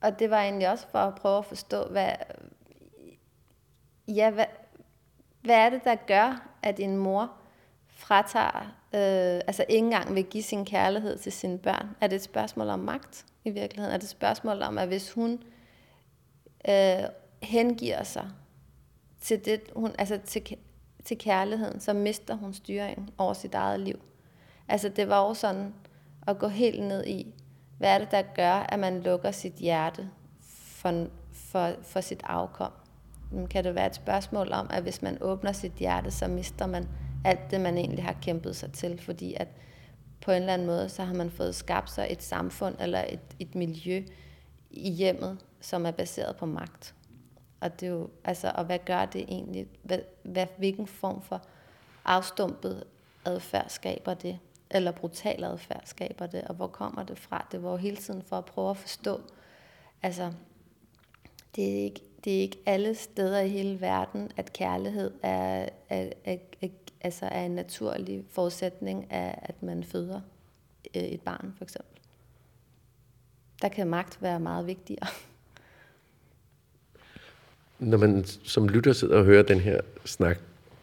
og 0.00 0.18
det 0.18 0.30
var 0.30 0.42
egentlig 0.42 0.70
også 0.70 0.86
for 0.88 0.98
at 0.98 1.14
prøve 1.14 1.38
at 1.38 1.44
forstå, 1.44 1.84
hvad, 1.84 2.10
ja, 4.08 4.30
hvad, 4.30 4.44
hvad 5.42 5.56
er 5.56 5.70
det, 5.70 5.84
der 5.84 5.94
gør, 5.94 6.48
at 6.62 6.80
en 6.80 6.96
mor 6.96 7.32
fratager, 7.88 8.60
øh, 8.94 9.40
altså 9.46 9.64
ikke 9.68 9.84
engang 9.84 10.14
vil 10.14 10.24
give 10.24 10.42
sin 10.42 10.64
kærlighed 10.64 11.18
til 11.18 11.32
sine 11.32 11.58
børn? 11.58 11.88
Er 12.00 12.06
det 12.06 12.16
et 12.16 12.22
spørgsmål 12.22 12.68
om 12.68 12.78
magt 12.78 13.26
i 13.44 13.50
virkeligheden? 13.50 13.94
Er 13.94 13.98
det 13.98 14.04
et 14.04 14.10
spørgsmål 14.10 14.62
om, 14.62 14.78
at 14.78 14.88
hvis 14.88 15.12
hun 15.12 15.42
øh, 16.68 17.02
hengiver 17.42 18.02
sig 18.02 18.30
til, 19.20 19.44
det, 19.44 19.60
hun, 19.76 19.94
altså 19.98 20.18
til, 20.24 20.56
til 21.04 21.18
kærligheden, 21.18 21.80
så 21.80 21.92
mister 21.92 22.34
hun 22.34 22.54
styringen 22.54 23.10
over 23.18 23.32
sit 23.32 23.54
eget 23.54 23.80
liv? 23.80 24.00
Altså 24.68 24.88
det 24.88 25.08
var 25.08 25.28
jo 25.28 25.34
sådan 25.34 25.74
at 26.26 26.38
gå 26.38 26.48
helt 26.48 26.82
ned 26.82 27.06
i, 27.06 27.34
hvad 27.78 27.94
er 27.94 27.98
det, 27.98 28.10
der 28.10 28.22
gør, 28.22 28.52
at 28.52 28.78
man 28.78 29.02
lukker 29.02 29.30
sit 29.30 29.54
hjerte 29.54 30.10
for, 30.40 31.06
for, 31.32 31.72
for 31.82 32.00
sit 32.00 32.20
afkom? 32.24 32.72
Kan 33.50 33.64
det 33.64 33.74
være 33.74 33.86
et 33.86 33.94
spørgsmål 33.94 34.52
om, 34.52 34.66
at 34.70 34.82
hvis 34.82 35.02
man 35.02 35.18
åbner 35.20 35.52
sit 35.52 35.72
hjerte, 35.72 36.10
så 36.10 36.28
mister 36.28 36.66
man 36.66 36.88
alt 37.24 37.50
det, 37.50 37.60
man 37.60 37.78
egentlig 37.78 38.04
har 38.04 38.16
kæmpet 38.22 38.56
sig 38.56 38.72
til, 38.72 39.00
fordi 39.00 39.34
at 39.34 39.48
på 40.20 40.30
en 40.30 40.36
eller 40.36 40.52
anden 40.52 40.66
måde, 40.66 40.88
så 40.88 41.04
har 41.04 41.14
man 41.14 41.30
fået 41.30 41.54
skabt 41.54 41.90
sig 41.90 42.06
et 42.10 42.22
samfund 42.22 42.74
eller 42.80 43.04
et, 43.08 43.20
et 43.38 43.54
miljø 43.54 44.04
i 44.70 44.90
hjemmet, 44.90 45.38
som 45.60 45.86
er 45.86 45.90
baseret 45.90 46.36
på 46.36 46.46
magt. 46.46 46.94
Og 47.60 47.80
det 47.80 47.86
er 47.86 47.90
jo, 47.90 48.10
altså, 48.24 48.52
og 48.54 48.64
hvad 48.64 48.78
gør 48.86 49.04
det 49.04 49.22
egentlig? 49.22 49.66
Hvad, 49.82 49.98
hvad, 50.22 50.46
hvilken 50.58 50.86
form 50.86 51.22
for 51.22 51.42
afstumpet 52.04 52.84
adfærd 53.24 53.68
skaber 53.68 54.14
det? 54.14 54.38
Eller 54.70 54.92
brutal 54.92 55.44
adfærd 55.44 55.82
skaber 55.84 56.26
det? 56.26 56.44
Og 56.44 56.54
hvor 56.54 56.66
kommer 56.66 57.02
det 57.02 57.18
fra? 57.18 57.46
Det 57.52 57.62
var 57.62 57.70
jo 57.70 57.76
hele 57.76 57.96
tiden 57.96 58.22
for 58.22 58.38
at 58.38 58.44
prøve 58.44 58.70
at 58.70 58.76
forstå, 58.76 59.20
altså, 60.02 60.32
det 61.56 61.78
er 61.78 61.84
ikke, 61.84 62.00
det 62.26 62.36
er 62.36 62.40
ikke 62.40 62.58
alle 62.66 62.94
steder 62.94 63.40
i 63.40 63.48
hele 63.48 63.80
verden, 63.80 64.30
at 64.36 64.52
kærlighed 64.52 65.10
er, 65.22 65.68
er, 65.88 66.10
er, 66.24 66.36
er, 66.62 66.68
altså 67.00 67.26
er 67.26 67.44
en 67.44 67.50
naturlig 67.50 68.24
forudsætning 68.30 69.12
af, 69.12 69.38
at 69.42 69.62
man 69.62 69.84
føder 69.84 70.20
øh, 70.96 71.02
et 71.02 71.20
barn, 71.20 71.54
for 71.56 71.64
eksempel. 71.64 72.00
Der 73.62 73.68
kan 73.68 73.86
magt 73.86 74.22
være 74.22 74.40
meget 74.40 74.66
vigtigere. 74.66 75.06
Når 77.78 77.98
man 77.98 78.24
som 78.24 78.68
lytter 78.68 78.92
sidder 78.92 79.18
og 79.18 79.24
hører 79.24 79.42
den 79.42 79.60
her 79.60 79.80
snak, 80.04 80.38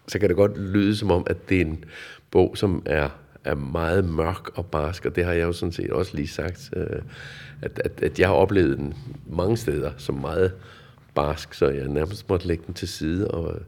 så 0.07 0.19
kan 0.19 0.29
det 0.29 0.37
godt 0.37 0.57
lyde 0.57 0.97
som 0.97 1.11
om, 1.11 1.23
at 1.29 1.49
det 1.49 1.57
er 1.57 1.65
en 1.65 1.85
bog, 2.31 2.57
som 2.57 2.83
er, 2.85 3.09
er 3.43 3.55
meget 3.55 4.05
mørk 4.05 4.57
og 4.57 4.65
barsk, 4.65 5.05
og 5.05 5.15
det 5.15 5.25
har 5.25 5.33
jeg 5.33 5.43
jo 5.43 5.53
sådan 5.53 5.73
set 5.73 5.91
også 5.91 6.15
lige 6.15 6.27
sagt, 6.27 6.69
øh, 6.75 7.01
at, 7.61 7.79
at, 7.85 8.03
at 8.03 8.19
jeg 8.19 8.27
har 8.27 8.35
oplevet 8.35 8.77
den 8.77 8.93
mange 9.25 9.57
steder 9.57 9.91
som 9.97 10.15
meget 10.15 10.53
barsk, 11.15 11.53
så 11.53 11.69
jeg 11.69 11.87
nærmest 11.87 12.29
måtte 12.29 12.47
lægge 12.47 12.63
den 12.65 12.73
til 12.73 12.87
side. 12.87 13.31
Og, 13.31 13.55
øh, 13.55 13.61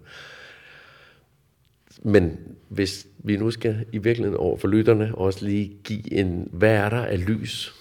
men 2.02 2.56
hvis 2.70 3.08
vi 3.18 3.38
nu 3.38 3.52
skal 3.52 3.86
i 3.92 3.98
virkeligheden 3.98 4.40
over 4.40 4.58
for 4.58 4.68
lytterne 4.68 5.16
også 5.16 5.46
lige 5.46 5.78
give 5.84 6.14
en, 6.14 6.50
hvad 6.52 6.72
er 6.72 6.90
der 6.90 7.06
af 7.06 7.26
lys? 7.26 7.74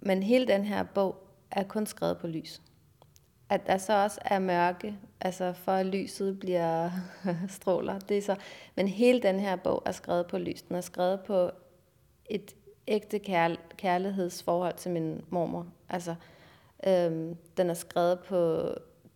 Men 0.00 0.22
hele 0.22 0.46
den 0.46 0.64
her 0.64 0.82
bog 0.82 1.26
er 1.50 1.62
kun 1.62 1.86
skrevet 1.86 2.18
på 2.18 2.26
lys. 2.26 2.60
At 3.48 3.66
der 3.66 3.78
så 3.78 4.02
også 4.02 4.20
er 4.24 4.38
mørke, 4.38 4.96
altså 5.20 5.52
for 5.52 5.72
at 5.72 5.86
lyset 5.86 6.40
bliver 6.40 6.90
stråler, 7.58 7.98
det 7.98 8.18
er 8.18 8.22
så. 8.22 8.36
Men 8.76 8.88
hele 8.88 9.22
den 9.22 9.40
her 9.40 9.56
bog 9.56 9.82
er 9.86 9.92
skrevet 9.92 10.26
på 10.26 10.38
lys. 10.38 10.62
Den 10.62 10.76
er 10.76 10.80
skrevet 10.80 11.20
på 11.20 11.50
et 12.30 12.54
ægte 12.88 13.20
kærl- 13.28 13.76
kærlighedsforhold 13.76 14.74
til 14.76 14.90
min 14.90 15.20
mormor. 15.30 15.66
Altså, 15.88 16.14
øhm, 16.86 17.36
den 17.56 17.70
er 17.70 17.74
skrevet 17.74 18.20
på 18.20 18.70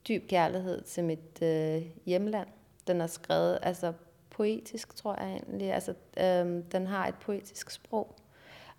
dyb 0.08 0.28
kærlighed 0.28 0.82
til 0.82 1.04
mit 1.04 1.42
øh, 1.42 1.82
hjemland. 2.06 2.48
Den 2.86 3.00
er 3.00 3.06
skrevet 3.06 3.58
altså 3.62 3.92
poetisk, 4.30 4.96
tror 4.96 5.20
jeg 5.20 5.32
egentlig. 5.32 5.72
Altså, 5.72 5.94
øhm, 6.16 6.62
den 6.62 6.86
har 6.86 7.06
et 7.06 7.14
poetisk 7.14 7.70
sprog. 7.70 8.16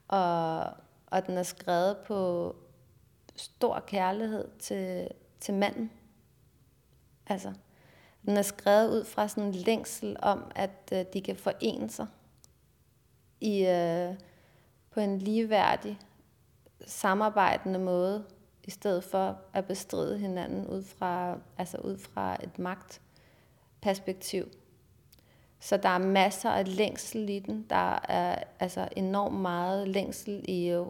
Og, 0.07 0.63
og 1.07 1.27
den 1.27 1.37
er 1.37 1.43
skrevet 1.43 1.97
på 1.97 2.55
stor 3.35 3.83
kærlighed 3.87 4.47
til, 4.59 5.07
til 5.39 5.53
manden. 5.53 5.91
Altså, 7.27 7.53
den 8.25 8.37
er 8.37 8.41
skrevet 8.41 8.89
ud 8.89 9.05
fra 9.05 9.27
sådan 9.27 9.43
en 9.43 9.51
længsel 9.51 10.17
om, 10.21 10.51
at 10.55 10.89
øh, 10.93 11.05
de 11.13 11.21
kan 11.21 11.35
forene 11.35 11.89
sig 11.89 12.07
i, 13.41 13.65
øh, 13.65 14.13
på 14.91 14.99
en 14.99 15.19
ligeværdig, 15.19 15.99
samarbejdende 16.85 17.79
måde, 17.79 18.25
i 18.67 18.71
stedet 18.71 19.03
for 19.03 19.37
at 19.53 19.65
bestride 19.65 20.17
hinanden 20.17 20.67
ud 20.67 20.83
fra, 20.83 21.37
altså 21.57 21.77
ud 21.77 21.97
fra 21.97 22.37
et 22.43 22.59
magtperspektiv. 22.59 24.45
Så 25.59 25.77
der 25.77 25.89
er 25.89 25.97
masser 25.97 26.49
af 26.49 26.77
længsel 26.77 27.29
i 27.29 27.39
den. 27.39 27.65
Der 27.69 27.99
er 28.09 28.43
altså 28.59 28.87
enormt 28.95 29.41
meget 29.41 29.87
længsel 29.87 30.45
i, 30.47 30.67
øh, 30.67 30.85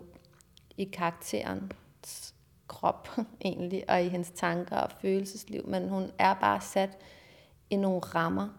i 0.77 0.83
karakterens 0.83 2.33
krop 2.67 3.09
egentlig, 3.45 3.89
og 3.89 4.03
i 4.03 4.07
hendes 4.07 4.31
tanker 4.31 4.77
og 4.77 4.91
følelsesliv. 5.01 5.67
Men 5.67 5.89
hun 5.89 6.11
er 6.17 6.33
bare 6.33 6.61
sat 6.61 6.97
i 7.69 7.75
nogle 7.75 7.99
rammer, 7.99 8.49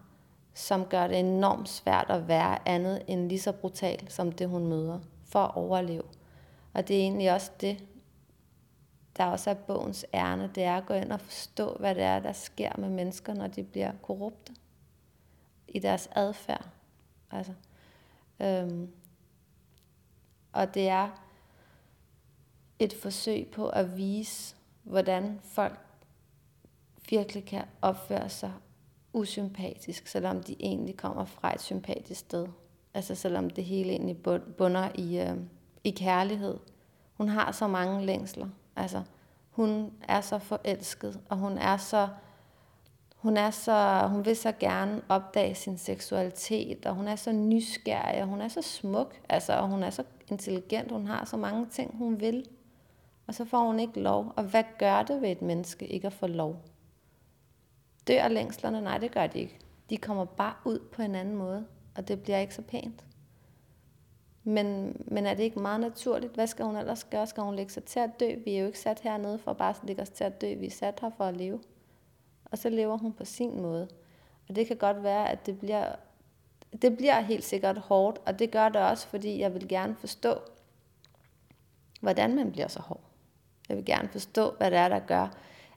som 0.53 0.85
gør 0.85 1.07
det 1.07 1.19
enormt 1.19 1.69
svært 1.69 2.05
at 2.09 2.27
være 2.27 2.69
andet 2.69 3.03
end 3.07 3.29
lige 3.29 3.39
så 3.39 3.51
brutal 3.51 4.11
som 4.11 4.31
det, 4.31 4.49
hun 4.49 4.67
møder, 4.67 4.99
for 5.25 5.39
at 5.39 5.55
overleve. 5.55 6.03
Og 6.73 6.87
det 6.87 6.95
er 6.95 7.01
egentlig 7.01 7.33
også 7.33 7.51
det, 7.61 7.86
der 9.17 9.25
også 9.25 9.49
er 9.49 9.53
bogens 9.53 10.05
ærne, 10.13 10.51
det 10.55 10.63
er 10.63 10.77
at 10.77 10.85
gå 10.85 10.93
ind 10.93 11.11
og 11.11 11.19
forstå, 11.19 11.75
hvad 11.79 11.95
det 11.95 12.03
er, 12.03 12.19
der 12.19 12.31
sker 12.31 12.71
med 12.77 12.89
mennesker, 12.89 13.33
når 13.33 13.47
de 13.47 13.63
bliver 13.63 13.91
korrupte 14.01 14.53
i 15.67 15.79
deres 15.79 16.09
adfærd. 16.11 16.65
Altså, 17.31 17.53
øhm, 18.39 18.91
og 20.51 20.73
det 20.73 20.87
er 20.87 21.09
et 22.79 22.93
forsøg 22.93 23.47
på 23.47 23.69
at 23.69 23.97
vise, 23.97 24.55
hvordan 24.83 25.39
folk 25.43 25.79
virkelig 27.09 27.45
kan 27.45 27.63
opføre 27.81 28.29
sig 28.29 28.53
usympatisk, 29.13 30.07
selvom 30.07 30.43
de 30.43 30.55
egentlig 30.59 30.97
kommer 30.97 31.25
fra 31.25 31.53
et 31.53 31.61
sympatisk 31.61 32.19
sted. 32.19 32.47
Altså 32.93 33.15
selvom 33.15 33.49
det 33.49 33.63
hele 33.63 33.89
egentlig 33.89 34.17
bunder 34.57 34.89
i, 34.95 35.19
øh, 35.19 35.37
i 35.83 35.89
kærlighed. 35.89 36.57
Hun 37.13 37.29
har 37.29 37.51
så 37.51 37.67
mange 37.67 38.05
længsler. 38.05 38.49
Altså, 38.77 39.03
hun 39.51 39.93
er 40.07 40.21
så 40.21 40.39
forelsket, 40.39 41.19
og 41.29 41.37
hun 41.37 41.57
er 41.57 41.77
så 41.77 42.07
hun, 43.17 43.37
er 43.37 43.51
så, 43.51 44.07
hun 44.11 44.25
vil 44.25 44.35
så 44.35 44.51
gerne 44.59 45.01
opdage 45.09 45.55
sin 45.55 45.77
seksualitet, 45.77 46.85
og 46.85 46.95
hun 46.95 47.07
er 47.07 47.15
så 47.15 47.31
nysgerrig, 47.31 48.21
og 48.21 48.27
hun 48.27 48.41
er 48.41 48.47
så 48.47 48.61
smuk, 48.61 49.21
altså, 49.29 49.53
og 49.53 49.67
hun 49.67 49.83
er 49.83 49.89
så 49.89 50.03
intelligent, 50.27 50.91
hun 50.91 51.07
har 51.07 51.25
så 51.25 51.37
mange 51.37 51.65
ting, 51.65 51.97
hun 51.97 52.19
vil. 52.19 52.45
Og 53.27 53.33
så 53.33 53.45
får 53.45 53.65
hun 53.65 53.79
ikke 53.79 53.99
lov. 53.99 54.33
Og 54.35 54.43
hvad 54.43 54.63
gør 54.79 55.03
det 55.03 55.21
ved 55.21 55.29
et 55.31 55.41
menneske 55.41 55.87
ikke 55.87 56.07
at 56.07 56.13
få 56.13 56.27
lov? 56.27 56.61
Dør 58.07 58.27
længslerne? 58.27 58.81
Nej, 58.81 58.97
det 58.97 59.11
gør 59.11 59.27
de 59.27 59.39
ikke. 59.39 59.59
De 59.89 59.97
kommer 59.97 60.25
bare 60.25 60.53
ud 60.65 60.79
på 60.79 61.01
en 61.01 61.15
anden 61.15 61.35
måde, 61.35 61.65
og 61.95 62.07
det 62.07 62.23
bliver 62.23 62.37
ikke 62.37 62.55
så 62.55 62.61
pænt. 62.61 63.05
Men, 64.47 64.97
men 65.05 65.25
er 65.25 65.33
det 65.33 65.43
ikke 65.43 65.59
meget 65.59 65.79
naturligt? 65.79 66.33
Hvad 66.33 66.47
skal 66.47 66.65
hun 66.65 66.75
ellers 66.75 67.03
gøre? 67.03 67.27
Skal 67.27 67.43
hun 67.43 67.55
lægge 67.55 67.71
sig 67.71 67.83
til 67.83 67.99
at 67.99 68.19
dø? 68.19 68.35
Vi 68.45 68.55
er 68.55 68.59
jo 68.59 68.65
ikke 68.65 68.79
sat 68.79 68.99
hernede 68.99 69.39
for 69.39 69.53
bare 69.53 69.69
at 69.69 69.79
lægge 69.83 70.01
os 70.01 70.09
til 70.09 70.23
at 70.23 70.41
dø. 70.41 70.55
Vi 70.55 70.65
er 70.65 70.71
sat 70.71 70.99
her 71.01 71.09
for 71.17 71.23
at 71.23 71.37
leve. 71.37 71.59
Og 72.45 72.57
så 72.57 72.69
lever 72.69 72.97
hun 72.97 73.13
på 73.13 73.25
sin 73.25 73.61
måde. 73.61 73.87
Og 74.49 74.55
det 74.55 74.67
kan 74.67 74.77
godt 74.77 75.03
være, 75.03 75.29
at 75.29 75.45
det 75.45 75.59
bliver, 75.59 75.95
det 76.81 76.97
bliver 76.97 77.19
helt 77.19 77.43
sikkert 77.43 77.77
hårdt, 77.77 78.19
og 78.25 78.39
det 78.39 78.51
gør 78.51 78.69
det 78.69 78.81
også, 78.81 79.07
fordi 79.07 79.39
jeg 79.39 79.53
vil 79.53 79.67
gerne 79.67 79.95
forstå, 79.95 80.35
hvordan 82.01 82.35
man 82.35 82.51
bliver 82.51 82.67
så 82.67 82.79
hård. 82.79 83.03
Jeg 83.69 83.77
vil 83.77 83.85
gerne 83.85 84.09
forstå, 84.09 84.51
hvad 84.57 84.71
det 84.71 84.79
er, 84.79 84.89
der 84.89 84.99
gør, 84.99 85.27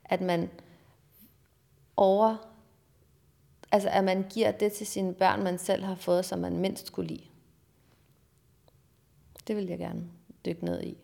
at 0.05 0.21
man 0.21 0.51
over, 1.97 2.37
altså 3.73 3.89
at 3.89 4.05
man 4.05 4.27
giver 4.31 4.53
det 4.53 4.73
til 4.73 4.87
sine 4.87 5.15
børn, 5.15 5.43
man 5.43 5.59
selv 5.59 5.85
har 5.85 5.95
fået, 5.95 6.25
som 6.25 6.39
man 6.39 6.57
mindst 6.57 6.87
skulle 6.87 7.09
lide. 7.09 7.30
Det 9.49 9.57
vil 9.57 9.67
jeg 9.67 9.79
gerne 9.79 10.03
dykke 10.47 10.65
ned 10.65 10.83
i. 10.83 10.97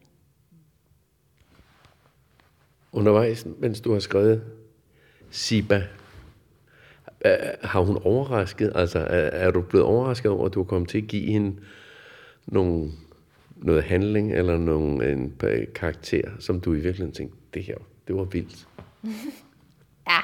Undervejs, 2.93 3.47
mens 3.59 3.81
du 3.81 3.93
har 3.93 4.01
skrevet 4.01 4.43
Siba, 5.31 5.83
øh, 7.25 7.33
har 7.63 7.81
hun 7.81 7.99
overrasket? 8.05 8.73
Altså, 8.75 9.07
er, 9.11 9.51
du 9.51 9.61
blevet 9.61 9.87
overrasket 9.87 10.31
over, 10.33 10.47
at 10.47 10.55
du 10.55 10.61
er 10.61 10.65
kommet 10.65 10.91
til 10.91 10.99
at 10.99 11.07
give 11.09 11.33
hende 11.33 11.61
nogle, 12.47 12.91
noget 13.57 13.83
handling 13.85 14.33
eller 14.33 14.59
nogle, 14.59 15.13
en 15.13 15.35
pa- 15.45 15.73
karakter, 15.73 16.31
som 16.39 16.61
du 16.61 16.73
i 16.73 16.81
virkeligheden 16.81 17.13
tænkte, 17.15 17.37
det 17.55 17.63
her, 17.65 17.77
det 18.09 18.17
var 18.17 18.25
vildt. 18.25 18.69
Ja, 20.09 20.19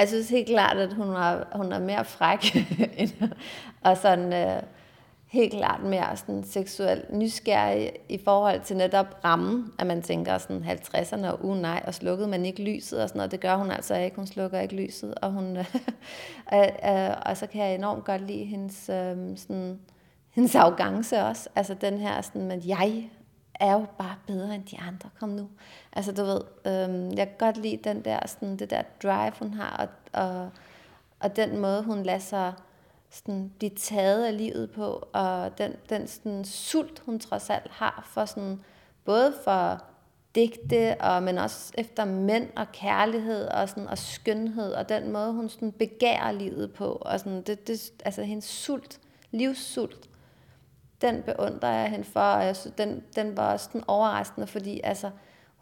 jeg 0.00 0.08
synes 0.08 0.28
helt 0.30 0.48
klart, 0.48 0.76
at 0.76 0.92
hun 0.94 1.08
er, 1.08 1.44
hun 1.56 1.72
er 1.72 1.78
mere 1.78 2.04
fræk, 2.04 2.56
end- 2.98 3.32
og 3.80 3.96
sådan 3.96 4.32
øh, 4.32 4.62
helt 5.32 5.52
klart 5.52 5.82
mere 5.82 6.16
sådan 6.16 6.44
seksuelt 6.44 7.12
nysgerrig 7.12 7.92
i 8.08 8.18
forhold 8.24 8.60
til 8.60 8.76
netop 8.76 9.06
rammen, 9.24 9.72
at 9.78 9.86
man 9.86 10.02
tænker 10.02 10.38
sådan 10.38 10.64
50'erne 10.64 11.26
og 11.26 11.44
uh 11.44 11.56
nej, 11.56 11.82
og 11.86 11.94
slukkede 11.94 12.28
man 12.28 12.46
ikke 12.46 12.62
lyset 12.62 13.02
og 13.02 13.08
sådan 13.08 13.18
noget. 13.18 13.30
Det 13.30 13.40
gør 13.40 13.56
hun 13.56 13.70
altså 13.70 13.94
ikke, 13.94 14.16
hun 14.16 14.26
slukker 14.26 14.60
ikke 14.60 14.76
lyset, 14.76 15.14
og 15.14 15.32
hun, 15.32 15.56
øh, 16.54 16.68
øh, 16.88 17.10
og 17.26 17.36
så 17.36 17.46
kan 17.52 17.64
jeg 17.64 17.74
enormt 17.74 18.04
godt 18.04 18.26
lide 18.26 18.44
hendes, 18.44 18.88
øh, 18.88 19.36
sådan, 19.36 19.80
hendes 20.30 20.54
arrogance 20.54 21.22
også, 21.22 21.48
altså 21.56 21.74
den 21.74 21.98
her 21.98 22.20
sådan, 22.20 22.50
at 22.50 22.66
jeg 22.66 23.10
er 23.54 23.72
jo 23.72 23.86
bare 23.98 24.14
bedre 24.26 24.54
end 24.54 24.64
de 24.64 24.78
andre, 24.88 25.08
kom 25.20 25.28
nu. 25.28 25.48
Altså 25.92 26.12
du 26.12 26.24
ved, 26.24 26.40
øhm, 26.66 27.10
jeg 27.18 27.26
kan 27.26 27.36
godt 27.38 27.56
lide 27.56 27.78
den 27.84 28.04
der, 28.04 28.18
sådan, 28.26 28.56
det 28.56 28.70
der 28.70 28.82
drive, 29.02 29.32
hun 29.38 29.54
har, 29.54 29.88
og, 30.12 30.22
og, 30.22 30.50
og 31.20 31.36
den 31.36 31.58
måde, 31.58 31.82
hun 31.82 32.02
lader 32.02 32.18
sig 32.18 32.52
sådan, 33.12 33.52
blive 33.58 33.70
taget 33.70 34.24
af 34.24 34.36
livet 34.36 34.70
på, 34.70 35.08
og 35.12 35.58
den, 35.58 35.72
den 35.88 36.06
sådan, 36.08 36.44
sult, 36.44 37.02
hun 37.06 37.18
trods 37.18 37.50
alt 37.50 37.70
har 37.70 38.08
for 38.12 38.24
sådan, 38.24 38.60
både 39.04 39.34
for 39.44 39.82
digte, 40.34 41.00
og, 41.00 41.22
men 41.22 41.38
også 41.38 41.72
efter 41.78 42.04
mænd 42.04 42.48
og 42.56 42.66
kærlighed 42.72 43.48
og, 43.48 43.68
sådan, 43.68 43.88
og 43.88 43.98
skønhed, 43.98 44.72
og 44.72 44.88
den 44.88 45.12
måde, 45.12 45.32
hun 45.32 45.48
sådan, 45.48 45.72
begærer 45.72 46.32
livet 46.32 46.72
på, 46.72 46.98
og 47.00 47.20
sådan, 47.20 47.42
det, 47.42 47.68
det, 47.68 47.92
altså 48.04 48.22
hendes 48.22 48.44
sult, 48.44 49.00
livssult, 49.30 50.08
den 51.00 51.22
beundrer 51.22 51.72
jeg 51.72 51.90
hende 51.90 52.04
for, 52.04 52.20
og 52.20 52.44
jeg 52.44 52.56
synes, 52.56 52.74
den, 52.78 53.04
den 53.16 53.36
var 53.36 53.52
også 53.52 53.64
sådan 53.64 53.84
overraskende, 53.86 54.46
fordi 54.46 54.80
altså, 54.84 55.10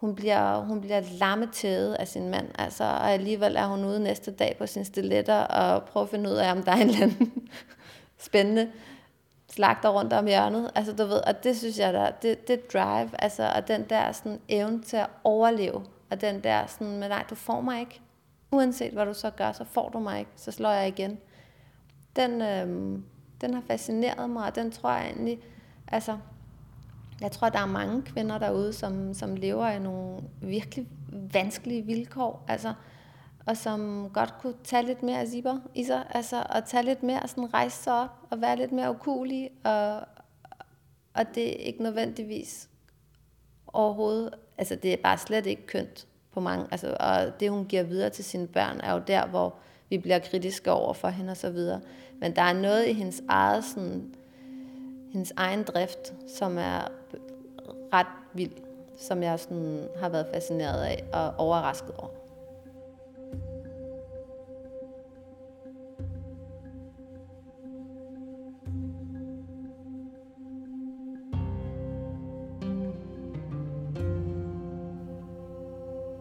hun 0.00 0.14
bliver, 0.14 0.60
hun 0.64 0.80
bliver 0.80 1.00
lammetædet 1.18 1.94
af 1.94 2.08
sin 2.08 2.28
mand, 2.28 2.48
altså, 2.58 2.84
og 2.84 3.10
alligevel 3.10 3.56
er 3.56 3.66
hun 3.66 3.84
ude 3.84 4.02
næste 4.02 4.30
dag 4.30 4.56
på 4.58 4.66
sine 4.66 4.84
stiletter 4.84 5.38
og 5.38 5.82
prøver 5.82 6.04
at 6.04 6.10
finde 6.10 6.30
ud 6.30 6.34
af, 6.34 6.52
om 6.52 6.62
der 6.62 6.72
er 6.72 6.76
en 6.76 6.88
eller 6.88 7.02
anden 7.02 7.32
spændende 8.26 8.70
slagter 9.50 9.88
rundt 9.88 10.12
om 10.12 10.26
hjørnet. 10.26 10.70
Altså, 10.74 10.92
du 10.92 11.04
ved, 11.04 11.26
og 11.26 11.44
det 11.44 11.58
synes 11.58 11.78
jeg, 11.78 11.92
der, 11.92 12.10
det, 12.10 12.48
det 12.48 12.72
drive, 12.72 13.10
altså, 13.18 13.52
og 13.56 13.68
den 13.68 13.84
der 13.90 14.12
sådan, 14.12 14.40
evne 14.48 14.82
til 14.82 14.96
at 14.96 15.06
overleve, 15.24 15.84
og 16.10 16.20
den 16.20 16.40
der 16.44 16.66
sådan, 16.66 16.98
men 16.98 17.10
nej, 17.10 17.24
du 17.30 17.34
får 17.34 17.60
mig 17.60 17.80
ikke. 17.80 18.00
Uanset 18.52 18.92
hvad 18.92 19.06
du 19.06 19.14
så 19.14 19.30
gør, 19.30 19.52
så 19.52 19.64
får 19.64 19.88
du 19.88 19.98
mig 19.98 20.18
ikke, 20.18 20.30
så 20.36 20.50
slår 20.50 20.70
jeg 20.70 20.88
igen. 20.88 21.18
Den, 22.16 22.42
øh, 22.42 22.98
den 23.40 23.54
har 23.54 23.62
fascineret 23.66 24.30
mig, 24.30 24.46
og 24.46 24.54
den 24.54 24.70
tror 24.70 24.90
jeg 24.90 25.06
egentlig, 25.06 25.38
altså, 25.88 26.18
jeg 27.20 27.32
tror, 27.32 27.48
der 27.48 27.58
er 27.58 27.66
mange 27.66 28.02
kvinder 28.02 28.38
derude, 28.38 28.72
som, 28.72 29.14
som 29.14 29.36
lever 29.36 29.68
i 29.68 29.78
nogle 29.78 30.20
virkelig 30.42 30.86
vanskelige 31.10 31.82
vilkår, 31.82 32.44
altså, 32.48 32.74
og 33.46 33.56
som 33.56 34.10
godt 34.14 34.34
kunne 34.40 34.54
tage 34.64 34.86
lidt 34.86 35.02
mere 35.02 35.26
zipper 35.26 35.58
i 35.74 35.84
sig, 35.84 36.06
altså, 36.10 36.44
og 36.50 36.64
tage 36.64 36.84
lidt 36.84 37.02
mere, 37.02 37.28
sådan 37.28 37.54
rejse 37.54 37.82
sig 37.82 37.92
op, 37.92 38.10
og 38.30 38.40
være 38.40 38.56
lidt 38.56 38.72
mere 38.72 38.90
ukulig, 38.90 39.50
og, 39.64 40.00
og 41.14 41.34
det 41.34 41.48
er 41.48 41.66
ikke 41.66 41.82
nødvendigvis 41.82 42.68
overhovedet, 43.66 44.34
altså 44.58 44.74
det 44.74 44.92
er 44.92 44.96
bare 45.02 45.18
slet 45.18 45.46
ikke 45.46 45.66
kønt 45.66 46.06
på 46.32 46.40
mange, 46.40 46.66
altså, 46.70 46.96
og 47.00 47.40
det 47.40 47.50
hun 47.50 47.64
giver 47.64 47.82
videre 47.82 48.10
til 48.10 48.24
sine 48.24 48.46
børn, 48.46 48.80
er 48.82 48.92
jo 48.92 49.02
der, 49.06 49.26
hvor 49.26 49.54
vi 49.88 49.98
bliver 49.98 50.18
kritiske 50.18 50.72
over 50.72 50.92
for 50.92 51.08
hende 51.08 51.30
og 51.30 51.36
så 51.36 51.50
videre. 51.50 51.80
Men 52.20 52.36
der 52.36 52.42
er 52.42 52.52
noget 52.52 52.86
i 52.86 52.92
hendes 52.92 53.22
eget, 53.28 53.64
sådan, 53.64 54.14
hendes 55.12 55.32
egen 55.36 55.62
drift, 55.62 56.14
som 56.36 56.58
er 56.58 56.99
ret 57.92 58.06
vild, 58.34 58.52
som 58.98 59.22
jeg 59.22 59.40
sådan 59.40 59.88
har 60.00 60.08
været 60.08 60.26
fascineret 60.34 60.82
af 60.82 61.04
og 61.12 61.34
overrasket 61.38 61.94
over. 61.98 62.10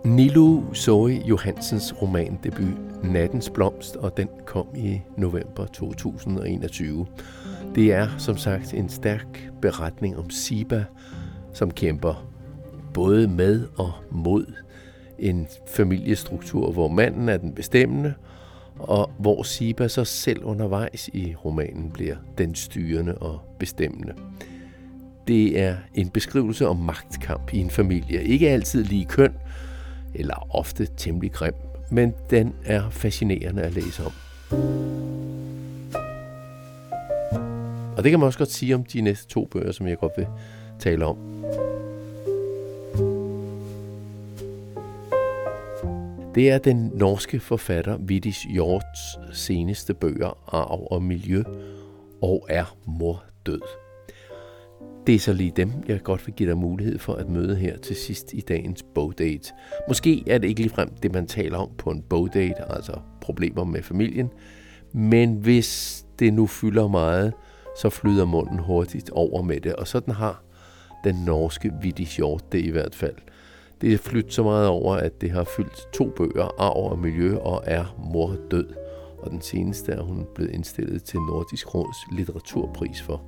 Nilu 0.06 0.74
Zoe 0.74 1.22
Johansens 1.26 2.02
romandebut 2.02 3.04
Nattens 3.04 3.50
Blomst, 3.50 3.96
og 3.96 4.18
den 4.18 4.30
kom 4.46 4.68
i 4.76 5.02
november 5.18 5.66
2021. 5.66 7.06
Det 7.76 7.94
er 7.94 8.08
som 8.18 8.38
sagt 8.38 8.74
en 8.74 8.90
stærk 8.90 9.50
beretning 9.62 10.18
om 10.18 10.30
Siba, 10.30 10.86
som 11.54 11.72
kæmper 11.72 12.30
både 12.94 13.28
med 13.28 13.68
og 13.78 13.92
mod 14.12 14.46
en 15.20 15.48
familiestruktur, 15.68 16.72
hvor 16.72 16.88
manden 16.88 17.30
er 17.30 17.38
den 17.38 17.54
bestemmende, 17.54 18.14
og 18.80 19.12
hvor 19.20 19.44
Siba 19.44 19.88
så 19.88 20.06
selv 20.06 20.44
undervejs 20.44 21.10
i 21.14 21.36
romanen 21.46 21.92
bliver 21.92 22.16
den 22.38 22.56
styrende 22.56 23.16
og 23.18 23.40
bestemmende. 23.60 24.14
Det 25.28 25.60
er 25.60 25.76
en 25.96 26.10
beskrivelse 26.10 26.68
om 26.68 26.78
magtkamp 26.78 27.54
i 27.54 27.58
en 27.58 27.70
familie. 27.70 28.24
Ikke 28.24 28.50
altid 28.50 28.84
lige 28.84 29.06
køn, 29.06 29.34
eller 30.16 30.48
ofte 30.56 30.88
temmelig 30.98 31.32
grim, 31.32 31.54
men 31.92 32.14
den 32.30 32.54
er 32.66 32.90
fascinerende 32.90 33.62
at 33.62 33.74
læse 33.74 34.04
om. 34.06 34.12
Og 37.98 38.04
det 38.04 38.12
kan 38.12 38.20
man 38.20 38.28
også 38.28 38.40
godt 38.40 38.52
sige 38.52 38.76
om 38.76 38.84
de 38.84 39.02
næste 39.02 39.28
to 39.28 39.46
bøger, 39.46 39.72
som 39.72 39.88
jeg 39.88 39.98
godt 39.98 40.12
vil 40.18 40.28
tale 40.80 41.06
om. 41.06 41.39
Det 46.40 46.50
er 46.50 46.58
den 46.58 46.92
norske 46.96 47.40
forfatter 47.40 47.98
Vidis 47.98 48.44
Hjorts 48.44 49.00
seneste 49.34 49.94
bøger, 49.94 50.56
Arv 50.56 50.88
og 50.92 51.04
Miljø, 51.04 51.44
og 52.22 52.46
Er 52.50 52.78
mor 52.88 53.24
død. 53.46 53.62
Det 55.08 55.16
er 55.16 55.20
så 55.20 55.34
lige 55.34 55.54
dem, 55.56 55.72
jeg 55.88 56.04
godt 56.04 56.28
vil 56.28 56.36
give 56.36 56.50
dig 56.50 56.58
mulighed 56.58 57.00
for 57.00 57.14
at 57.14 57.30
møde 57.30 57.56
her 57.56 57.78
til 57.78 57.96
sidst 57.96 58.34
i 58.34 58.42
dagens 58.42 58.84
bogdate. 58.96 59.54
Måske 59.88 60.24
er 60.28 60.38
det 60.38 60.48
ikke 60.48 60.62
ligefrem 60.62 60.90
det, 61.04 61.14
man 61.14 61.28
taler 61.28 61.58
om 61.58 61.70
på 61.78 61.90
en 61.90 62.02
bogdate, 62.02 62.72
altså 62.72 62.94
problemer 63.22 63.64
med 63.64 63.84
familien, 63.84 64.30
men 64.94 65.34
hvis 65.34 66.06
det 66.20 66.34
nu 66.34 66.48
fylder 66.48 66.88
meget, 66.88 67.34
så 67.82 67.90
flyder 67.90 68.26
munden 68.26 68.60
hurtigt 68.60 69.10
over 69.10 69.42
med 69.42 69.62
det, 69.62 69.76
og 69.76 69.88
sådan 69.88 70.14
har 70.14 70.44
den 71.04 71.16
norske 71.16 71.72
Vidis 71.82 72.16
Hjort 72.16 72.52
det 72.52 72.66
i 72.66 72.70
hvert 72.70 72.96
fald. 72.96 73.16
Det 73.82 73.94
er 73.94 73.98
flyttet 73.98 74.34
så 74.34 74.44
meget 74.44 74.68
over, 74.68 74.96
at 74.96 75.22
det 75.22 75.32
har 75.32 75.44
fyldt 75.44 75.92
to 75.94 76.10
bøger, 76.10 76.62
Arv 76.62 76.92
og 76.92 77.00
Miljø 77.00 77.38
og 77.38 77.64
Er 77.66 77.96
mor 78.14 78.36
død, 78.52 78.68
og 79.20 79.32
den 79.32 79.42
seneste 79.42 79.92
er 79.92 80.02
hun 80.02 80.28
blevet 80.36 80.52
indstillet 80.52 81.04
til 81.04 81.20
Nordisk 81.20 81.76
Råds 81.76 81.98
litteraturpris 82.18 83.02
for. 83.02 83.22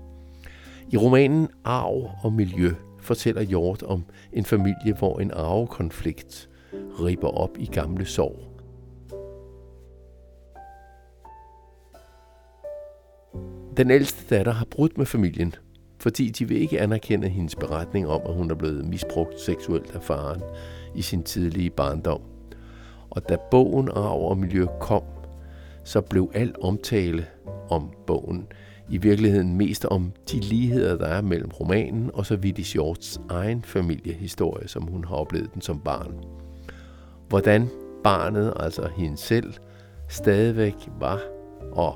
I 0.90 0.98
romanen 0.98 1.48
Arv 1.64 2.12
og 2.24 2.34
Miljø 2.34 2.74
fortæller 3.00 3.42
Hjort 3.42 3.84
om 3.84 4.04
en 4.34 4.46
familie, 4.46 4.94
hvor 5.00 5.20
en 5.20 5.32
arvekonflikt 5.32 6.50
ripper 6.74 7.28
op 7.28 7.58
i 7.60 7.66
gamle 7.66 8.06
sorg. 8.06 8.52
Den 13.78 13.92
ældste 13.92 14.36
datter 14.36 14.52
har 14.52 14.66
brudt 14.66 14.98
med 14.98 15.06
familien, 15.06 15.56
fordi 16.02 16.30
de 16.30 16.48
vil 16.48 16.62
ikke 16.62 16.82
anerkende 16.82 17.30
hendes 17.30 17.56
beretning 17.56 18.08
om, 18.08 18.22
at 18.26 18.34
hun 18.34 18.52
er 18.52 18.56
blevet 18.56 18.86
misbrugt 18.86 19.40
seksuelt 19.40 19.96
af 19.96 20.04
faren 20.04 20.42
i 20.96 21.02
sin 21.02 21.24
tidlige 21.24 21.70
barndom. 21.70 22.22
Og 23.10 23.30
da 23.30 23.38
bogen 23.52 23.90
Arv 23.90 24.22
og 24.22 24.38
Miljø 24.38 24.66
kom, 24.80 25.04
så 25.84 26.02
blev 26.02 26.32
al 26.34 26.56
omtale 26.62 27.26
om 27.70 27.90
bogen 28.08 28.48
i 28.90 28.98
virkeligheden 28.98 29.58
mest 29.58 29.86
om 29.86 30.12
de 30.32 30.40
ligheder, 30.40 30.98
der 30.98 31.08
er 31.08 31.22
mellem 31.22 31.50
romanen 31.50 32.12
og 32.14 32.26
så 32.26 32.36
Vitti 32.36 32.64
Shorts 32.64 33.22
egen 33.30 33.62
familiehistorie, 33.62 34.68
som 34.68 34.84
hun 34.84 35.04
har 35.04 35.16
oplevet 35.16 35.54
den 35.54 35.62
som 35.62 35.80
barn. 35.80 36.14
Hvordan 37.30 37.70
barnet, 38.04 38.54
altså 38.60 38.90
hende 38.98 39.18
selv, 39.18 39.54
stadigvæk 40.10 40.76
var 41.00 41.22
og 41.72 41.96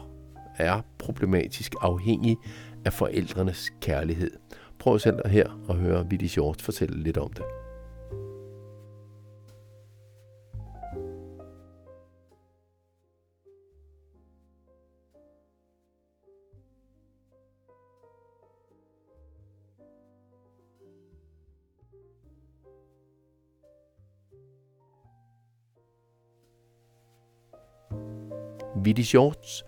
er 0.57 0.81
problematisk 0.97 1.75
afhængig 1.81 2.37
af 2.85 2.93
forældrenes 2.93 3.73
kærlighed. 3.81 4.31
Prøv 4.79 4.99
selv 4.99 5.27
her 5.27 5.65
og 5.67 5.75
høre 5.75 6.09
Vitti 6.09 6.27
Short 6.27 6.61
fortælle 6.61 7.03
lidt 7.03 7.17
om 7.17 7.33
det. 7.33 7.43
Vitti 28.83 29.03
Shorts 29.03 29.63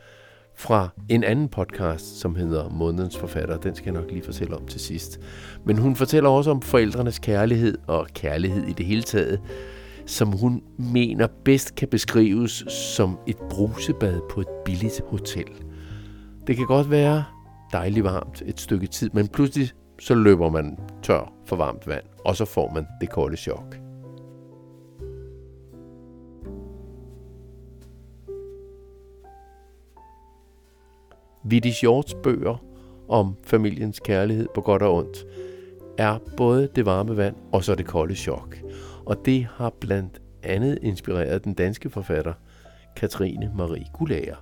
fra 0.57 0.89
en 1.09 1.23
anden 1.23 1.49
podcast, 1.49 2.19
som 2.19 2.35
hedder 2.35 2.69
Månedens 2.69 3.17
Forfatter. 3.17 3.57
Den 3.57 3.75
skal 3.75 3.93
jeg 3.93 4.01
nok 4.01 4.11
lige 4.11 4.23
fortælle 4.23 4.55
om 4.55 4.65
til 4.65 4.79
sidst. 4.79 5.19
Men 5.65 5.77
hun 5.77 5.95
fortæller 5.95 6.29
også 6.29 6.51
om 6.51 6.61
forældrenes 6.61 7.19
kærlighed 7.19 7.77
og 7.87 8.07
kærlighed 8.13 8.63
i 8.63 8.73
det 8.73 8.85
hele 8.85 9.03
taget, 9.03 9.41
som 10.05 10.31
hun 10.31 10.61
mener 10.77 11.27
bedst 11.45 11.75
kan 11.75 11.87
beskrives 11.87 12.63
som 12.69 13.19
et 13.27 13.37
brusebad 13.49 14.19
på 14.29 14.41
et 14.41 14.47
billigt 14.65 15.01
hotel. 15.07 15.47
Det 16.47 16.55
kan 16.55 16.65
godt 16.65 16.91
være 16.91 17.23
dejligt 17.71 18.03
varmt 18.03 18.43
et 18.45 18.59
stykke 18.59 18.87
tid, 18.87 19.09
men 19.13 19.27
pludselig 19.27 19.71
så 19.99 20.15
løber 20.15 20.49
man 20.49 20.77
tør 21.03 21.33
for 21.45 21.55
varmt 21.55 21.87
vand, 21.87 22.05
og 22.25 22.35
så 22.35 22.45
får 22.45 22.71
man 22.73 22.85
det 23.01 23.09
kolde 23.09 23.37
chok. 23.37 23.86
Vitti 31.49 31.71
Shorts 31.71 32.15
bøger 32.23 32.63
om 33.09 33.35
familiens 33.43 33.99
kærlighed 33.99 34.47
på 34.55 34.61
godt 34.61 34.81
og 34.81 34.95
ondt, 34.95 35.25
er 35.97 36.17
både 36.37 36.69
det 36.75 36.85
varme 36.85 37.17
vand 37.17 37.35
og 37.51 37.63
så 37.63 37.75
det 37.75 37.85
kolde 37.85 38.15
chok. 38.15 38.57
Og 39.05 39.25
det 39.25 39.45
har 39.45 39.73
blandt 39.79 40.21
andet 40.43 40.79
inspireret 40.81 41.43
den 41.43 41.53
danske 41.53 41.89
forfatter 41.89 42.33
Katrine 42.95 43.51
Marie 43.55 43.85
Gulager 43.93 44.35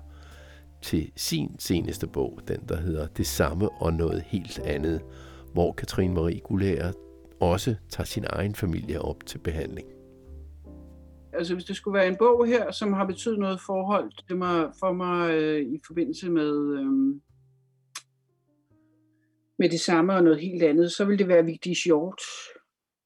til 0.81 1.11
sin 1.15 1.55
seneste 1.59 2.07
bog, 2.07 2.39
den 2.47 2.59
der 2.69 2.77
hedder 2.77 3.07
Det 3.07 3.27
samme 3.27 3.69
og 3.69 3.93
noget 3.93 4.23
helt 4.27 4.59
andet, 4.59 5.01
hvor 5.53 5.71
Katrine 5.71 6.13
Marie 6.13 6.39
Gulager 6.39 6.91
også 7.39 7.75
tager 7.89 8.05
sin 8.05 8.25
egen 8.29 8.55
familie 8.55 9.01
op 9.01 9.25
til 9.25 9.37
behandling 9.37 9.87
altså 11.38 11.53
hvis 11.53 11.65
det 11.65 11.75
skulle 11.75 11.97
være 11.97 12.07
en 12.07 12.17
bog 12.19 12.47
her, 12.47 12.71
som 12.71 12.93
har 12.93 13.05
betydet 13.05 13.39
noget 13.39 13.59
forhold 13.65 14.11
til 14.27 14.38
mig, 14.38 14.71
for 14.79 14.93
mig 14.93 15.33
øh, 15.33 15.61
i 15.61 15.79
forbindelse 15.88 16.29
med, 16.29 16.79
øh, 16.79 17.21
med 19.59 19.69
det 19.69 19.79
samme 19.79 20.13
og 20.13 20.23
noget 20.23 20.41
helt 20.41 20.63
andet, 20.63 20.91
så 20.91 21.05
vil 21.05 21.19
det 21.19 21.27
være 21.27 21.45
Vigdis 21.45 21.83
Hjort, 21.83 22.21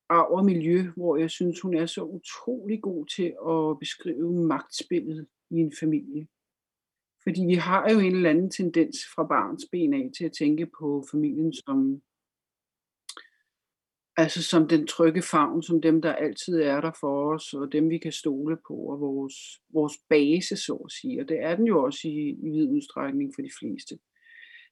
Arv 0.09 0.31
og 0.31 0.45
Miljø, 0.45 0.91
hvor 0.95 1.17
jeg 1.17 1.29
synes, 1.29 1.61
hun 1.61 1.73
er 1.73 1.85
så 1.85 2.03
utrolig 2.03 2.81
god 2.81 3.05
til 3.05 3.33
at 3.49 3.79
beskrive 3.79 4.33
magtspillet 4.47 5.27
i 5.51 5.55
en 5.55 5.73
familie. 5.79 6.27
Fordi 7.23 7.41
vi 7.47 7.53
har 7.53 7.89
jo 7.91 7.99
en 7.99 8.15
eller 8.15 8.29
anden 8.29 8.51
tendens 8.51 8.97
fra 9.15 9.23
barns 9.23 9.65
ben 9.71 9.93
af 9.93 10.09
til 10.17 10.25
at 10.25 10.31
tænke 10.39 10.65
på 10.79 11.03
familien 11.11 11.53
som 11.53 12.01
altså 14.19 14.43
som 14.43 14.67
den 14.67 14.87
trygge 14.87 15.21
favn, 15.21 15.63
som 15.63 15.81
dem, 15.81 16.01
der 16.01 16.13
altid 16.13 16.61
er 16.61 16.81
der 16.81 16.91
for 16.99 17.33
os, 17.33 17.53
og 17.53 17.71
dem, 17.71 17.89
vi 17.89 17.97
kan 17.97 18.11
stole 18.11 18.57
på, 18.67 18.73
og 18.73 18.99
vores, 18.99 19.35
vores 19.73 19.93
base, 20.09 20.55
så 20.55 20.73
at 20.73 20.91
sige. 20.91 21.21
Og 21.21 21.29
det 21.29 21.37
er 21.43 21.55
den 21.55 21.65
jo 21.65 21.83
også 21.83 22.07
i, 22.07 22.29
i 22.29 22.49
vid 22.49 22.69
udstrækning 22.69 23.31
for 23.35 23.41
de 23.41 23.49
fleste. 23.59 23.99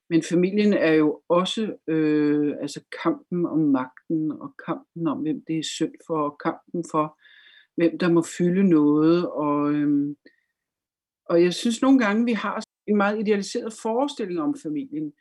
Men 0.09 0.23
familien 0.23 0.73
er 0.73 0.93
jo 0.93 1.21
også 1.29 1.75
øh, 1.87 2.55
altså 2.61 2.81
kampen 3.03 3.45
om 3.45 3.59
magten, 3.59 4.31
og 4.31 4.53
kampen 4.65 5.07
om, 5.07 5.17
hvem 5.17 5.43
det 5.47 5.57
er 5.59 5.63
synd 5.63 5.95
for, 6.07 6.17
og 6.29 6.37
kampen 6.43 6.83
for, 6.91 7.19
hvem 7.75 7.97
der 7.97 8.09
må 8.11 8.23
fylde 8.37 8.69
noget. 8.69 9.29
Og, 9.29 9.73
øh, 9.73 10.15
og 11.25 11.43
jeg 11.43 11.53
synes 11.53 11.81
nogle 11.81 11.99
gange, 11.99 12.25
vi 12.25 12.33
har 12.33 12.63
en 12.87 12.97
meget 12.97 13.19
idealiseret 13.19 13.73
forestilling 13.81 14.41
om 14.41 14.55
familien. 14.63 15.13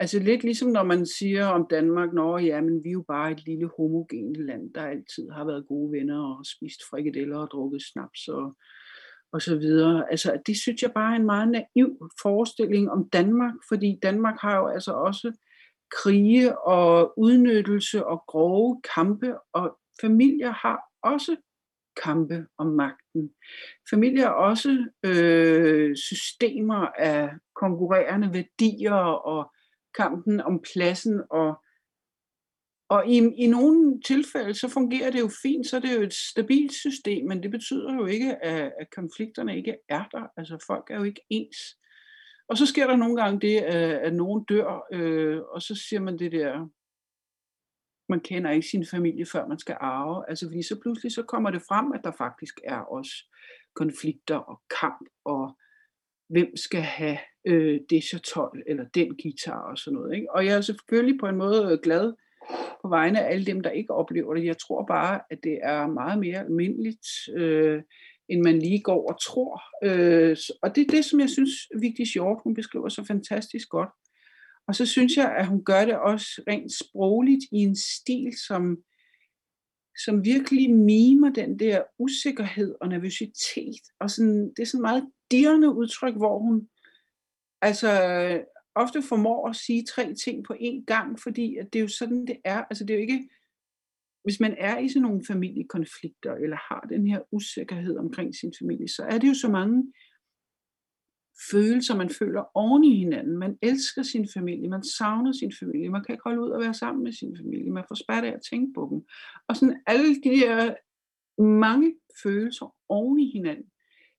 Altså 0.00 0.18
lidt 0.18 0.42
ligesom 0.42 0.68
når 0.68 0.82
man 0.82 1.06
siger 1.06 1.46
om 1.46 1.66
Danmark, 1.70 2.12
når 2.12 2.38
ja, 2.38 2.60
men 2.60 2.84
vi 2.84 2.88
er 2.88 2.92
jo 2.92 3.04
bare 3.08 3.30
et 3.30 3.46
lille 3.46 3.70
homogent 3.76 4.36
land, 4.36 4.74
der 4.74 4.82
altid 4.82 5.30
har 5.30 5.44
været 5.44 5.66
gode 5.68 5.92
venner 5.92 6.38
og 6.38 6.46
spist 6.46 6.80
frikadeller 6.90 7.38
og 7.38 7.48
drukket 7.52 7.82
snaps 7.82 8.28
og, 8.28 8.56
og 9.32 9.42
så 9.42 9.56
videre. 9.56 10.10
Altså 10.10 10.40
det 10.46 10.56
synes 10.56 10.82
jeg 10.82 10.92
bare 10.94 11.12
er 11.12 11.16
en 11.16 11.26
meget 11.26 11.48
naiv 11.48 12.10
forestilling 12.22 12.90
om 12.90 13.08
Danmark, 13.10 13.54
fordi 13.68 13.98
Danmark 14.02 14.40
har 14.40 14.56
jo 14.56 14.66
altså 14.66 14.92
også 14.92 15.32
krige 15.90 16.58
og 16.58 17.18
udnyttelse 17.18 18.06
og 18.06 18.24
grove 18.26 18.82
kampe, 18.94 19.34
og 19.52 19.78
familier 20.00 20.50
har 20.50 20.80
også 21.02 21.36
kampe 22.04 22.46
om 22.58 22.66
magten. 22.66 23.30
Familier 23.90 24.26
er 24.26 24.30
også 24.30 24.86
øh, 25.04 25.96
systemer 25.96 26.86
af 26.98 27.30
konkurrerende 27.54 28.32
værdier 28.32 28.94
og 28.94 29.52
kampen 29.94 30.40
om 30.40 30.62
pladsen, 30.72 31.22
og, 31.30 31.64
og 32.88 33.08
i, 33.08 33.16
i 33.16 33.46
nogle 33.46 34.00
tilfælde, 34.02 34.54
så 34.54 34.68
fungerer 34.68 35.10
det 35.10 35.20
jo 35.20 35.30
fint, 35.42 35.66
så 35.66 35.76
er 35.76 35.80
det 35.80 35.96
jo 35.96 36.02
et 36.02 36.14
stabilt 36.14 36.72
system, 36.72 37.26
men 37.26 37.42
det 37.42 37.50
betyder 37.50 37.94
jo 37.94 38.06
ikke, 38.06 38.44
at, 38.44 38.72
at 38.80 38.90
konflikterne 38.90 39.56
ikke 39.56 39.76
er 39.88 40.04
der. 40.12 40.26
Altså 40.36 40.64
folk 40.66 40.90
er 40.90 40.96
jo 40.96 41.02
ikke 41.02 41.20
ens. 41.30 41.56
Og 42.48 42.58
så 42.58 42.66
sker 42.66 42.86
der 42.86 42.96
nogle 42.96 43.22
gange 43.22 43.40
det, 43.40 43.58
at, 43.58 43.90
at 43.92 44.14
nogen 44.14 44.44
dør, 44.44 44.86
øh, 44.92 45.40
og 45.42 45.62
så 45.62 45.74
siger 45.74 46.00
man 46.00 46.18
det 46.18 46.32
der, 46.32 46.68
man 48.08 48.20
kender 48.20 48.50
ikke 48.50 48.68
sin 48.68 48.86
familie, 48.86 49.26
før 49.26 49.46
man 49.46 49.58
skal 49.58 49.76
arve. 49.80 50.28
Altså 50.28 50.46
fordi 50.46 50.62
så 50.62 50.80
pludselig 50.82 51.12
så 51.12 51.22
kommer 51.22 51.50
det 51.50 51.62
frem, 51.62 51.92
at 51.92 52.00
der 52.04 52.12
faktisk 52.18 52.60
er 52.64 52.78
også 52.78 53.12
konflikter 53.74 54.36
og 54.36 54.60
kamp 54.80 55.08
og 55.24 55.56
hvem 56.28 56.56
skal 56.56 56.82
have 56.82 57.18
øh, 57.46 57.80
det 57.90 58.04
så 58.04 58.18
12 58.18 58.62
eller 58.66 58.84
den 58.84 59.16
guitar 59.22 59.70
og 59.70 59.78
sådan 59.78 59.96
noget. 59.96 60.14
Ikke? 60.14 60.32
Og 60.34 60.46
jeg 60.46 60.56
er 60.56 60.60
selvfølgelig 60.60 61.20
på 61.20 61.26
en 61.26 61.36
måde 61.36 61.72
øh, 61.72 61.78
glad 61.82 62.12
på 62.82 62.88
vegne 62.88 63.24
af 63.24 63.32
alle 63.32 63.46
dem, 63.46 63.60
der 63.60 63.70
ikke 63.70 63.94
oplever 63.94 64.34
det. 64.34 64.44
Jeg 64.44 64.58
tror 64.58 64.84
bare, 64.86 65.20
at 65.30 65.38
det 65.42 65.58
er 65.62 65.86
meget 65.86 66.18
mere 66.18 66.38
almindeligt, 66.38 67.06
øh, 67.36 67.82
end 68.28 68.42
man 68.42 68.58
lige 68.58 68.80
går 68.80 69.12
og 69.12 69.20
tror. 69.22 69.62
Øh, 69.84 70.36
og 70.62 70.76
det 70.76 70.82
er 70.82 70.90
det, 70.90 71.04
som 71.04 71.20
jeg 71.20 71.30
synes, 71.30 71.50
Vigtig 71.80 72.06
Hjort, 72.06 72.40
hun 72.44 72.54
beskriver 72.54 72.88
så 72.88 73.04
fantastisk 73.04 73.68
godt. 73.68 73.88
Og 74.68 74.74
så 74.74 74.86
synes 74.86 75.16
jeg, 75.16 75.36
at 75.36 75.46
hun 75.46 75.64
gør 75.64 75.84
det 75.84 75.98
også 75.98 76.42
rent 76.48 76.72
sprogligt 76.72 77.44
i 77.52 77.56
en 77.56 77.76
stil, 77.76 78.32
som, 78.46 78.76
som 80.04 80.24
virkelig 80.24 80.74
mimer 80.74 81.30
den 81.30 81.58
der 81.58 81.82
usikkerhed 81.98 82.74
og 82.80 82.88
nervøsitet. 82.88 83.84
Og 84.00 84.10
sådan, 84.10 84.50
det 84.56 84.62
er 84.62 84.66
sådan 84.66 84.82
meget 84.82 85.10
dirrende 85.30 85.74
udtryk, 85.74 86.14
hvor 86.16 86.38
hun 86.38 86.68
altså 87.62 87.90
ofte 88.74 89.02
formår 89.02 89.48
at 89.48 89.56
sige 89.56 89.84
tre 89.84 90.14
ting 90.14 90.44
på 90.44 90.54
én 90.54 90.84
gang, 90.86 91.20
fordi 91.20 91.56
at 91.56 91.72
det 91.72 91.78
er 91.78 91.82
jo 91.82 91.88
sådan, 91.88 92.26
det 92.26 92.36
er. 92.44 92.64
Altså 92.64 92.84
det 92.84 92.90
er 92.90 92.98
jo 92.98 93.00
ikke, 93.00 93.28
hvis 94.24 94.40
man 94.40 94.54
er 94.58 94.78
i 94.78 94.88
sådan 94.88 95.02
nogle 95.02 95.24
familiekonflikter, 95.26 96.34
eller 96.34 96.56
har 96.56 96.86
den 96.88 97.06
her 97.06 97.20
usikkerhed 97.32 97.96
omkring 97.96 98.34
sin 98.34 98.52
familie, 98.60 98.88
så 98.88 99.02
er 99.02 99.18
det 99.18 99.28
jo 99.28 99.34
så 99.34 99.48
mange 99.48 99.92
følelser, 101.50 101.96
man 101.96 102.10
føler 102.10 102.56
oven 102.56 102.84
i 102.84 102.96
hinanden. 102.96 103.38
Man 103.38 103.58
elsker 103.62 104.02
sin 104.02 104.28
familie, 104.34 104.68
man 104.68 104.84
savner 104.84 105.32
sin 105.32 105.52
familie, 105.60 105.88
man 105.88 106.04
kan 106.04 106.12
ikke 106.12 106.24
holde 106.24 106.42
ud 106.42 106.50
og 106.50 106.60
være 106.60 106.74
sammen 106.74 107.04
med 107.04 107.12
sin 107.12 107.36
familie, 107.36 107.72
man 107.72 107.84
får 107.88 107.94
spærret 107.94 108.24
af 108.24 108.32
at 108.32 108.42
tænke 108.50 108.72
på 108.74 108.88
dem. 108.90 109.06
Og 109.48 109.56
sådan 109.56 109.82
alle 109.86 110.22
de 110.22 110.36
her 110.36 110.74
mange 111.42 111.94
følelser 112.22 112.74
oven 112.88 113.18
i 113.20 113.30
hinanden, 113.32 113.70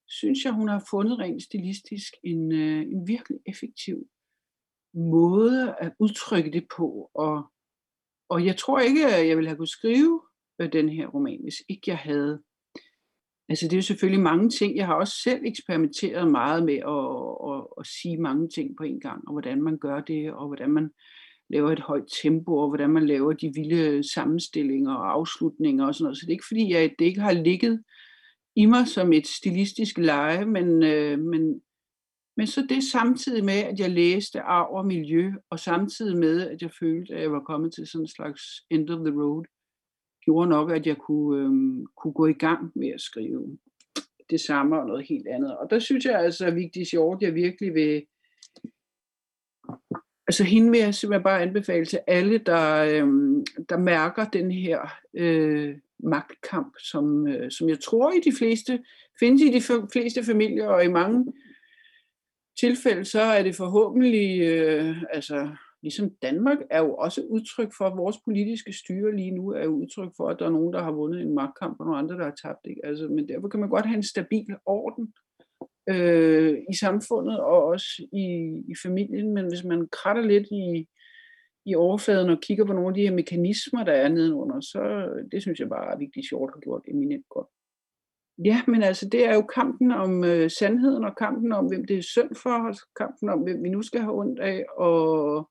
synes 0.08 0.44
jeg, 0.44 0.52
hun 0.52 0.68
har 0.68 0.84
fundet 0.90 1.18
rent 1.18 1.42
stilistisk 1.42 2.12
en, 2.24 2.52
øh, 2.52 2.82
en 2.82 3.06
virkelig 3.06 3.38
effektiv 3.46 3.96
måde 4.94 5.74
at 5.80 5.92
udtrykke 5.98 6.52
det 6.52 6.66
på. 6.76 7.10
Og, 7.14 7.52
og 8.28 8.46
jeg 8.46 8.56
tror 8.56 8.80
ikke, 8.80 9.06
at 9.06 9.28
jeg 9.28 9.36
ville 9.36 9.48
have 9.48 9.56
kunne 9.56 9.66
skrive 9.66 10.22
øh, 10.60 10.72
den 10.72 10.88
her 10.88 11.06
roman, 11.06 11.42
hvis 11.42 11.62
ikke 11.68 11.82
jeg 11.86 11.98
havde 11.98 12.42
Altså 13.48 13.64
det 13.64 13.72
er 13.72 13.76
jo 13.76 13.82
selvfølgelig 13.82 14.22
mange 14.22 14.50
ting. 14.50 14.76
Jeg 14.76 14.86
har 14.86 14.94
også 14.94 15.14
selv 15.22 15.40
eksperimenteret 15.44 16.30
meget 16.30 16.64
med 16.64 16.74
at, 16.74 17.04
at, 17.52 17.66
at 17.80 17.86
sige 17.86 18.16
mange 18.16 18.48
ting 18.48 18.76
på 18.76 18.82
en 18.82 19.00
gang, 19.00 19.28
og 19.28 19.32
hvordan 19.32 19.62
man 19.62 19.78
gør 19.78 20.00
det, 20.00 20.32
og 20.32 20.46
hvordan 20.46 20.70
man 20.70 20.90
laver 21.50 21.70
et 21.70 21.80
højt 21.80 22.04
tempo, 22.22 22.56
og 22.56 22.68
hvordan 22.68 22.90
man 22.90 23.06
laver 23.06 23.32
de 23.32 23.52
vilde 23.54 24.12
sammenstillinger 24.12 24.94
og 24.94 25.12
afslutninger 25.12 25.86
og 25.86 25.94
sådan 25.94 26.04
noget. 26.04 26.18
Så 26.18 26.26
det 26.26 26.30
er 26.30 26.38
ikke 26.38 26.46
fordi, 26.48 26.72
at 26.72 26.94
det 26.98 27.04
ikke 27.04 27.20
har 27.20 27.32
ligget 27.32 27.82
i 28.56 28.66
mig 28.66 28.88
som 28.88 29.12
et 29.12 29.26
stilistisk 29.26 29.98
leje, 29.98 30.44
men, 30.44 30.82
øh, 30.82 31.18
men, 31.18 31.62
men 32.36 32.46
så 32.46 32.66
det 32.68 32.84
samtidig 32.84 33.44
med, 33.44 33.54
at 33.54 33.80
jeg 33.80 33.90
læste 33.90 34.40
arv 34.40 34.74
og 34.74 34.86
miljø, 34.86 35.32
og 35.50 35.60
samtidig 35.60 36.16
med, 36.18 36.50
at 36.50 36.62
jeg 36.62 36.70
følte, 36.80 37.14
at 37.14 37.22
jeg 37.22 37.32
var 37.32 37.40
kommet 37.40 37.74
til 37.74 37.86
sådan 37.86 38.04
en 38.04 38.08
slags 38.08 38.42
end 38.70 38.90
of 38.90 38.98
the 38.98 39.22
road, 39.22 39.44
gjorde 40.24 40.48
nok, 40.50 40.70
at 40.70 40.86
jeg 40.86 40.96
kunne, 40.96 41.38
øh, 41.40 41.86
kunne 41.96 42.12
gå 42.12 42.26
i 42.26 42.32
gang 42.32 42.72
med 42.74 42.88
at 42.88 43.00
skrive 43.00 43.58
det 44.30 44.40
samme 44.40 44.80
og 44.80 44.86
noget 44.86 45.06
helt 45.08 45.28
andet. 45.28 45.56
Og 45.56 45.70
der 45.70 45.78
synes 45.78 46.04
jeg 46.04 46.18
altså, 46.18 46.46
at 46.46 46.54
Vigdis 46.54 46.90
Hjort, 46.90 47.22
jeg 47.22 47.34
virkelig 47.34 47.74
vil... 47.74 48.06
Altså 50.26 50.44
hende 50.44 50.70
vil 50.70 50.80
jeg 50.80 50.94
simpelthen 50.94 51.22
bare 51.22 51.42
anbefale 51.42 51.86
til 51.86 52.00
alle, 52.06 52.38
der, 52.38 52.84
øh, 52.84 53.08
der 53.68 53.76
mærker 53.76 54.24
den 54.24 54.50
her 54.50 54.80
øh, 55.14 55.76
magtkamp, 56.02 56.74
som, 56.78 57.26
øh, 57.26 57.50
som 57.50 57.68
jeg 57.68 57.80
tror 57.80 58.12
i 58.12 58.20
de 58.30 58.36
fleste, 58.38 58.84
findes 59.20 59.42
i 59.42 59.52
de 59.52 59.62
fleste 59.92 60.24
familier, 60.24 60.66
og 60.66 60.84
i 60.84 60.88
mange 60.88 61.32
tilfælde, 62.60 63.04
så 63.04 63.20
er 63.20 63.42
det 63.42 63.56
forhåbentlig, 63.56 64.40
øh, 64.42 65.02
altså 65.10 65.48
ligesom 65.82 66.10
Danmark 66.22 66.58
er 66.70 66.80
jo 66.80 66.94
også 66.94 67.22
udtryk 67.22 67.72
for, 67.78 67.84
at 67.84 67.96
vores 67.96 68.16
politiske 68.24 68.72
styre 68.72 69.16
lige 69.16 69.30
nu 69.30 69.48
er 69.48 69.64
jo 69.64 69.70
udtryk 69.70 70.12
for, 70.16 70.28
at 70.28 70.38
der 70.38 70.46
er 70.46 70.50
nogen, 70.50 70.72
der 70.72 70.82
har 70.82 70.92
vundet 70.92 71.20
en 71.20 71.34
magtkamp, 71.34 71.80
og 71.80 71.86
nogle 71.86 71.98
andre, 71.98 72.16
der 72.16 72.24
har 72.24 72.36
tabt. 72.42 72.66
Ikke? 72.70 72.80
Altså, 72.86 73.08
men 73.08 73.28
derfor 73.28 73.48
kan 73.48 73.60
man 73.60 73.68
godt 73.68 73.86
have 73.86 73.96
en 73.96 74.02
stabil 74.02 74.56
orden 74.66 75.12
øh, 75.88 76.58
i 76.70 76.74
samfundet 76.76 77.40
og 77.40 77.64
også 77.64 78.08
i, 78.12 78.26
i 78.68 78.74
familien, 78.82 79.34
men 79.34 79.48
hvis 79.48 79.64
man 79.64 79.88
kratter 79.88 80.22
lidt 80.22 80.46
i, 80.50 80.88
i 81.64 81.74
overfladen 81.74 82.30
og 82.30 82.40
kigger 82.40 82.64
på 82.64 82.72
nogle 82.72 82.88
af 82.88 82.94
de 82.94 83.02
her 83.02 83.12
mekanismer, 83.12 83.84
der 83.84 83.92
er 83.92 84.08
nedenunder, 84.08 84.60
så 84.60 84.80
øh, 84.80 85.24
det 85.32 85.42
synes 85.42 85.60
jeg 85.60 85.68
bare 85.68 85.92
er 85.92 85.98
vigtigt 85.98 86.28
sjovt 86.28 86.50
har 86.54 86.60
gjort 86.60 86.82
eminent 86.88 87.26
godt. 87.28 87.48
Ja, 88.44 88.62
men 88.66 88.82
altså 88.82 89.08
det 89.08 89.24
er 89.24 89.34
jo 89.34 89.42
kampen 89.42 89.92
om 89.92 90.24
øh, 90.24 90.50
sandheden 90.50 91.04
og 91.04 91.16
kampen 91.16 91.52
om, 91.52 91.66
hvem 91.66 91.84
det 91.86 91.98
er 91.98 92.02
synd 92.02 92.34
for, 92.34 92.68
og 92.68 92.74
kampen 92.96 93.28
om, 93.28 93.40
hvem 93.40 93.64
vi 93.64 93.68
nu 93.68 93.82
skal 93.82 94.00
have 94.00 94.18
ondt 94.18 94.40
af, 94.40 94.64
og, 94.76 95.50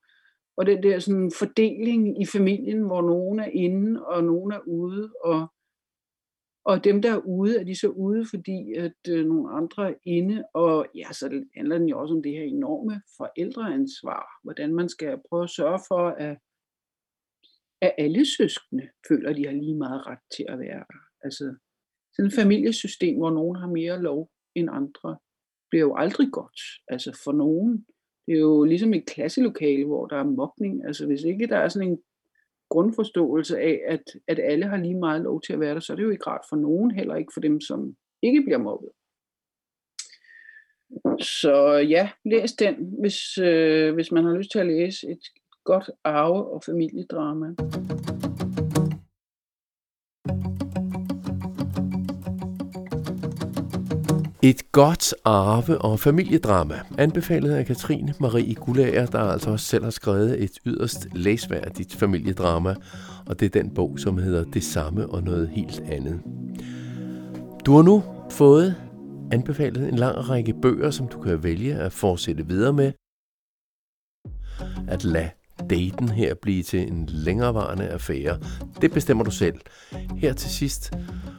og 0.57 0.66
den 0.66 0.84
der 0.84 0.99
sådan 0.99 1.32
fordeling 1.39 2.22
i 2.22 2.26
familien, 2.26 2.82
hvor 2.82 3.01
nogen 3.01 3.39
er 3.39 3.49
inde 3.53 4.05
og 4.05 4.24
nogen 4.24 4.51
er 4.51 4.59
ude, 4.68 5.12
og, 5.24 5.47
og 6.64 6.84
dem, 6.84 7.01
der 7.01 7.12
er 7.12 7.22
ude, 7.26 7.59
er 7.59 7.64
de 7.64 7.76
så 7.76 7.88
ude, 7.88 8.26
fordi 8.30 8.74
at 8.74 8.99
øh, 9.09 9.26
nogle 9.26 9.51
andre 9.51 9.91
er 9.91 9.95
inde, 10.05 10.43
og 10.53 10.88
ja, 10.95 11.07
så 11.12 11.43
handler 11.55 11.78
den 11.78 11.89
jo 11.89 11.99
også 11.99 12.14
om 12.14 12.24
det 12.24 12.32
her 12.32 12.43
enorme 12.43 13.01
forældreansvar, 13.18 14.39
hvordan 14.43 14.76
man 14.76 14.89
skal 14.89 15.20
prøve 15.30 15.43
at 15.43 15.49
sørge 15.49 15.80
for, 15.88 16.09
at, 16.09 16.38
at 17.82 17.95
alle 17.97 18.26
søskende 18.26 18.89
føler, 19.07 19.30
at 19.30 19.36
de 19.36 19.45
har 19.45 19.53
lige 19.53 19.76
meget 19.76 20.07
ret 20.07 20.24
til 20.36 20.45
at 20.49 20.59
være 20.59 20.84
der. 20.91 21.01
Altså, 21.24 21.55
sådan 22.14 22.28
et 22.28 22.34
familiesystem, 22.34 23.18
hvor 23.18 23.32
nogen 23.32 23.55
har 23.55 23.68
mere 23.68 24.01
lov 24.01 24.30
end 24.55 24.70
andre, 24.72 25.18
bliver 25.70 25.86
jo 25.86 25.95
aldrig 25.95 26.28
godt. 26.32 26.62
Altså 26.88 27.22
for 27.24 27.32
nogen. 27.32 27.86
Det 28.26 28.36
er 28.36 28.39
jo 28.39 28.64
ligesom 28.64 28.93
et 28.93 29.05
klasselokale, 29.05 29.86
hvor 29.86 30.05
der 30.05 30.18
er 30.18 30.24
mobning. 30.24 30.86
Altså 30.86 31.07
hvis 31.07 31.24
ikke 31.24 31.47
der 31.47 31.57
er 31.57 31.68
sådan 31.68 31.89
en 31.89 32.01
grundforståelse 32.72 33.59
af, 33.59 33.82
at, 33.88 34.03
at 34.28 34.39
alle 34.43 34.65
har 34.65 34.78
lige 34.78 34.99
meget 34.99 35.22
lov 35.22 35.41
til 35.41 35.53
at 35.53 35.59
være 35.59 35.74
der, 35.74 35.80
så 35.80 35.93
er 35.93 35.95
det 35.95 36.03
jo 36.03 36.09
ikke 36.09 36.28
rart 36.28 36.45
for 36.49 36.55
nogen, 36.55 36.91
heller 36.91 37.15
ikke 37.15 37.32
for 37.34 37.41
dem, 37.41 37.61
som 37.61 37.95
ikke 38.22 38.41
bliver 38.41 38.57
mobbet. 38.57 38.89
Så 41.24 41.53
ja, 41.89 42.09
læs 42.26 42.53
den, 42.53 42.76
hvis, 42.99 43.38
øh, 43.38 43.93
hvis 43.93 44.11
man 44.11 44.24
har 44.26 44.34
lyst 44.34 44.51
til 44.51 44.59
at 44.59 44.67
læse 44.67 45.07
et 45.07 45.24
godt 45.63 45.89
arve- 46.03 46.53
og 46.53 46.63
familiedrama. 46.65 47.55
Et 54.43 54.71
godt 54.71 55.13
arve- 55.25 55.77
og 55.77 55.99
familiedrama, 55.99 56.79
anbefalet 56.97 57.51
af 57.51 57.65
Katrine 57.65 58.13
Marie 58.19 58.55
Gullager, 58.55 59.05
der 59.05 59.19
altså 59.19 59.49
også 59.49 59.65
selv 59.65 59.83
har 59.83 59.91
skrevet 59.91 60.43
et 60.43 60.51
yderst 60.65 61.07
læsværdigt 61.13 61.95
familiedrama, 61.95 62.75
og 63.25 63.39
det 63.39 63.45
er 63.45 63.61
den 63.61 63.73
bog, 63.73 63.99
som 63.99 64.17
hedder 64.17 64.43
Det 64.43 64.63
samme 64.63 65.09
og 65.09 65.23
noget 65.23 65.49
helt 65.49 65.79
andet. 65.79 66.21
Du 67.65 67.75
har 67.75 67.81
nu 67.81 68.03
fået 68.31 68.75
anbefalet 69.31 69.89
en 69.89 69.95
lang 69.95 70.29
række 70.29 70.53
bøger, 70.61 70.91
som 70.91 71.07
du 71.07 71.21
kan 71.21 71.43
vælge 71.43 71.75
at 71.75 71.91
fortsætte 71.91 72.47
videre 72.47 72.73
med. 72.73 72.91
At 74.87 75.03
lade 75.03 75.29
daten 75.70 76.10
her 76.10 76.34
blive 76.34 76.64
til 76.64 76.88
en 76.88 77.06
længerevarende 77.10 77.88
affære, 77.88 78.38
det 78.82 78.91
bestemmer 78.91 79.24
du 79.24 79.32
selv. 79.32 79.56
Her 80.18 80.34
til 80.34 80.49
sidst 80.49 80.93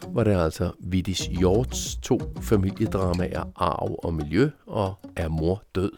var 0.08 0.24
det 0.24 0.36
altså 0.36 0.70
Vidis 0.80 1.20
Hjorts 1.20 1.96
to 1.96 2.20
familiedramaer 2.40 3.52
Arv 3.56 3.98
og 4.04 4.14
Miljø 4.14 4.50
og 4.66 4.94
Er 5.16 5.28
mor 5.28 5.62
død. 5.74 5.90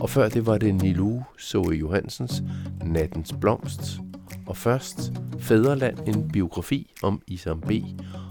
Og 0.00 0.10
før 0.10 0.28
det 0.28 0.46
var 0.46 0.58
det 0.58 0.74
Nilu 0.74 1.20
Zoe 1.40 1.74
Johansens 1.74 2.42
Nattens 2.84 3.34
Blomst. 3.40 4.00
Og 4.46 4.56
først 4.56 5.12
Fæderland, 5.38 5.98
en 6.08 6.28
biografi 6.28 6.92
om 7.02 7.22
Isam 7.26 7.60
B. 7.60 7.70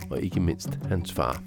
og 0.09 0.21
ikke 0.21 0.39
mindst 0.39 0.79
hans 0.87 1.13
far. 1.13 1.43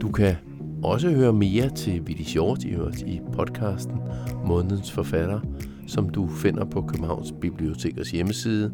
Du 0.00 0.12
kan 0.12 0.36
også 0.82 1.10
høre 1.10 1.32
mere 1.32 1.70
til 1.70 2.06
Vidis 2.06 2.32
Hjort 2.32 2.64
i 2.64 2.76
i 3.06 3.20
podcasten 3.32 3.98
Månedens 4.44 4.92
Forfatter, 4.92 5.40
som 5.86 6.08
du 6.08 6.28
finder 6.28 6.64
på 6.64 6.82
Københavns 6.82 7.32
Bibliotekers 7.40 8.10
hjemmeside 8.10 8.72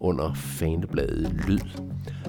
under 0.00 0.34
fanebladet 0.34 1.32
Lyd. 1.48 1.58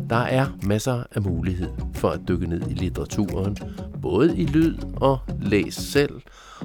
Der 0.10 0.16
er 0.16 0.48
masser 0.64 1.04
af 1.12 1.22
mulighed 1.22 1.70
for 1.94 2.10
at 2.10 2.22
dykke 2.28 2.48
ned 2.48 2.62
i 2.70 2.74
litteraturen, 2.74 3.58
både 4.02 4.38
i 4.38 4.46
lyd 4.46 4.78
og 4.96 5.20
læs 5.42 5.74
selv, 5.74 6.22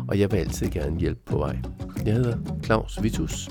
og 0.08 0.18
jeg 0.18 0.32
vil 0.32 0.36
altid 0.38 0.70
gerne 0.70 1.00
hjælpe 1.00 1.20
på 1.26 1.38
vej. 1.38 1.58
Jeg 2.04 2.14
hedder 2.14 2.38
Claus 2.64 3.02
Vitus, 3.02 3.48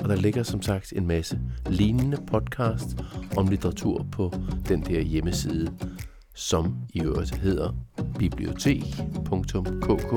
og 0.00 0.08
der 0.08 0.16
ligger 0.16 0.42
som 0.42 0.62
sagt 0.62 0.92
en 0.96 1.06
masse 1.06 1.40
lignende 1.70 2.18
podcast 2.26 3.04
om 3.36 3.48
litteratur 3.48 4.06
på 4.12 4.32
den 4.68 4.82
der 4.82 5.00
hjemmeside, 5.00 5.72
som 6.34 6.76
i 6.94 7.00
øvrigt 7.00 7.34
hedder 7.34 7.74
bibliotek.kk 8.18 10.14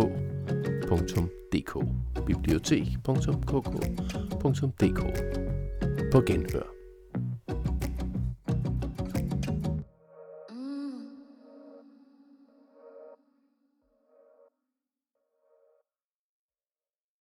bibliotek.dk 0.88 1.78
bibliotek.kk.dk 2.26 5.02
På 6.12 6.22
genhør. 6.22 6.68